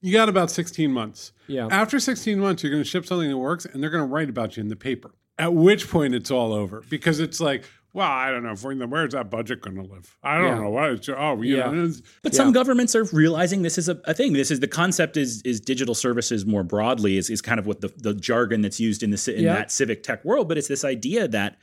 You 0.02 0.12
got 0.12 0.28
about 0.28 0.52
16 0.52 0.92
months. 0.92 1.32
Yeah. 1.48 1.68
After 1.72 1.98
16 1.98 2.38
months, 2.38 2.62
you're 2.62 2.72
going 2.72 2.84
to 2.84 2.90
ship 2.90 3.06
something 3.06 3.30
that 3.30 3.38
works, 3.38 3.66
and 3.66 3.82
they're 3.82 3.90
going 3.90 4.04
to 4.04 4.14
write 4.14 4.30
about 4.30 4.58
you 4.58 4.62
in 4.62 4.68
the 4.68 4.76
paper. 4.76 5.12
At 5.38 5.54
which 5.54 5.90
point, 5.90 6.14
it's 6.14 6.30
all 6.30 6.52
over 6.52 6.84
because 6.90 7.22
it's 7.22 7.40
like, 7.40 7.64
well, 7.94 8.10
I 8.10 8.32
don't 8.32 8.44
know. 8.44 8.52
If 8.54 8.64
we're 8.64 8.72
in 8.72 8.80
the, 8.80 8.88
where's 8.88 9.14
that 9.14 9.30
budget 9.30 9.62
going 9.62 9.76
to 9.76 9.84
live? 9.84 10.18
I 10.24 10.38
don't 10.40 10.48
Yeah. 10.48 10.60
know. 10.64 10.70
What? 10.72 10.90
It's, 10.94 11.10
oh, 11.10 11.42
Yeah. 11.44 11.70
know, 11.72 11.84
it's- 11.86 12.02
but 12.24 12.34
some 12.34 12.52
governments 12.52 12.96
are 12.96 13.04
realizing 13.06 13.62
this 13.62 13.78
is 13.78 13.88
a, 13.88 14.02
a 14.06 14.14
thing. 14.14 14.34
This 14.34 14.50
is 14.52 14.60
the 14.62 14.68
concept 14.68 15.16
is 15.16 15.42
is 15.44 15.60
digital 15.60 15.94
services 15.96 16.46
more 16.46 16.64
broadly 16.64 17.18
is, 17.18 17.30
is 17.30 17.42
kind 17.42 17.60
of 17.60 17.68
what 17.68 17.82
the, 17.82 17.94
the 17.98 18.14
jargon 18.14 18.62
that's 18.62 18.80
used 18.80 19.04
in 19.04 19.12
the 19.12 19.34
in 19.38 19.44
Yeah. 19.44 19.54
that 19.56 19.72
civic 19.72 20.02
tech 20.04 20.26
world. 20.26 20.48
But 20.50 20.58
it's 20.58 20.68
this 20.68 20.84
idea 20.84 21.28
that 21.28 21.60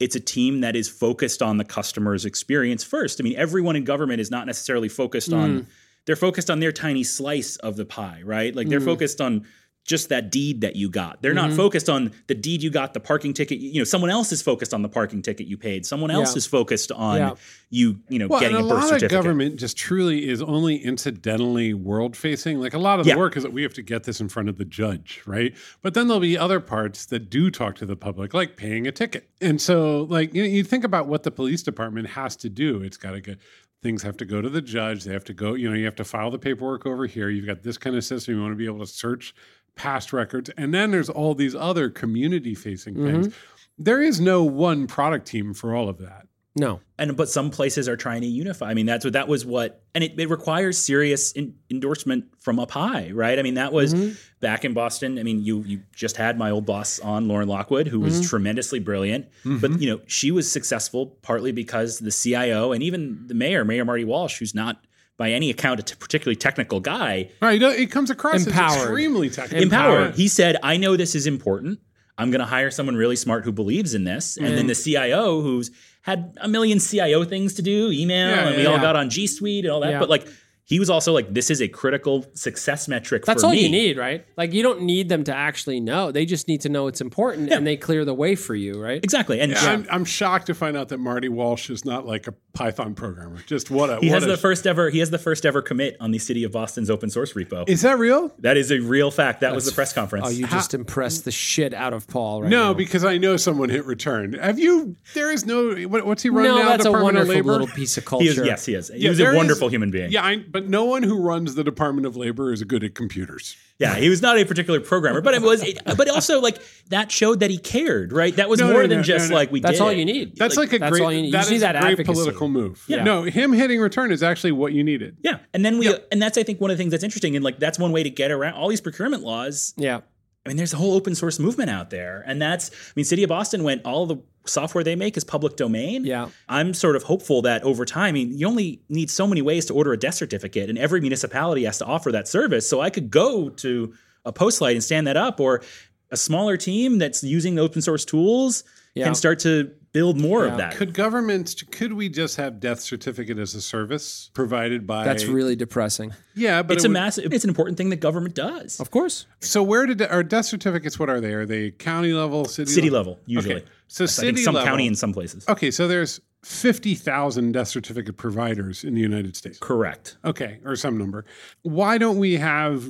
it's 0.00 0.16
a 0.16 0.20
team 0.20 0.62
that 0.62 0.74
is 0.74 0.88
focused 0.88 1.40
on 1.42 1.56
the 1.58 1.64
customer's 1.64 2.24
experience 2.24 2.82
first. 2.82 3.20
I 3.20 3.22
mean, 3.22 3.36
everyone 3.36 3.76
in 3.76 3.84
government 3.84 4.20
is 4.20 4.30
not 4.30 4.46
necessarily 4.46 4.88
focused 4.88 5.30
Mm. 5.30 5.36
on 5.42 5.66
they're 6.06 6.16
focused 6.16 6.50
on 6.50 6.60
their 6.60 6.72
tiny 6.72 7.02
slice 7.02 7.56
of 7.56 7.76
the 7.76 7.84
pie, 7.86 8.20
right? 8.24 8.54
Like 8.54 8.68
they're 8.68 8.80
Mm. 8.80 8.84
focused 8.84 9.20
on 9.22 9.46
just 9.84 10.08
that 10.08 10.30
deed 10.30 10.62
that 10.62 10.76
you 10.76 10.88
got. 10.88 11.20
They're 11.20 11.34
Mm-hmm. 11.34 11.48
not 11.50 11.56
focused 11.56 11.90
on 11.90 12.12
the 12.26 12.34
deed 12.34 12.62
you 12.62 12.70
got, 12.70 12.94
the 12.94 13.00
parking 13.00 13.34
ticket. 13.34 13.58
You 13.58 13.80
know, 13.80 13.84
someone 13.84 14.08
else 14.10 14.32
is 14.32 14.40
focused 14.40 14.72
on 14.72 14.80
the 14.80 14.88
parking 14.88 15.20
ticket 15.20 15.46
you 15.46 15.58
paid. 15.58 15.84
Someone 15.84 16.10
else 16.10 16.32
Yeah. 16.34 16.38
is 16.38 16.46
focused 16.46 16.90
on 16.92 17.18
Yeah. 17.18 17.34
you, 17.68 17.98
you 18.08 18.18
know, 18.18 18.26
Well, 18.28 18.40
getting 18.40 18.56
and 18.56 18.64
a 18.64 18.66
a 18.66 18.70
birth 18.70 18.78
lot 18.84 18.88
certificate. 18.88 19.18
of 19.18 19.24
government 19.24 19.56
just 19.56 19.76
truly 19.76 20.26
is 20.28 20.40
only 20.40 20.76
incidentally 20.76 21.74
world 21.74 22.16
facing. 22.16 22.60
Like 22.60 22.72
a 22.72 22.78
lot 22.78 22.98
of 22.98 23.04
the 23.04 23.10
Yeah. 23.10 23.16
work 23.18 23.36
is 23.36 23.42
that 23.42 23.52
we 23.52 23.62
have 23.62 23.74
to 23.74 23.82
get 23.82 24.04
this 24.04 24.20
in 24.22 24.28
front 24.30 24.48
of 24.48 24.56
the 24.56 24.64
judge, 24.64 25.20
right? 25.26 25.54
But 25.82 25.92
then 25.92 26.06
there'll 26.08 26.20
be 26.20 26.38
other 26.38 26.60
parts 26.60 27.04
that 27.06 27.28
do 27.28 27.50
talk 27.50 27.74
to 27.76 27.86
the 27.86 27.96
public, 27.96 28.32
like 28.32 28.56
paying 28.56 28.86
a 28.86 28.92
ticket. 28.92 29.28
And 29.42 29.60
so, 29.60 30.04
like 30.08 30.32
you, 30.34 30.42
know, 30.44 30.48
you 30.48 30.64
think 30.64 30.84
about 30.84 31.08
what 31.08 31.24
the 31.24 31.30
police 31.30 31.62
department 31.62 32.08
has 32.08 32.36
to 32.36 32.48
do. 32.48 32.80
It's 32.82 32.96
got 32.96 33.10
to 33.12 33.20
get 33.20 33.38
things 33.82 34.02
have 34.02 34.16
to 34.16 34.24
go 34.24 34.40
to 34.40 34.48
the 34.48 34.62
judge. 34.62 35.04
They 35.04 35.12
have 35.12 35.24
to 35.24 35.34
go. 35.34 35.52
You 35.52 35.68
know, 35.68 35.76
you 35.76 35.84
have 35.84 35.96
to 35.96 36.04
file 36.04 36.30
the 36.30 36.38
paperwork 36.38 36.86
over 36.86 37.04
here. 37.06 37.28
You've 37.28 37.44
got 37.44 37.62
this 37.62 37.76
kind 37.76 37.94
of 37.94 38.02
system. 38.02 38.34
You 38.34 38.40
want 38.40 38.52
to 38.52 38.56
be 38.56 38.64
able 38.64 38.78
to 38.78 38.86
search 38.86 39.34
past 39.76 40.12
records, 40.12 40.50
and 40.56 40.72
then 40.72 40.90
there's 40.90 41.08
all 41.10 41.34
these 41.34 41.54
other 41.54 41.90
community 41.90 42.54
facing 42.54 42.94
things. 42.94 43.34
There 43.78 44.00
is 44.00 44.20
no 44.20 44.44
one 44.44 44.86
product 44.86 45.26
team 45.26 45.52
for 45.54 45.74
all 45.74 45.88
of 45.88 45.98
that. 45.98 46.26
no. 46.56 46.80
and 46.96 47.16
but 47.16 47.28
some 47.28 47.50
places 47.50 47.88
are 47.88 47.96
trying 47.96 48.20
to 48.20 48.28
unify. 48.28 48.70
I 48.70 48.74
mean, 48.74 48.86
that's 48.86 49.04
what 49.04 49.14
that 49.14 49.26
was 49.26 49.44
what, 49.44 49.82
and 49.96 50.04
it, 50.04 50.18
it 50.20 50.30
requires 50.30 50.78
serious 50.78 51.32
in, 51.32 51.56
endorsement 51.70 52.26
from 52.38 52.60
up 52.60 52.70
high, 52.70 53.10
right? 53.12 53.36
I 53.36 53.42
mean, 53.42 53.54
that 53.54 53.72
was 53.72 53.92
Mm-hmm. 53.92 54.12
back 54.38 54.64
in 54.64 54.74
Boston. 54.74 55.18
I 55.18 55.24
mean, 55.24 55.42
you 55.42 55.64
you 55.66 55.80
just 55.92 56.16
had 56.16 56.38
my 56.38 56.50
old 56.50 56.64
boss 56.66 57.00
on, 57.00 57.26
Lauren 57.26 57.48
Lockwood, 57.48 57.88
who 57.88 57.96
Mm-hmm. 57.96 58.04
was 58.04 58.28
tremendously 58.30 58.78
brilliant, 58.78 59.26
but 59.44 59.80
you 59.80 59.90
know, 59.90 60.00
she 60.06 60.30
was 60.30 60.50
successful 60.50 61.06
partly 61.22 61.50
because 61.50 61.98
the 61.98 62.12
CIO 62.12 62.70
and 62.70 62.80
even 62.84 63.26
the 63.26 63.34
mayor, 63.34 63.64
Mayor 63.64 63.84
Marty 63.84 64.04
Walsh, 64.04 64.38
who's 64.38 64.54
not 64.54 64.84
by 65.16 65.30
any 65.30 65.50
account 65.50 65.80
a 65.80 65.82
t- 65.82 65.94
particularly 65.98 66.36
technical 66.36 66.80
guy, 66.80 67.30
Right. 67.40 67.60
It 67.62 67.90
comes 67.90 68.10
across 68.10 68.46
Empowered. 68.46 68.70
as 68.70 68.82
extremely 68.84 69.30
technical. 69.30 69.62
empowered. 69.62 70.14
He 70.16 70.28
said, 70.28 70.56
I 70.62 70.76
know 70.76 70.96
this 70.96 71.14
is 71.14 71.26
important. 71.26 71.78
I'm 72.18 72.30
going 72.30 72.40
to 72.40 72.46
hire 72.46 72.70
someone 72.70 72.96
really 72.96 73.16
smart 73.16 73.44
who 73.44 73.52
believes 73.52 73.94
in 73.94 74.04
this. 74.04 74.36
And 74.36 74.46
then 74.46 74.66
mm. 74.66 74.68
the 74.68 74.74
CIO 74.74 75.40
who's 75.40 75.70
had 76.02 76.36
a 76.40 76.48
million 76.48 76.78
CIO 76.78 77.24
things 77.24 77.54
to 77.54 77.62
do, 77.62 77.90
email, 77.90 78.28
Yeah, 78.28 78.46
and 78.48 78.56
we 78.56 78.62
yeah, 78.62 78.68
all 78.68 78.76
yeah. 78.76 78.82
got 78.82 78.96
on 78.96 79.10
G 79.10 79.26
Suite 79.26 79.64
and 79.64 79.72
all 79.72 79.80
that. 79.80 79.90
Yeah. 79.92 79.98
But 79.98 80.10
like, 80.10 80.26
he 80.66 80.78
was 80.78 80.88
also 80.88 81.12
like, 81.12 81.32
this 81.34 81.50
is 81.50 81.60
a 81.60 81.68
critical 81.68 82.24
success 82.32 82.88
metric 82.88 83.26
That's 83.26 83.42
for 83.42 83.48
all 83.48 83.52
me. 83.52 83.64
you 83.64 83.68
need, 83.68 83.98
right? 83.98 84.24
Like 84.38 84.54
you 84.54 84.62
don't 84.62 84.80
need 84.82 85.10
them 85.10 85.22
to 85.24 85.34
actually 85.34 85.78
know. 85.78 86.10
They 86.10 86.24
just 86.24 86.48
need 86.48 86.62
to 86.62 86.70
know 86.70 86.86
it's 86.86 87.02
important 87.02 87.52
and 87.52 87.66
they 87.66 87.76
clear 87.76 88.04
the 88.06 88.14
way 88.14 88.34
for 88.34 88.54
you, 88.54 88.82
right? 88.82 89.02
Exactly. 89.04 89.40
And 89.40 89.54
I'm, 89.54 89.86
I'm 89.90 90.04
shocked 90.06 90.46
to 90.46 90.54
find 90.54 90.74
out 90.74 90.88
that 90.88 90.98
Marty 90.98 91.28
Walsh 91.28 91.68
is 91.68 91.84
not 91.84 92.06
like 92.06 92.26
a 92.28 92.32
Python 92.54 92.94
programmer. 92.94 93.38
Just 93.46 93.70
what 93.70 93.90
a 93.90 93.98
he 94.00 94.08
what 94.08 94.14
has 94.14 94.24
a- 94.24 94.28
the 94.28 94.36
first 94.38 94.66
ever 94.66 94.88
he 94.88 95.00
has 95.00 95.10
the 95.10 95.18
first 95.18 95.44
ever 95.44 95.60
commit 95.60 95.96
on 96.00 96.12
the 96.12 96.18
city 96.18 96.44
of 96.44 96.52
Boston's 96.52 96.88
open 96.88 97.10
source 97.10 97.34
repo. 97.34 97.68
Is 97.68 97.82
that 97.82 97.98
real? 97.98 98.32
that 98.38 98.56
is 98.56 98.70
a 98.72 98.78
real 98.78 99.10
fact. 99.10 99.40
That 99.40 99.54
was 99.54 99.66
the 99.66 99.72
press 99.72 99.92
conference. 99.92 100.26
Oh, 100.26 100.30
you 100.30 100.46
just 100.46 100.72
impressed 100.72 101.24
the 101.26 101.30
shit 101.32 101.74
out 101.74 101.92
of 101.92 102.06
Paul 102.08 102.42
right 102.42 102.50
No, 102.50 102.68
now. 102.68 102.74
because 102.74 103.04
I 103.04 103.18
know 103.18 103.36
someone 103.36 103.68
hit 103.68 103.84
return. 103.84 104.32
Have 104.34 104.58
you? 104.58 104.96
There 105.14 105.30
is 105.30 105.44
no. 105.44 105.74
What, 105.88 106.06
what's 106.06 106.22
he 106.22 106.30
run 106.30 106.44
no, 106.44 106.58
now? 106.58 106.68
that's 106.68 106.84
a 106.86 106.88
Department 106.88 107.18
of 107.18 107.28
wonderful 107.28 107.34
Labor. 107.34 107.52
little 107.52 107.66
piece 107.66 107.96
of 107.98 108.04
he 108.04 108.08
culture. 108.08 108.26
is 108.28 108.36
yes, 108.38 108.64
he 108.66 108.74
is. 108.74 108.88
He 108.88 108.98
Yeah, 109.00 109.08
was 109.10 109.18
there 109.18 109.28
a 109.28 109.32
is- 109.32 109.36
wonderful 109.36 109.68
human 109.68 109.90
being. 109.90 110.10
Yeah, 110.12 110.24
I, 110.24 110.36
but 110.54 110.68
no 110.68 110.84
one 110.84 111.02
who 111.02 111.20
runs 111.20 111.56
the 111.56 111.64
Department 111.64 112.06
of 112.06 112.16
Labor 112.16 112.52
is 112.52 112.62
good 112.62 112.84
at 112.84 112.94
computers. 112.94 113.56
Yeah, 113.80 113.96
he 113.96 114.08
was 114.08 114.22
not 114.22 114.38
a 114.38 114.44
particular 114.44 114.78
programmer, 114.78 115.20
but 115.20 115.34
it 115.34 115.42
was. 115.42 115.64
It, 115.64 115.80
but 115.84 116.08
also, 116.08 116.40
like 116.40 116.62
that 116.90 117.10
showed 117.10 117.40
that 117.40 117.50
he 117.50 117.58
cared, 117.58 118.12
right? 118.12 118.34
That 118.36 118.48
was 118.48 118.60
No, 118.60 118.70
more 118.70 118.82
no, 118.82 118.86
than 118.86 118.98
no, 118.98 119.02
just 119.02 119.24
no, 119.24 119.30
no. 119.30 119.34
like 119.34 119.50
we. 119.50 119.58
That's 119.58 119.78
did 119.78 119.82
all 119.82 119.92
you 119.92 120.04
need. 120.04 120.36
That's 120.36 120.56
like, 120.56 120.68
a 120.68 120.70
great, 120.70 120.80
that's 120.82 120.90
great. 120.92 121.02
all 121.02 121.12
you 121.12 121.22
need. 121.22 121.26
You 121.26 121.32
that 121.32 121.50
need 121.50 121.58
that 121.58 121.74
a 121.74 121.80
great 121.80 121.90
advocacy. 121.92 122.12
political 122.12 122.48
move. 122.48 122.84
Yeah. 122.86 123.02
No, 123.02 123.24
him 123.24 123.52
hitting 123.52 123.80
return 123.80 124.12
is 124.12 124.22
actually 124.22 124.52
what 124.52 124.72
you 124.72 124.84
needed. 124.84 125.16
Yeah, 125.22 125.40
and 125.52 125.64
then 125.64 125.76
we, 125.78 125.92
and 126.12 126.22
that's 126.22 126.38
I 126.38 126.44
think 126.44 126.60
one 126.60 126.70
of 126.70 126.76
the 126.78 126.82
things 126.82 126.92
that's 126.92 127.02
interesting, 127.02 127.34
and 127.34 127.44
like 127.44 127.58
that's 127.58 127.78
one 127.80 127.90
way 127.90 128.04
to 128.04 128.10
get 128.10 128.30
around 128.30 128.54
all 128.54 128.68
these 128.68 128.80
procurement 128.80 129.24
laws. 129.24 129.74
yeah. 129.76 130.02
I 130.44 130.50
mean, 130.50 130.56
there's 130.58 130.74
a 130.74 130.76
whole 130.76 130.94
open 130.94 131.14
source 131.14 131.38
movement 131.38 131.70
out 131.70 131.90
there, 131.90 132.22
and 132.26 132.40
that's. 132.40 132.70
I 132.70 132.92
mean, 132.96 133.04
City 133.04 133.22
of 133.22 133.28
Boston 133.28 133.62
went 133.62 133.82
all 133.84 134.06
the 134.06 134.18
software 134.46 134.84
they 134.84 134.96
make 134.96 135.16
is 135.16 135.24
public 135.24 135.56
domain. 135.56 136.04
Yeah. 136.04 136.28
I'm 136.48 136.74
sort 136.74 136.96
of 136.96 137.02
hopeful 137.02 137.40
that 137.42 137.62
over 137.62 137.86
time, 137.86 138.08
I 138.08 138.12
mean, 138.12 138.36
you 138.36 138.46
only 138.46 138.82
need 138.90 139.10
so 139.10 139.26
many 139.26 139.40
ways 139.40 139.64
to 139.66 139.74
order 139.74 139.92
a 139.92 139.96
death 139.96 140.14
certificate, 140.14 140.68
and 140.68 140.78
every 140.78 141.00
municipality 141.00 141.64
has 141.64 141.78
to 141.78 141.86
offer 141.86 142.12
that 142.12 142.28
service. 142.28 142.68
So 142.68 142.80
I 142.80 142.90
could 142.90 143.10
go 143.10 143.48
to 143.48 143.94
a 144.26 144.32
Postlight 144.32 144.72
and 144.72 144.84
stand 144.84 145.06
that 145.06 145.16
up, 145.16 145.40
or 145.40 145.62
a 146.10 146.16
smaller 146.16 146.56
team 146.56 146.98
that's 146.98 147.24
using 147.24 147.54
the 147.54 147.62
open 147.62 147.80
source 147.80 148.04
tools 148.04 148.64
Yeah. 148.94 149.04
can 149.06 149.14
start 149.14 149.40
to 149.40 149.72
build 149.92 150.18
more 150.20 150.44
Yeah. 150.46 150.52
of 150.52 150.58
that. 150.58 150.74
Could 150.76 150.94
governments? 150.94 151.62
Could 151.62 151.92
we 151.94 152.08
just 152.08 152.36
have 152.36 152.60
death 152.60 152.80
certificate 152.80 153.38
as 153.38 153.54
a 153.54 153.60
service 153.60 154.30
provided 154.34 154.86
by? 154.86 155.04
That's 155.04 155.24
really 155.24 155.56
depressing. 155.56 156.12
yeah, 156.34 156.62
but 156.62 156.74
it's 156.76 156.84
it 156.84 156.86
a 156.86 156.90
would- 156.90 156.92
massive. 156.94 157.32
It's 157.32 157.44
an 157.44 157.50
important 157.50 157.76
thing 157.76 157.90
that 157.90 157.96
government 157.96 158.34
does. 158.34 158.78
Of 158.80 158.90
course. 158.90 159.26
So 159.40 159.62
where 159.62 159.86
did 159.86 160.00
our 160.02 160.22
death 160.22 160.46
certificates? 160.46 160.98
What 160.98 161.08
are 161.10 161.20
they? 161.20 161.32
Are 161.34 161.46
they 161.46 161.70
county 161.72 162.12
level, 162.12 162.44
city, 162.44 162.70
City 162.70 162.90
level, 162.90 163.18
usually. 163.26 163.56
Okay. 163.56 163.64
So 163.88 164.04
I 164.04 164.06
city 164.06 164.26
think 164.32 164.38
some 164.44 164.54
level. 164.54 164.66
county 164.68 164.86
in 164.86 164.94
some 164.94 165.12
places. 165.12 165.44
Okay, 165.48 165.70
so 165.70 165.86
there's 165.88 166.20
fifty 166.42 166.94
thousand 166.94 167.52
death 167.52 167.68
certificate 167.68 168.16
providers 168.16 168.84
in 168.84 168.94
the 168.94 169.00
United 169.00 169.36
States. 169.36 169.58
Correct. 169.58 170.16
Okay, 170.24 170.58
or 170.64 170.76
some 170.76 170.98
number. 170.98 171.24
Why 171.62 171.98
don't 171.98 172.18
we 172.18 172.34
have 172.36 172.84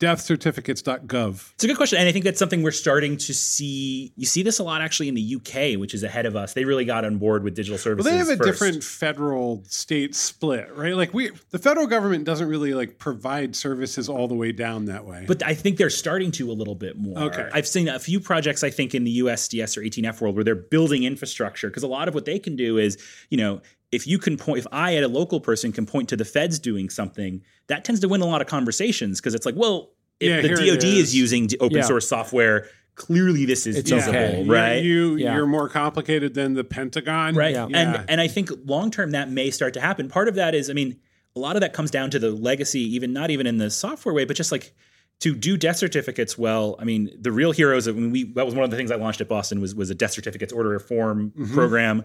deathcertificates.gov? 0.00 1.52
It's 1.54 1.64
a 1.64 1.66
good 1.66 1.76
question, 1.76 1.98
and 1.98 2.08
I 2.08 2.12
think 2.12 2.24
that's 2.24 2.38
something 2.38 2.62
we're 2.62 2.70
starting 2.70 3.16
to 3.16 3.34
see. 3.34 4.12
You 4.16 4.26
see 4.26 4.42
this 4.42 4.58
a 4.58 4.62
lot 4.62 4.82
actually 4.82 5.08
in 5.08 5.14
the 5.14 5.36
UK, 5.36 5.78
which 5.78 5.94
is 5.94 6.02
ahead 6.02 6.26
of 6.26 6.36
us. 6.36 6.52
They 6.52 6.64
really 6.64 6.84
got 6.84 7.04
on 7.04 7.18
board 7.18 7.44
with 7.44 7.54
digital 7.54 7.78
services. 7.78 8.04
Well, 8.04 8.12
they 8.12 8.18
have 8.18 8.28
a 8.28 8.36
first. 8.36 8.60
different 8.60 8.84
federal 8.84 9.64
state 9.66 10.14
split, 10.14 10.74
right? 10.74 10.94
Like 10.94 11.14
we, 11.14 11.30
the 11.50 11.58
federal 11.58 11.86
government 11.86 12.24
doesn't 12.24 12.48
really 12.48 12.74
like 12.74 12.98
provide 12.98 13.56
services 13.56 14.08
all 14.08 14.28
the 14.28 14.34
way 14.34 14.52
down 14.52 14.86
that 14.86 15.06
way. 15.06 15.24
But 15.26 15.42
I 15.42 15.54
think 15.54 15.78
they're 15.78 15.90
starting 15.90 16.30
to 16.32 16.50
a 16.50 16.54
little 16.54 16.74
bit 16.74 16.98
more. 16.98 17.18
Okay. 17.18 17.48
I've 17.52 17.66
seen 17.66 17.88
a 17.88 17.98
few 17.98 18.20
projects, 18.20 18.62
I 18.62 18.70
think, 18.70 18.94
in 18.94 19.04
the 19.04 19.20
USDS 19.20 19.76
or 19.76 19.80
18F 19.80 20.20
world 20.20 20.34
where 20.34 20.44
they're 20.44 20.54
building 20.54 21.04
infrastructure 21.04 21.68
because 21.68 21.82
a 21.82 21.88
lot 21.88 22.08
of 22.08 22.14
what 22.14 22.24
they 22.24 22.38
can 22.38 22.56
do 22.56 22.78
is, 22.78 22.98
you 23.30 23.38
know, 23.38 23.60
if 23.96 24.06
you 24.06 24.18
can 24.18 24.36
point, 24.36 24.58
if 24.58 24.66
I, 24.70 24.94
at 24.96 25.02
a 25.02 25.08
local 25.08 25.40
person, 25.40 25.72
can 25.72 25.86
point 25.86 26.08
to 26.10 26.16
the 26.16 26.24
feds 26.24 26.58
doing 26.58 26.88
something, 26.90 27.42
that 27.66 27.84
tends 27.84 28.00
to 28.02 28.08
win 28.08 28.20
a 28.20 28.26
lot 28.26 28.40
of 28.40 28.46
conversations 28.46 29.20
because 29.20 29.34
it's 29.34 29.44
like, 29.46 29.56
well, 29.56 29.90
if 30.20 30.30
Yeah, 30.30 30.40
the 30.42 30.48
DoD 30.48 30.84
is. 30.84 31.08
is. 31.08 31.16
using 31.16 31.48
open 31.60 31.78
Yeah. 31.78 31.82
source 31.84 32.08
software, 32.08 32.68
clearly 32.94 33.44
this 33.44 33.66
is 33.66 33.76
It's 33.76 33.90
feasible, 33.90 34.16
okay. 34.16 34.42
You- 34.44 34.52
right? 34.52 34.82
You, 34.82 35.16
Yeah. 35.16 35.34
you're 35.34 35.46
more 35.46 35.68
complicated 35.68 36.32
than 36.34 36.54
the 36.54 36.64
Pentagon, 36.64 37.34
right 37.34 37.52
Yeah. 37.54 37.66
and 37.72 38.04
and 38.08 38.20
i 38.22 38.26
think 38.28 38.50
long 38.64 38.90
term 38.90 39.10
that 39.10 39.30
may 39.30 39.50
start 39.50 39.74
to 39.74 39.80
happen 39.80 40.08
part 40.08 40.28
of 40.28 40.34
that 40.36 40.54
is 40.54 40.70
i 40.70 40.72
mean 40.72 40.96
a 41.34 41.38
lot 41.38 41.56
of 41.56 41.60
that 41.60 41.74
comes 41.74 41.90
down 41.90 42.08
to 42.12 42.18
the 42.18 42.30
legacy 42.30 42.80
even 42.96 43.12
not 43.12 43.30
even 43.30 43.46
in 43.46 43.58
the 43.58 43.68
software 43.70 44.14
way 44.14 44.24
but 44.24 44.34
just 44.34 44.50
like 44.50 44.72
to 45.20 45.34
do 45.34 45.58
death 45.58 45.76
certificates 45.76 46.38
well 46.38 46.76
i 46.78 46.84
mean 46.84 47.10
the 47.20 47.30
real 47.30 47.52
heroes 47.52 47.86
of 47.86 47.96
I 47.96 48.00
mean, 48.00 48.12
we 48.12 48.24
that 48.32 48.46
was 48.46 48.54
one 48.54 48.64
of 48.64 48.70
the 48.70 48.78
things 48.78 48.90
i 48.90 48.96
launched 48.96 49.20
at 49.20 49.28
boston 49.28 49.60
was 49.60 49.74
was 49.74 49.90
a 49.90 49.94
death 49.94 50.12
certificates 50.12 50.52
order 50.54 50.78
form 50.78 51.32
Mm-hmm. 51.38 51.52
program 51.54 52.04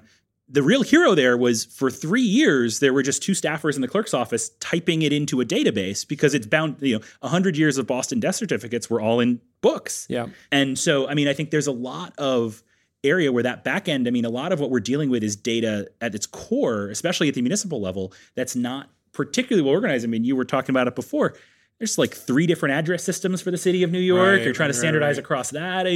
the 0.54 0.62
real 0.62 0.84
hero 0.84 1.16
there 1.16 1.38
was 1.38 1.66
for 1.66 1.90
three 1.90 2.22
years 2.22 2.80
there 2.80 2.94
were 2.94 3.02
just 3.02 3.24
two 3.24 3.32
staffers 3.32 3.76
in 3.76 3.82
the 3.82 3.88
clerk's 3.88 4.14
office 4.14 4.50
typing 4.60 5.02
it 5.02 5.14
into 5.14 5.40
a 5.42 5.46
database 5.46 6.06
because 6.08 6.34
it's 6.34 6.46
bound 6.46 6.76
you 6.82 6.98
know 6.98 7.04
100 7.22 7.56
years 7.58 7.78
of 7.78 7.88
boston 7.88 8.20
death 8.20 8.36
certificates 8.36 8.90
were 8.90 9.00
all 9.00 9.20
in 9.20 9.40
books 9.62 10.06
Yeah. 10.10 10.28
and 10.52 10.78
so 10.78 11.08
i 11.08 11.14
mean 11.14 11.28
i 11.28 11.34
think 11.34 11.52
there's 11.52 11.68
a 11.68 11.72
lot 11.72 12.14
of 12.18 12.62
area 13.04 13.32
where 13.32 13.44
that 13.44 13.64
back 13.64 13.88
end 13.88 14.08
i 14.08 14.12
mean 14.12 14.26
a 14.26 14.30
lot 14.30 14.52
of 14.52 14.60
what 14.60 14.70
we're 14.70 14.80
dealing 14.80 15.10
with 15.10 15.24
is 15.24 15.36
data 15.36 15.88
at 16.02 16.14
its 16.14 16.26
core 16.26 16.90
especially 16.90 17.30
at 17.30 17.34
the 17.34 17.42
municipal 17.42 17.80
level 17.82 18.14
that's 18.36 18.56
not 18.56 18.90
particularly 19.14 19.64
well 19.64 19.74
organized 19.74 20.04
i 20.06 20.08
mean 20.08 20.24
you 20.24 20.36
were 20.36 20.46
talking 20.46 20.74
about 20.74 20.88
it 20.88 20.96
before 20.96 21.34
there's 21.80 21.98
like 21.98 22.14
three 22.14 22.46
different 22.46 22.76
address 22.76 23.04
systems 23.04 23.42
for 23.42 23.50
the 23.50 23.58
city 23.58 23.82
of 23.82 23.92
New 23.92 23.98
York. 23.98 24.38
Right, 24.38 24.44
You're 24.44 24.54
trying 24.54 24.70
to 24.70 24.74
standardize 24.76 25.16
right. 25.16 25.24
across 25.24 25.50
that. 25.50 25.88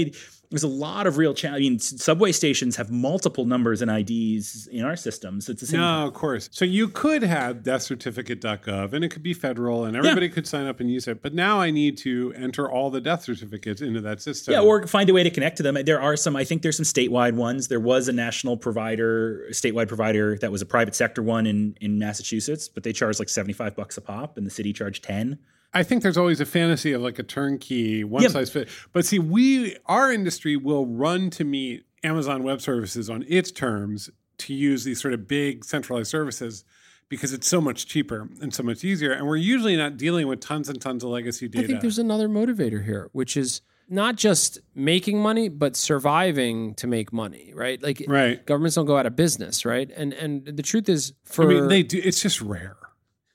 There's 0.49 0.63
a 0.63 0.67
lot 0.67 1.07
of 1.07 1.17
real 1.17 1.33
challenge. 1.33 1.65
I 1.65 1.69
mean, 1.69 1.79
subway 1.79 2.31
stations 2.31 2.75
have 2.75 2.91
multiple 2.91 3.45
numbers 3.45 3.81
and 3.81 3.91
IDs 3.91 4.67
in 4.67 4.83
our 4.83 4.95
systems. 4.95 5.49
It's 5.49 5.61
the 5.61 5.67
same. 5.67 5.79
No, 5.79 6.07
of 6.07 6.13
course. 6.13 6.49
So 6.51 6.65
you 6.65 6.87
could 6.87 7.23
have 7.23 7.57
deathcertificate.gov 7.57 8.93
and 8.93 9.03
it 9.03 9.09
could 9.09 9.23
be 9.23 9.33
federal 9.33 9.85
and 9.85 9.95
everybody 9.95 10.29
could 10.29 10.47
sign 10.47 10.65
up 10.67 10.79
and 10.79 10.91
use 10.91 11.07
it. 11.07 11.21
But 11.21 11.33
now 11.33 11.59
I 11.59 11.71
need 11.71 11.97
to 11.99 12.33
enter 12.35 12.69
all 12.69 12.89
the 12.89 13.01
death 13.01 13.23
certificates 13.23 13.81
into 13.81 14.01
that 14.01 14.21
system. 14.21 14.53
Yeah, 14.53 14.61
or 14.61 14.85
find 14.87 15.09
a 15.09 15.13
way 15.13 15.23
to 15.23 15.29
connect 15.29 15.57
to 15.57 15.63
them. 15.63 15.77
There 15.85 16.01
are 16.01 16.15
some. 16.15 16.35
I 16.35 16.43
think 16.43 16.61
there's 16.61 16.77
some 16.77 16.85
statewide 16.85 17.33
ones. 17.33 17.67
There 17.67 17.79
was 17.79 18.07
a 18.07 18.13
national 18.13 18.57
provider, 18.57 19.47
statewide 19.51 19.87
provider 19.87 20.37
that 20.37 20.51
was 20.51 20.61
a 20.61 20.65
private 20.65 20.95
sector 20.95 21.21
one 21.21 21.45
in 21.45 21.77
in 21.81 21.99
Massachusetts, 21.99 22.67
but 22.67 22.83
they 22.83 22.93
charged 22.93 23.19
like 23.19 23.29
75 23.29 23.75
bucks 23.75 23.97
a 23.97 24.01
pop, 24.01 24.37
and 24.37 24.45
the 24.45 24.51
city 24.51 24.73
charged 24.73 25.03
10. 25.03 25.39
I 25.75 25.83
think 25.83 26.01
there's 26.01 26.17
always 26.17 26.39
a 26.39 26.45
fantasy 26.45 26.93
of 26.93 27.01
like 27.01 27.19
a 27.19 27.23
turnkey, 27.23 28.03
one 28.03 28.23
Yeah. 28.23 28.29
size 28.29 28.49
fit. 28.49 28.69
But 28.93 29.05
see, 29.05 29.19
we 29.19 29.75
our 29.85 30.11
industry 30.11 30.55
will 30.55 30.85
run 30.87 31.29
to 31.31 31.43
meet 31.43 31.83
Amazon 32.03 32.43
Web 32.43 32.61
Services 32.61 33.09
on 33.09 33.25
its 33.27 33.51
terms 33.51 34.09
to 34.39 34.53
use 34.53 34.83
these 34.85 35.01
sort 35.01 35.13
of 35.13 35.27
big 35.27 35.65
centralized 35.65 36.09
services 36.09 36.63
because 37.09 37.33
it's 37.33 37.47
so 37.47 37.61
much 37.61 37.85
cheaper 37.85 38.29
and 38.41 38.53
so 38.53 38.63
much 38.63 38.83
easier. 38.83 39.11
And 39.11 39.27
we're 39.27 39.35
usually 39.35 39.75
not 39.75 39.97
dealing 39.97 40.27
with 40.27 40.39
tons 40.39 40.69
and 40.69 40.81
tons 40.81 41.03
of 41.03 41.09
legacy 41.09 41.47
data. 41.47 41.65
I 41.65 41.67
think 41.67 41.81
there's 41.81 41.99
another 41.99 42.27
motivator 42.27 42.83
here, 42.83 43.09
which 43.11 43.37
is 43.37 43.61
not 43.87 44.15
just 44.15 44.59
making 44.73 45.21
money, 45.21 45.47
but 45.49 45.75
surviving 45.75 46.73
to 46.75 46.87
make 46.87 47.13
money, 47.13 47.51
right? 47.53 47.81
Like 47.83 48.03
right. 48.07 48.43
governments 48.45 48.75
don't 48.75 48.85
go 48.85 48.97
out 48.97 49.05
of 49.05 49.15
business, 49.15 49.65
right? 49.65 49.91
And 49.95 50.13
and 50.13 50.45
the 50.45 50.63
truth 50.63 50.89
is 50.89 51.13
for 51.23 51.43
I 51.43 51.47
mean, 51.47 51.67
they 51.67 51.83
do. 51.83 52.01
It's 52.03 52.21
just 52.21 52.41
rare. 52.41 52.77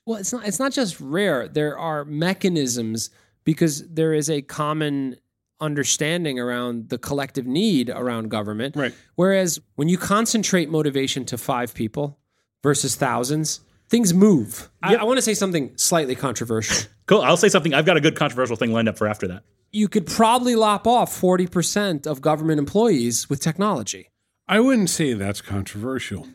Well, 0.05 0.19
it's 0.19 0.33
not 0.33 0.47
it's 0.47 0.59
not 0.59 0.71
just 0.71 0.99
rare. 0.99 1.47
There 1.47 1.77
are 1.77 2.05
mechanisms 2.05 3.09
because 3.43 3.87
there 3.87 4.13
is 4.13 4.29
a 4.29 4.41
common 4.41 5.17
understanding 5.59 6.39
around 6.39 6.89
the 6.89 6.97
collective 6.97 7.45
need 7.45 7.89
around 7.89 8.29
government. 8.29 8.75
Right. 8.75 8.93
Whereas 9.15 9.59
when 9.75 9.89
you 9.89 9.97
concentrate 9.97 10.69
motivation 10.69 11.23
to 11.25 11.37
five 11.37 11.73
people 11.75 12.17
versus 12.63 12.95
thousands, 12.95 13.59
things 13.87 14.13
move. 14.13 14.69
I, 14.81 14.95
I 14.95 15.03
want 15.03 15.17
to 15.17 15.21
say 15.21 15.33
something 15.35 15.71
slightly 15.77 16.15
controversial. 16.15 16.87
Cool. 17.07 17.23
I'll 17.23 17.35
say 17.35 17.49
something. 17.49 17.73
I've 17.73 17.85
got 17.85 17.97
a 17.97 17.99
good 17.99 18.15
controversial 18.15 18.55
thing 18.55 18.71
lined 18.71 18.87
up 18.87 18.97
for 18.97 19.05
after 19.05 19.27
that. 19.27 19.43
you 19.73 19.89
could 19.89 20.05
probably 20.05 20.55
lop 20.55 20.87
off 20.87 21.11
40% 21.19 22.07
of 22.07 22.21
government 22.21 22.57
employees 22.57 23.29
with 23.29 23.41
technology. 23.41 24.09
I 24.47 24.61
wouldn't 24.61 24.89
say 24.89 25.11
that's 25.13 25.41
controversial. 25.41 26.27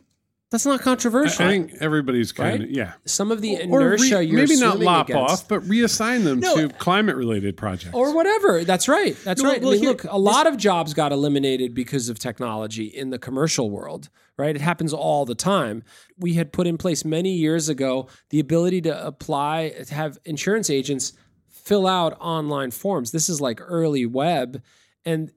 That's 0.49 0.65
not 0.65 0.79
controversial. 0.79 1.45
I 1.45 1.49
controversial. 1.49 1.69
think 1.71 1.81
everybody's 1.81 2.31
kind 2.31 2.63
of 2.63 2.69
yeah. 2.71 2.93
Some 3.05 3.31
of 3.31 3.41
the 3.41 3.55
Or 3.69 3.79
re- 3.79 3.85
inertia 3.95 4.23
you're 4.23 4.37
maybe 4.39 4.55
not 4.55 4.79
lop 4.79 5.09
against- 5.09 5.31
off, 5.43 5.47
but 5.49 5.61
reassign 5.63 6.23
them 6.23 6.39
No, 6.39 6.55
to 6.55 6.69
climate-related 6.69 7.57
projects. 7.57 7.93
or 7.93 8.15
whatever. 8.15 8.63
That's 8.63 8.87
right. 8.87 9.17
That's 9.25 9.41
No, 9.43 9.49
right. 9.49 9.59
well, 9.61 9.71
I 9.71 9.73
mean, 9.73 9.81
here- 9.81 9.89
look, 9.89 10.05
a 10.05 10.17
lot 10.17 10.47
of 10.47 10.55
jobs 10.55 10.93
got 10.93 11.11
eliminated 11.11 11.73
because 11.73 12.07
of 12.07 12.17
technology 12.17 12.85
in 12.85 13.09
the 13.09 13.19
commercial 13.19 13.69
world, 13.69 14.07
right? 14.37 14.55
It 14.55 14.61
happens 14.61 14.93
all 14.93 15.25
the 15.25 15.35
time. 15.35 15.83
We 16.17 16.35
had 16.35 16.53
put 16.53 16.65
in 16.65 16.77
place 16.77 17.03
many 17.03 17.33
years 17.33 17.67
ago 17.67 18.07
the 18.29 18.39
ability 18.39 18.81
to 18.83 19.05
apply, 19.05 19.73
to 19.87 19.93
have 19.93 20.17
insurance 20.23 20.69
agents 20.69 21.11
fill 21.49 21.85
out 21.85 22.15
online 22.21 22.71
forms. 22.71 23.11
This 23.11 23.27
is 23.27 23.41
like 23.41 23.59
early 23.61 24.05
web. 24.05 24.61
And 25.03 25.31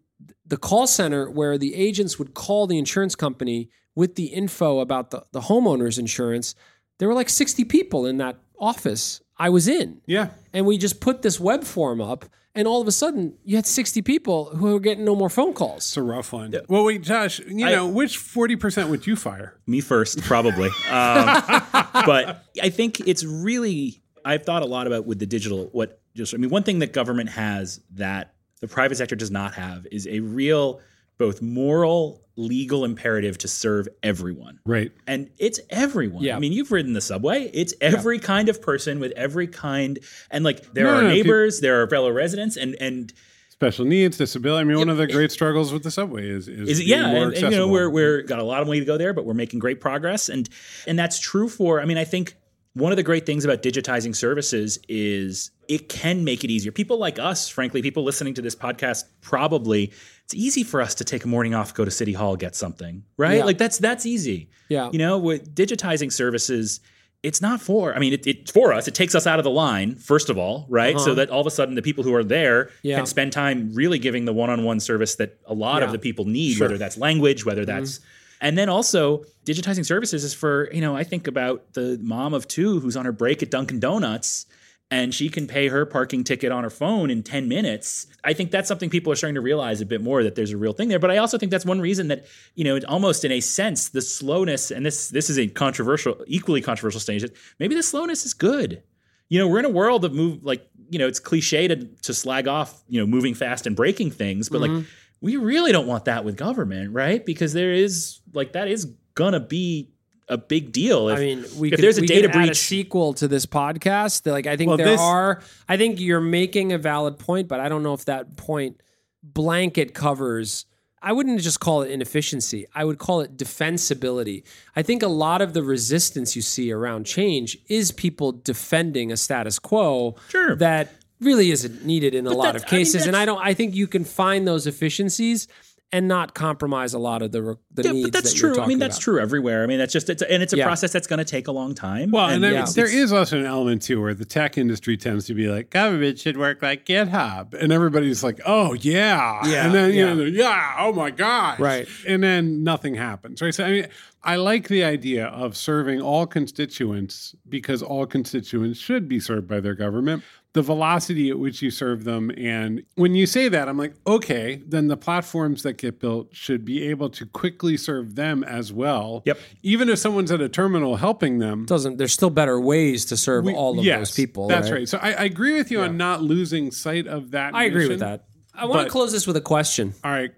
the 0.46 0.56
call 0.56 0.86
center 0.86 1.28
where 1.28 1.58
the 1.58 1.74
agents 1.74 2.16
would 2.20 2.34
call 2.34 2.68
the 2.68 2.78
insurance 2.78 3.16
company 3.16 3.70
with 4.00 4.14
the 4.14 4.28
info 4.28 4.80
about 4.80 5.10
the, 5.10 5.22
the 5.32 5.42
homeowner's 5.42 5.98
insurance, 5.98 6.54
there 6.98 7.06
were 7.06 7.12
like 7.14 7.28
60 7.28 7.64
people 7.66 8.06
in 8.06 8.16
that 8.16 8.36
office 8.58 9.20
I 9.36 9.50
was 9.50 9.68
in 9.68 10.00
yeah, 10.06 10.30
and 10.54 10.64
we 10.66 10.78
just 10.78 11.00
put 11.00 11.20
this 11.20 11.38
web 11.38 11.64
form 11.64 12.00
up 12.00 12.24
and 12.54 12.66
all 12.66 12.80
of 12.80 12.88
a 12.88 12.92
sudden 12.92 13.34
you 13.44 13.56
had 13.56 13.66
60 13.66 14.00
people 14.00 14.56
who 14.56 14.72
were 14.72 14.80
getting 14.80 15.04
no 15.04 15.14
more 15.14 15.28
phone 15.28 15.52
calls 15.52 15.82
it's 15.82 15.96
a 15.98 16.02
rough 16.02 16.32
one. 16.32 16.54
Well, 16.66 16.84
wait, 16.84 17.02
Josh, 17.02 17.40
you 17.40 17.66
know, 17.66 17.88
which 17.88 18.18
40% 18.18 18.88
would 18.88 19.06
you 19.06 19.16
fire? 19.16 19.58
Me 19.66 19.82
first, 19.82 20.22
probably. 20.22 20.68
um, 20.90 21.42
but 22.06 22.44
I 22.62 22.70
think 22.70 23.00
it's 23.00 23.24
really, 23.24 24.02
I've 24.24 24.44
thought 24.44 24.62
a 24.62 24.66
lot 24.66 24.86
about 24.86 25.06
with 25.06 25.18
the 25.18 25.26
digital, 25.26 25.68
what 25.72 26.00
just, 26.14 26.34
I 26.34 26.38
mean, 26.38 26.50
one 26.50 26.62
thing 26.62 26.78
that 26.78 26.94
government 26.94 27.28
has 27.30 27.80
that 27.94 28.34
the 28.60 28.68
private 28.68 28.96
sector 28.96 29.16
does 29.16 29.30
not 29.30 29.54
have 29.54 29.86
is 29.92 30.06
a 30.06 30.20
real, 30.20 30.80
both 31.20 31.42
moral, 31.42 32.24
legal 32.36 32.82
imperative 32.82 33.36
to 33.36 33.46
serve 33.46 33.86
everyone. 34.02 34.58
Right. 34.64 34.90
And 35.06 35.30
it's 35.38 35.60
everyone. 35.68 36.24
Yeah. 36.24 36.34
I 36.34 36.38
mean, 36.38 36.52
you've 36.52 36.72
ridden 36.72 36.94
the 36.94 37.02
subway. 37.02 37.50
It's 37.52 37.74
every 37.82 38.18
kind 38.18 38.48
of 38.48 38.62
person 38.62 39.00
with 39.00 39.12
every 39.12 39.46
kind, 39.46 39.98
and 40.30 40.42
like 40.44 40.72
there 40.72 40.86
No, 40.86 40.94
are 40.94 41.02
no, 41.02 41.08
neighbors, 41.08 41.60
there 41.60 41.82
are 41.82 41.88
fellow 41.88 42.10
residents, 42.10 42.56
and 42.56 42.74
and 42.80 43.12
Special 43.50 43.84
needs, 43.84 44.16
disability. 44.16 44.62
I 44.62 44.64
mean, 44.64 44.78
one 44.78 44.88
of 44.88 44.96
the 44.96 45.06
great 45.06 45.30
struggles 45.30 45.70
with 45.70 45.82
the 45.82 45.90
subway 45.90 46.26
is 46.26 46.48
is, 46.48 46.70
is 46.70 46.88
yeah, 46.88 47.12
more 47.12 47.24
and, 47.24 47.34
and, 47.34 47.52
you 47.52 47.58
know 47.58 47.68
we're 47.68 47.90
we're 47.90 48.22
got 48.22 48.38
a 48.38 48.42
lot 48.42 48.62
of 48.62 48.68
way 48.68 48.78
to 48.78 48.86
go 48.86 48.96
there, 48.96 49.12
but 49.12 49.26
we're 49.26 49.34
making 49.34 49.58
great 49.58 49.82
progress, 49.82 50.30
and 50.30 50.48
and 50.86 50.98
that's 50.98 51.18
true 51.18 51.46
for. 51.46 51.82
I 51.82 51.84
mean, 51.84 51.98
I 51.98 52.04
think 52.04 52.36
one 52.72 52.90
of 52.90 52.96
the 52.96 53.02
great 53.02 53.26
things 53.26 53.44
about 53.44 53.62
digitizing 53.62 54.16
services 54.16 54.78
is 54.88 55.50
it 55.68 55.90
can 55.90 56.24
make 56.24 56.42
it 56.42 56.50
easier. 56.50 56.72
People 56.72 56.98
like 56.98 57.18
us, 57.18 57.48
frankly, 57.50 57.82
people 57.82 58.02
listening 58.02 58.32
to 58.34 58.42
this 58.42 58.54
podcast, 58.54 59.04
probably 59.20 59.92
it's 60.30 60.34
easy 60.40 60.62
for 60.62 60.80
us 60.80 60.94
to 60.94 61.04
take 61.04 61.24
a 61.24 61.28
morning 61.28 61.54
off, 61.54 61.74
go 61.74 61.84
to 61.84 61.90
City 61.90 62.12
Hall, 62.12 62.36
get 62.36 62.54
something, 62.54 63.02
right? 63.16 63.38
Yeah. 63.38 63.44
Like 63.44 63.58
that's 63.58 63.78
that's 63.78 64.06
easy. 64.06 64.48
yeah 64.68 64.88
You 64.92 64.98
know, 64.98 65.18
with 65.18 65.54
digitizing 65.54 66.12
services, 66.12 66.80
it's 67.24 67.42
not 67.42 67.60
for, 67.60 67.94
I 67.94 67.98
mean, 67.98 68.12
it, 68.12 68.26
it's 68.26 68.50
for 68.52 68.72
us. 68.72 68.86
It 68.88 68.94
takes 68.94 69.14
us 69.16 69.26
out 69.26 69.38
of 69.40 69.44
the 69.44 69.50
line, 69.50 69.96
first 69.96 70.30
of 70.30 70.38
all, 70.38 70.66
right? 70.68 70.98
So 71.00 71.14
that 71.16 71.30
all 71.30 71.40
of 71.40 71.46
a 71.46 71.50
sudden 71.50 71.74
the 71.74 71.82
people 71.82 72.04
who 72.04 72.14
are 72.14 72.22
there 72.24 72.60
Uh-huh. 72.66 72.74
Yeah. 72.82 72.96
can 72.96 73.06
spend 73.06 73.32
time 73.32 73.74
really 73.74 73.98
giving 73.98 74.24
the 74.24 74.32
one 74.32 74.50
on 74.50 74.62
one 74.64 74.78
service 74.80 75.16
that 75.16 75.38
a 75.46 75.52
lot 75.54 75.82
of 75.82 75.90
the 75.92 75.98
people 75.98 76.24
need, 76.26 76.60
whether 76.60 76.78
that's 76.78 76.96
language, 76.96 77.44
whether 77.44 77.62
Mm-hmm. 77.64 77.80
that's. 77.80 78.00
And 78.40 78.56
then 78.56 78.68
also, 78.70 79.24
digitizing 79.44 79.84
services 79.84 80.24
is 80.24 80.32
for, 80.32 80.70
you 80.72 80.80
know, 80.80 80.96
I 80.96 81.04
think 81.04 81.26
about 81.26 81.74
the 81.74 81.98
mom 82.00 82.32
of 82.34 82.46
two 82.48 82.80
who's 82.80 82.96
on 82.96 83.04
her 83.04 83.12
break 83.12 83.42
at 83.42 83.50
Dunkin' 83.50 83.80
Donuts 83.80 84.46
and 84.90 85.14
she 85.14 85.28
can 85.28 85.46
pay 85.46 85.68
her 85.68 85.86
parking 85.86 86.24
ticket 86.24 86.50
on 86.50 86.64
her 86.64 86.70
phone 86.70 87.10
in 87.10 87.22
10 87.22 87.48
minutes. 87.48 88.08
I 88.24 88.32
think 88.32 88.50
that's 88.50 88.66
something 88.66 88.90
people 88.90 89.12
are 89.12 89.16
starting 89.16 89.36
to 89.36 89.40
realize 89.40 89.80
a 89.80 89.86
bit 89.86 90.00
more 90.00 90.24
that 90.24 90.34
there's 90.34 90.50
a 90.50 90.56
real 90.56 90.72
thing 90.72 90.88
there. 90.88 90.98
But 90.98 91.12
I 91.12 91.18
also 91.18 91.38
think 91.38 91.50
that's 91.52 91.64
one 91.64 91.80
reason 91.80 92.08
that, 92.08 92.26
you 92.56 92.64
know, 92.64 92.78
almost 92.88 93.24
in 93.24 93.30
a 93.30 93.40
sense, 93.40 93.90
the 93.90 94.02
slowness, 94.02 94.70
and 94.70 94.84
this 94.84 95.08
this 95.08 95.30
is 95.30 95.38
a 95.38 95.46
controversial, 95.46 96.22
equally 96.26 96.60
controversial 96.60 97.00
stage, 97.00 97.22
that 97.22 97.36
maybe 97.60 97.76
the 97.76 97.82
slowness 97.82 98.26
is 98.26 98.34
good. 98.34 98.82
You 99.28 99.38
know, 99.38 99.46
we're 99.46 99.60
in 99.60 99.64
a 99.64 99.70
world 99.70 100.04
of 100.04 100.12
move 100.12 100.42
like, 100.42 100.68
you 100.88 100.98
know, 100.98 101.06
it's 101.06 101.20
cliche 101.20 101.68
to 101.68 101.76
to 101.76 102.12
slag 102.12 102.48
off, 102.48 102.82
you 102.88 103.00
know, 103.00 103.06
moving 103.06 103.34
fast 103.34 103.66
and 103.68 103.76
breaking 103.76 104.10
things, 104.10 104.48
but 104.48 104.60
like 104.60 104.72
mm-hmm. 104.72 104.88
we 105.20 105.36
really 105.36 105.70
don't 105.70 105.86
want 105.86 106.06
that 106.06 106.24
with 106.24 106.36
government, 106.36 106.92
right? 106.92 107.24
Because 107.24 107.52
there 107.52 107.72
is 107.72 108.20
like 108.34 108.54
that 108.54 108.66
is 108.66 108.86
gonna 109.14 109.38
be 109.38 109.92
a 110.30 110.38
big 110.38 110.72
deal. 110.72 111.08
If, 111.10 111.18
I 111.18 111.20
mean, 111.20 111.44
we 111.58 111.68
if 111.68 111.74
could, 111.76 111.84
there's 111.84 111.98
a 111.98 112.06
data 112.06 112.28
add 112.30 112.34
a 112.34 112.38
breach, 112.46 112.56
sequel 112.58 113.12
to 113.14 113.28
this 113.28 113.44
podcast. 113.44 114.30
Like, 114.30 114.46
I 114.46 114.56
think 114.56 114.68
Well, 114.68 114.76
there 114.78 114.86
this- 114.86 115.00
are. 115.00 115.42
I 115.68 115.76
think 115.76 116.00
you're 116.00 116.20
making 116.20 116.72
a 116.72 116.78
valid 116.78 117.18
point, 117.18 117.48
but 117.48 117.60
I 117.60 117.68
don't 117.68 117.82
know 117.82 117.92
if 117.94 118.06
that 118.06 118.36
point 118.36 118.80
blanket 119.22 119.92
covers. 119.94 120.64
I 121.02 121.12
wouldn't 121.12 121.40
just 121.40 121.60
call 121.60 121.82
it 121.82 121.90
inefficiency. 121.90 122.66
I 122.74 122.84
would 122.84 122.98
call 122.98 123.20
it 123.22 123.36
defensibility. 123.36 124.42
I 124.76 124.82
think 124.82 125.02
a 125.02 125.08
lot 125.08 125.40
of 125.40 125.54
the 125.54 125.62
resistance 125.62 126.36
you 126.36 126.42
see 126.42 126.70
around 126.72 127.04
change 127.06 127.56
is 127.68 127.90
people 127.90 128.32
defending 128.32 129.10
a 129.10 129.16
status 129.16 129.58
quo 129.58 130.16
Sure. 130.28 130.54
that 130.56 130.92
really 131.20 131.50
isn't 131.50 131.84
needed 131.84 132.14
in 132.14 132.26
a 132.26 132.30
lot 132.32 132.54
of 132.56 132.62
I 132.62 132.64
mean, 132.64 132.68
cases. 132.84 133.06
and 133.06 133.16
I 133.16 133.24
don't. 133.24 133.40
I 133.42 133.54
think 133.54 133.74
you 133.74 133.86
can 133.86 134.04
find 134.04 134.46
those 134.46 134.66
efficiencies 134.66 135.48
and 135.92 136.06
not 136.06 136.34
compromise 136.34 136.94
a 136.94 136.98
lot 137.00 137.20
of 137.20 137.32
the 137.32 137.42
re- 137.42 137.54
the 137.74 137.82
Yeah, 137.82 137.90
needs. 137.92 138.06
but 138.06 138.12
that's 138.12 138.32
that 138.32 138.40
you're 138.40 138.54
true. 138.54 138.62
I 138.62 138.66
mean, 138.66 138.78
that's 138.78 138.96
about. 138.96 139.02
true 139.02 139.20
everywhere. 139.20 139.64
I 139.64 139.66
mean, 139.66 139.78
that's 139.78 139.92
just 139.92 140.08
it's 140.08 140.22
a, 140.22 140.30
and 140.32 140.40
it's 140.42 140.52
a 140.52 140.56
Yeah. 140.56 140.64
process 140.66 140.92
that's 140.92 141.08
going 141.08 141.18
to 141.18 141.24
take 141.24 141.48
a 141.48 141.52
long 141.52 141.74
time. 141.74 142.12
Well, 142.12 142.28
and, 142.28 142.42
there, 142.44 142.52
yeah. 142.52 142.64
there 142.74 142.86
is 142.86 143.12
also 143.12 143.38
an 143.40 143.44
element 143.46 143.82
too 143.82 144.00
where 144.00 144.14
the 144.14 144.24
tech 144.24 144.56
industry 144.56 144.96
tends 144.96 145.26
to 145.26 145.34
be 145.34 145.48
like 145.48 145.70
government 145.70 146.18
should 146.20 146.36
work 146.36 146.62
like 146.62 146.86
GitHub, 146.86 147.54
and 147.54 147.72
everybody's 147.72 148.22
like, 148.22 148.40
"Oh 148.46 148.74
yeah," 148.74 149.40
Yeah, 149.46 149.66
and 149.66 149.74
then 149.74 149.90
you 149.92 150.06
yeah. 150.06 150.14
know, 150.14 150.22
yeah, 150.24 150.74
oh 150.78 150.92
my 150.92 151.10
god, 151.10 151.58
Right. 151.58 151.88
and 152.06 152.22
then 152.22 152.62
nothing 152.62 152.94
happens, 152.94 153.42
right? 153.42 153.52
So 153.54 153.64
I 153.64 153.70
mean, 153.72 153.86
I 154.22 154.36
like 154.36 154.68
the 154.68 154.84
idea 154.84 155.26
of 155.26 155.56
serving 155.56 156.00
all 156.00 156.26
constituents 156.26 157.34
because 157.48 157.82
all 157.82 158.06
constituents 158.06 158.78
should 158.78 159.08
be 159.08 159.18
served 159.18 159.48
by 159.48 159.60
their 159.60 159.74
government, 159.74 160.22
the 160.52 160.62
velocity 160.62 161.30
at 161.30 161.38
which 161.38 161.62
you 161.62 161.70
serve 161.70 162.02
them. 162.02 162.30
And 162.36 162.82
when 162.96 163.14
you 163.14 163.24
say 163.26 163.48
that, 163.48 163.68
I'm 163.68 163.78
like, 163.78 163.94
okay, 164.04 164.60
then 164.66 164.88
the 164.88 164.96
platforms 164.96 165.62
that 165.62 165.74
get 165.74 166.00
built 166.00 166.34
should 166.34 166.64
be 166.64 166.88
able 166.88 167.08
to 167.10 167.26
quickly 167.26 167.76
serve 167.76 168.16
them 168.16 168.42
as 168.42 168.72
well. 168.72 169.22
Yep. 169.26 169.38
Even 169.62 169.88
if 169.88 170.00
someone's 170.00 170.32
at 170.32 170.40
a 170.40 170.48
terminal 170.48 170.96
helping 170.96 171.38
them. 171.38 171.66
Doesn't 171.66 171.98
there's 171.98 172.12
still 172.12 172.30
better 172.30 172.58
ways 172.60 173.04
to 173.06 173.16
serve 173.16 173.44
we- 173.44 173.54
all 173.54 173.78
of 173.78 173.84
yes, 173.84 173.98
those 174.00 174.14
people. 174.16 174.48
That's 174.48 174.70
right. 174.72 174.88
So 174.88 174.98
I, 175.00 175.12
I 175.12 175.24
agree 175.24 175.54
with 175.54 175.70
you 175.70 175.82
on 175.82 175.96
not 175.96 176.20
losing 176.22 176.72
sight 176.72 177.06
of 177.06 177.30
that. 177.30 177.54
I 177.54 177.64
agree 177.64 177.86
with 177.88 178.00
that. 178.00 178.24
I 178.52 178.64
want 178.64 178.84
to 178.86 178.90
close 178.90 179.12
this 179.12 179.26
with 179.28 179.36
a 179.36 179.40
question. 179.40 179.94
All 180.02 180.10
right. 180.10 180.32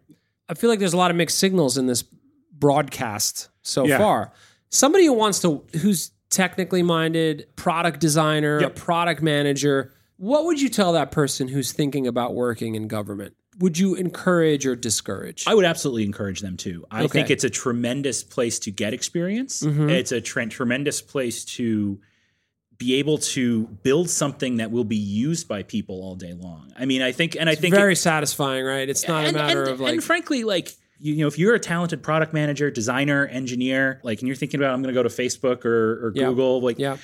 I 0.49 0.55
feel 0.55 0.69
like 0.69 0.79
there's 0.79 0.93
a 0.93 0.99
lot 0.99 1.11
of 1.11 1.17
mixed 1.17 1.39
signals 1.39 1.79
in 1.79 1.87
this 1.87 2.05
broadcast 2.53 3.49
so 3.63 3.87
Yeah. 3.87 3.99
far. 3.99 4.33
Somebody 4.69 5.07
who 5.07 5.13
wants 5.15 5.41
to, 5.41 5.65
who's 5.81 6.11
technically 6.31 6.83
minded, 6.83 7.47
product 7.57 8.01
designer, 8.01 8.59
a 8.59 8.63
Yep. 8.63 8.77
product 8.77 9.23
manager, 9.23 9.93
what 10.23 10.45
would 10.45 10.61
you 10.61 10.69
tell 10.69 10.93
that 10.93 11.11
person 11.11 11.49
who's 11.49 11.73
thinking 11.73 12.07
about 12.07 12.33
working 12.33 12.77
in 12.77 12.87
government? 12.87 13.35
Would 13.59 13.77
you 13.77 13.97
encourage 13.97 14.65
or 14.67 14.77
discourage? 14.77 15.43
I 15.49 15.55
would 15.55 15.65
absolutely 15.65 16.05
encourage 16.05 16.41
them 16.43 16.57
to. 16.59 16.87
I 16.93 17.03
Okay. 17.03 17.09
think 17.09 17.31
it's 17.31 17.43
a 17.43 17.51
tremendous 17.51 18.23
place 18.23 18.61
to 18.61 18.71
get 18.71 18.95
experience. 18.95 19.63
Mhm. 19.65 19.91
It's 19.91 20.13
a 20.13 20.21
tre- 20.21 20.47
tremendous 20.47 21.03
place 21.03 21.45
to 21.57 21.99
be 22.79 22.95
able 22.95 23.19
to 23.19 23.65
build 23.83 24.09
something 24.09 24.59
that 24.59 24.71
will 24.71 24.85
be 24.85 24.97
used 24.97 25.49
by 25.49 25.65
people 25.65 26.03
all 26.03 26.15
day 26.15 26.35
long. 26.35 26.73
I 26.79 26.85
mean, 26.87 27.03
I 27.03 27.11
think, 27.11 27.37
and 27.39 27.51
I 27.51 27.57
think 27.57 27.75
Very 27.75 27.97
satisfying, 27.97 28.65
right? 28.65 28.89
It's 28.89 29.07
not 29.09 29.27
and, 29.27 29.37
a 29.37 29.41
matter 29.41 29.63
and- 29.63 29.71
of 29.73 29.81
like 29.81 29.93
and 29.95 30.05
frankly, 30.05 30.45
like 30.45 30.73
you, 31.01 31.15
you 31.15 31.21
know, 31.23 31.27
if 31.27 31.37
you're 31.37 31.55
a 31.55 31.59
talented 31.61 32.01
product 32.01 32.33
manager, 32.33 32.71
designer, 32.71 33.27
engineer, 33.27 34.01
like, 34.05 34.21
and 34.21 34.29
you're 34.29 34.37
thinking 34.37 34.61
about, 34.61 34.73
I'm 34.73 34.83
going 34.83 34.95
to 34.95 34.99
go 34.99 35.03
to 35.03 35.09
Facebook 35.09 35.65
or, 35.65 36.07
or 36.07 36.13
Yeah. 36.15 36.27
Google, 36.29 36.61
like, 36.61 36.79
yeah. 36.79 36.97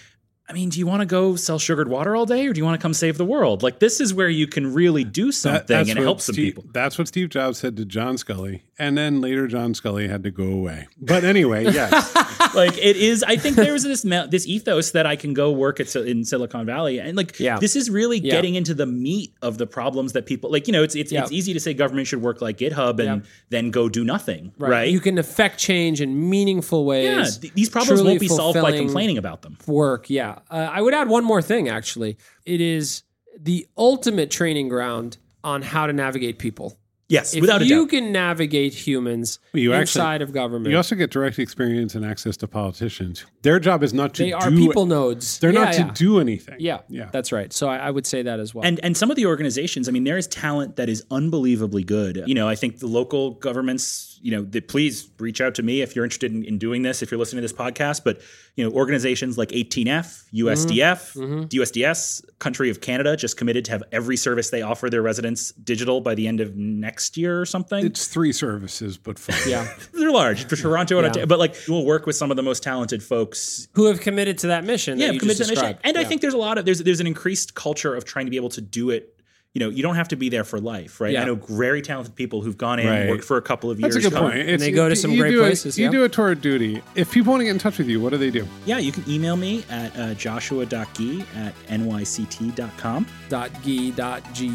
I 0.48 0.54
mean, 0.54 0.70
do 0.70 0.78
you 0.78 0.86
want 0.86 1.00
to 1.00 1.06
go 1.06 1.36
sell 1.36 1.58
sugared 1.58 1.88
water 1.88 2.16
all 2.16 2.24
day, 2.24 2.46
or 2.46 2.52
do 2.54 2.58
you 2.58 2.64
want 2.64 2.80
to 2.80 2.82
come 2.82 2.94
save 2.94 3.18
the 3.18 3.24
world? 3.24 3.62
Like, 3.62 3.80
this 3.80 4.00
is 4.00 4.14
where 4.14 4.30
you 4.30 4.46
can 4.46 4.72
really 4.72 5.04
do 5.04 5.26
That- 5.26 5.32
something 5.34 5.76
and 5.90 5.98
what 5.98 6.04
help 6.04 6.20
some 6.22 6.32
Steve- 6.32 6.54
people. 6.54 6.64
That's 6.72 6.96
what 6.96 7.06
Steve 7.08 7.28
Jobs 7.28 7.58
said 7.58 7.76
to 7.76 7.84
John 7.84 8.16
Sculley, 8.16 8.62
and 8.78 8.96
then 8.96 9.20
later 9.20 9.46
John 9.46 9.72
Sculley 9.74 10.08
had 10.08 10.22
to 10.24 10.30
go 10.30 10.44
away. 10.44 10.88
But 11.00 11.24
anyway, 11.24 11.64
yes, 11.64 12.14
like 12.54 12.78
it 12.78 12.96
is 12.96 13.22
i 13.24 13.36
think 13.36 13.56
there's 13.56 13.82
this 13.82 14.02
this 14.30 14.46
ethos 14.46 14.92
that 14.92 15.04
i 15.04 15.16
can 15.16 15.34
go 15.34 15.50
work 15.52 15.80
at 15.80 15.94
in 15.96 16.24
silicon 16.24 16.64
valley 16.64 16.98
and 16.98 17.14
like 17.16 17.38
Yeah. 17.38 17.58
this 17.58 17.76
is 17.76 17.90
really 17.90 18.18
Yeah. 18.18 18.32
getting 18.36 18.54
into 18.54 18.72
the 18.74 18.86
meat 18.86 19.34
of 19.42 19.58
the 19.58 19.66
problems 19.66 20.12
that 20.14 20.24
people 20.24 20.50
like 20.50 20.66
you 20.66 20.72
know 20.72 20.82
it's 20.82 20.94
it's, 20.94 21.12
Yeah. 21.12 21.22
it's 21.22 21.32
easy 21.32 21.52
to 21.52 21.60
say 21.60 21.74
government 21.74 22.06
should 22.06 22.22
work 22.22 22.40
like 22.40 22.56
github 22.58 23.00
and 23.00 23.22
Yeah. 23.22 23.28
then 23.50 23.70
go 23.70 23.88
do 23.90 24.02
nothing 24.02 24.52
right, 24.58 24.88
You 24.90 25.00
can 25.00 25.18
affect 25.18 25.58
change 25.58 26.00
in 26.00 26.30
meaningful 26.30 26.86
ways. 26.86 27.04
yeah 27.06 27.40
th- 27.42 27.52
these 27.54 27.68
problems 27.68 28.02
won't 28.02 28.20
be 28.20 28.28
solved 28.28 28.60
by 28.60 28.72
complaining 28.72 29.18
about 29.18 29.42
them 29.42 29.58
work. 29.66 30.08
Yeah. 30.08 30.38
Uh, 30.50 30.68
I 30.72 30.80
would 30.80 30.94
add 30.94 31.08
one 31.08 31.24
more 31.24 31.42
thing, 31.42 31.68
actually. 31.68 32.16
It 32.46 32.60
is 32.60 33.02
the 33.38 33.66
ultimate 33.76 34.30
training 34.30 34.68
ground 34.68 35.18
on 35.44 35.62
how 35.62 35.86
to 35.86 35.92
navigate 35.92 36.38
people. 36.38 36.78
Yes 37.08 37.34
If 37.34 37.40
without 37.40 37.62
a 37.62 37.66
you 37.66 37.80
doubt 37.82 37.90
can 37.90 38.12
navigate 38.12 38.74
humans 38.74 39.38
You 39.52 39.72
actually- 39.72 39.80
inside 40.00 40.22
of 40.22 40.32
government, 40.32 40.70
you 40.70 40.76
also 40.76 40.94
get 40.94 41.10
direct 41.10 41.38
experience 41.38 41.94
and 41.94 42.04
access 42.04 42.36
to 42.38 42.46
politicians. 42.48 43.24
Their 43.42 43.58
job 43.58 43.82
is 43.82 43.92
not 43.94 44.14
to 44.14 44.22
they 44.24 44.30
do 44.30 44.36
are 44.36 44.50
people 44.50 44.86
nodes. 44.86 45.38
They're 45.38 45.52
Yeah, 45.52 45.64
not 45.64 45.78
yeah. 45.78 45.88
to 45.88 45.92
do 45.94 46.20
anything. 46.20 46.56
Yeah, 46.58 46.78
yeah. 46.88 47.08
that's 47.12 47.32
right. 47.32 47.52
So 47.52 47.68
I, 47.68 47.76
I 47.78 47.90
would 47.90 48.06
say 48.06 48.22
that 48.22 48.40
as 48.40 48.54
well. 48.54 48.64
and 48.64 48.78
and 48.82 48.96
some 48.96 49.10
of 49.10 49.16
the 49.16 49.26
organizations 49.26 49.88
i 49.88 49.92
mean 49.92 50.04
there 50.04 50.18
is 50.18 50.26
talent 50.26 50.76
that 50.76 50.88
is 50.88 51.04
unbelievably 51.10 51.84
good 51.84 52.22
you 52.26 52.34
know 52.34 52.48
i 52.48 52.54
think 52.54 52.78
the 52.78 52.86
local 52.86 53.32
governments 53.32 54.17
you 54.20 54.30
know 54.30 54.42
that 54.42 54.68
please 54.68 55.10
reach 55.18 55.40
out 55.40 55.54
to 55.54 55.62
me 55.62 55.80
if 55.82 55.94
you're 55.94 56.04
interested 56.04 56.32
in, 56.32 56.44
in 56.44 56.58
doing 56.58 56.82
this 56.82 57.02
if 57.02 57.10
you're 57.10 57.18
listening 57.18 57.38
to 57.38 57.48
this 57.48 57.52
podcast 57.56 58.02
but 58.04 58.20
you 58.56 58.64
know 58.64 58.70
organizations 58.74 59.38
like 59.38 59.50
18f 59.50 60.24
usdf 60.34 61.48
usds 61.50 62.24
country 62.38 62.70
of 62.70 62.80
canada 62.80 63.16
just 63.16 63.36
committed 63.36 63.64
to 63.64 63.70
have 63.70 63.82
every 63.92 64.16
service 64.16 64.50
they 64.50 64.62
offer 64.62 64.88
their 64.90 65.02
residents 65.02 65.52
digital 65.52 66.00
by 66.00 66.14
the 66.14 66.26
end 66.28 66.40
of 66.40 66.56
next 66.56 67.16
year 67.16 67.40
or 67.40 67.46
something 67.46 67.84
It's 67.86 68.06
three 68.08 68.32
services, 68.32 68.96
but 68.98 69.18
fun. 69.18 69.36
yeah, 69.48 69.72
they're 69.94 70.10
large 70.10 70.44
for 70.46 70.56
toronto 70.56 70.96
and 70.98 71.04
Yeah. 71.04 71.08
Ontario, 71.08 71.26
but 71.26 71.38
like 71.38 71.54
we'll 71.68 71.84
work 71.84 72.06
with 72.06 72.16
some 72.16 72.30
of 72.30 72.36
the 72.36 72.42
most 72.42 72.62
talented 72.62 73.02
folks 73.02 73.68
who 73.74 73.86
have 73.86 74.00
committed 74.00 74.38
to 74.38 74.48
that 74.48 74.64
mission? 74.64 74.98
yeah, 74.98 75.12
that 75.12 75.18
committed 75.20 75.46
to 75.48 75.54
that 75.54 75.62
mission. 75.62 75.78
And 75.84 75.96
I 75.98 76.04
think 76.04 76.20
there's 76.20 76.34
a 76.34 76.38
lot 76.38 76.58
of 76.58 76.64
there's 76.64 76.80
there's 76.80 77.00
an 77.00 77.06
increased 77.06 77.54
culture 77.54 77.94
of 77.94 78.04
trying 78.04 78.26
to 78.26 78.30
be 78.30 78.36
able 78.36 78.50
to 78.50 78.60
do 78.60 78.90
it. 78.90 79.14
You 79.54 79.60
know, 79.60 79.70
you 79.70 79.82
don't 79.82 79.94
have 79.96 80.08
to 80.08 80.16
be 80.16 80.28
there 80.28 80.44
for 80.44 80.60
life, 80.60 81.00
right? 81.00 81.14
Yeah. 81.14 81.22
I 81.22 81.24
know 81.24 81.34
very 81.36 81.80
talented 81.80 82.14
people 82.14 82.42
who've 82.42 82.56
gone 82.58 82.78
in, 82.78 82.86
Right. 82.86 83.08
worked 83.08 83.24
for 83.24 83.38
a 83.38 83.42
couple 83.42 83.70
of 83.70 83.80
years. 83.80 83.94
That's 83.94 84.04
a 84.06 84.10
good 84.10 84.14
come- 84.14 84.26
point. 84.30 84.40
It's- 84.40 84.60
they 84.60 84.70
go 84.70 84.90
to 84.90 84.94
some 84.94 85.16
great 85.16 85.30
do 85.30 85.40
a- 85.40 85.46
places, 85.46 85.78
you 85.78 85.86
yeah. 85.86 85.90
do 85.90 86.04
a 86.04 86.08
tour 86.08 86.32
of 86.32 86.42
duty. 86.42 86.82
If 86.94 87.10
people 87.10 87.30
want 87.30 87.40
to 87.40 87.44
get 87.46 87.52
in 87.52 87.58
touch 87.58 87.78
with 87.78 87.88
you, 87.88 87.98
what 87.98 88.10
do 88.10 88.18
they 88.18 88.30
do? 88.30 88.46
Yeah, 88.66 88.76
you 88.78 88.92
can 88.92 89.04
email 89.08 89.36
me 89.36 89.64
at 89.70 89.98
uh, 89.98 90.12
joshua.gee 90.14 91.24
at 91.34 91.54
nyct.com. 91.70 93.06
dot 93.30 93.50
ge 93.64 93.94
dot 93.96 94.22
ge 94.34 94.48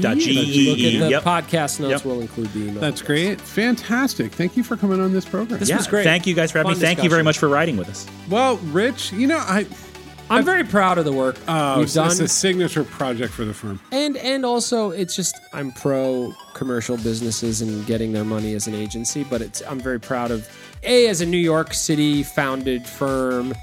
Dot 0.00 0.16
If 0.16 0.26
you 0.26 0.34
look 0.70 0.78
GEE, 0.78 0.96
at 0.96 1.00
the 1.00 1.10
yep. 1.10 1.22
podcast 1.22 1.78
notes. 1.80 1.90
Yep. 1.92 2.04
We'll 2.06 2.20
include 2.22 2.52
the 2.54 2.60
email. 2.60 2.80
That's 2.80 3.02
great. 3.02 3.40
Fantastic. 3.40 4.32
Thank 4.32 4.56
you 4.56 4.62
for 4.62 4.76
coming 4.76 5.00
on 5.00 5.12
this 5.12 5.26
program. 5.26 5.60
This 5.60 5.68
yeah, 5.68 5.76
was 5.76 5.86
great. 5.86 6.04
Thank 6.04 6.26
you 6.26 6.34
guys 6.34 6.50
for 6.50 6.58
having 6.58 6.72
Fun 6.72 6.80
me. 6.80 6.86
Thank 6.86 7.02
you 7.04 7.10
very 7.10 7.22
much 7.22 7.38
for 7.38 7.48
riding 7.48 7.76
with 7.76 7.88
us. 7.90 8.06
well, 8.30 8.56
Rich, 8.72 9.12
you 9.12 9.26
know, 9.26 9.38
I 9.38 9.66
I'm 10.30 10.44
very 10.44 10.62
proud 10.64 10.96
of 10.98 11.04
the 11.04 11.12
work 11.12 11.36
uh, 11.48 11.74
we've 11.76 11.86
it's, 11.86 11.94
done. 11.94 12.06
it's 12.06 12.20
a 12.20 12.28
signature 12.28 12.84
project 12.84 13.32
for 13.32 13.44
the 13.44 13.52
firm. 13.52 13.80
and 13.90 14.16
and 14.16 14.46
also 14.46 14.90
it's 14.90 15.16
just 15.16 15.34
I'm 15.52 15.72
pro 15.72 16.32
commercial 16.54 16.96
businesses 16.96 17.62
and 17.62 17.84
getting 17.86 18.12
their 18.12 18.24
money 18.24 18.54
as 18.54 18.68
an 18.68 18.74
agency, 18.74 19.24
but 19.24 19.42
it's 19.42 19.60
I'm 19.68 19.80
very 19.80 19.98
proud 19.98 20.30
of 20.30 20.48
a 20.84 21.08
as 21.08 21.20
a 21.20 21.26
New 21.26 21.36
York 21.36 21.74
City 21.74 22.22
founded 22.22 22.86
firm 22.86 23.54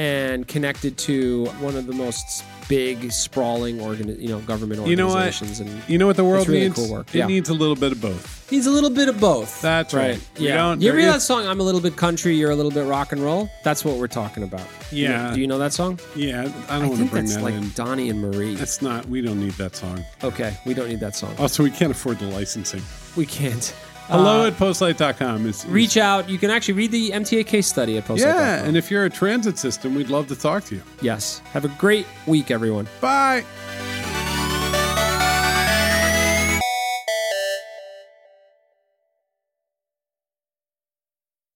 and 0.00 0.48
connected 0.48 0.96
to 0.96 1.44
one 1.60 1.76
of 1.76 1.86
the 1.86 1.92
most 1.92 2.42
big 2.70 3.10
sprawling 3.12 3.80
organ 3.80 4.08
you 4.20 4.28
know 4.28 4.38
government 4.40 4.86
You 4.86 4.96
know 4.96 5.08
what? 5.08 5.16
organizations 5.16 5.60
and 5.60 5.82
You 5.88 5.98
know 5.98 6.06
what 6.06 6.16
the 6.16 6.24
world 6.24 6.48
really 6.48 6.60
needs? 6.60 6.76
cool 6.76 6.88
work. 6.90 7.08
It 7.14 7.18
Yeah. 7.18 7.26
needs 7.26 7.48
a 7.50 7.52
little 7.54 7.74
bit 7.76 7.92
of 7.92 8.00
both. 8.00 8.50
needs 8.50 8.66
a 8.66 8.70
little 8.70 8.90
bit 8.90 9.08
of 9.08 9.20
both. 9.20 9.60
That's 9.60 9.92
right. 9.92 10.18
We 10.38 10.46
Yeah. 10.48 10.56
don't- 10.56 10.80
you 10.80 10.92
hear 10.92 11.12
that 11.12 11.20
song? 11.22 11.46
I'm 11.46 11.60
a 11.60 11.62
little 11.62 11.80
bit 11.82 11.96
country, 11.96 12.34
you're 12.34 12.50
a 12.50 12.56
little 12.56 12.70
bit 12.72 12.84
rock 12.86 13.12
and 13.12 13.22
roll. 13.22 13.50
That's 13.62 13.84
what 13.84 13.96
we're 13.96 14.06
talking 14.22 14.42
about. 14.42 14.62
You 14.90 15.08
know- 15.08 15.14
Yeah. 15.14 15.34
do 15.34 15.40
you 15.40 15.46
know 15.46 15.58
that 15.58 15.72
song? 15.74 15.98
Yeah, 16.16 16.40
I 16.40 16.44
don't 16.44 16.54
I 16.70 16.78
want 16.88 16.98
to 17.00 17.04
bring 17.06 17.24
that's 17.24 17.34
that 17.36 17.42
like 17.44 17.54
in. 17.54 17.72
Donnie 17.74 18.08
and 18.08 18.20
Marie. 18.22 18.54
That's 18.54 18.80
not. 18.80 19.06
We 19.08 19.20
don't 19.20 19.38
need 19.40 19.52
that 19.58 19.76
song. 19.76 20.02
okay, 20.24 20.56
we 20.64 20.72
don't 20.74 20.88
need 20.88 21.00
that 21.00 21.14
song. 21.16 21.34
Also, 21.38 21.62
we 21.62 21.70
can't 21.70 21.90
afford 21.92 22.18
the 22.20 22.26
licensing. 22.26 22.82
We 23.16 23.26
can't. 23.26 23.72
Hello 24.10 24.42
Uh, 24.44 24.48
at 24.48 24.54
postlight.com 24.54 25.46
is, 25.46 25.64
is 25.64 25.66
reach 25.70 25.96
out. 25.96 26.28
You 26.28 26.36
can 26.38 26.50
actually 26.50 26.74
read 26.74 26.90
the 26.90 27.10
MTA 27.10 27.46
case 27.46 27.66
study 27.66 27.96
at 27.96 28.04
post. 28.04 28.22
Yeah, 28.22 28.64
and 28.64 28.76
if 28.76 28.90
you're 28.90 29.04
a 29.04 29.10
transit 29.10 29.56
system, 29.58 29.94
we'd 29.94 30.10
love 30.10 30.26
to 30.28 30.36
talk 30.36 30.64
to 30.64 30.74
you. 30.76 30.82
yes. 31.00 31.40
Have 31.52 31.64
a 31.64 31.68
great 31.78 32.06
week, 32.26 32.50
everyone. 32.50 32.88
Bye. 33.00 33.44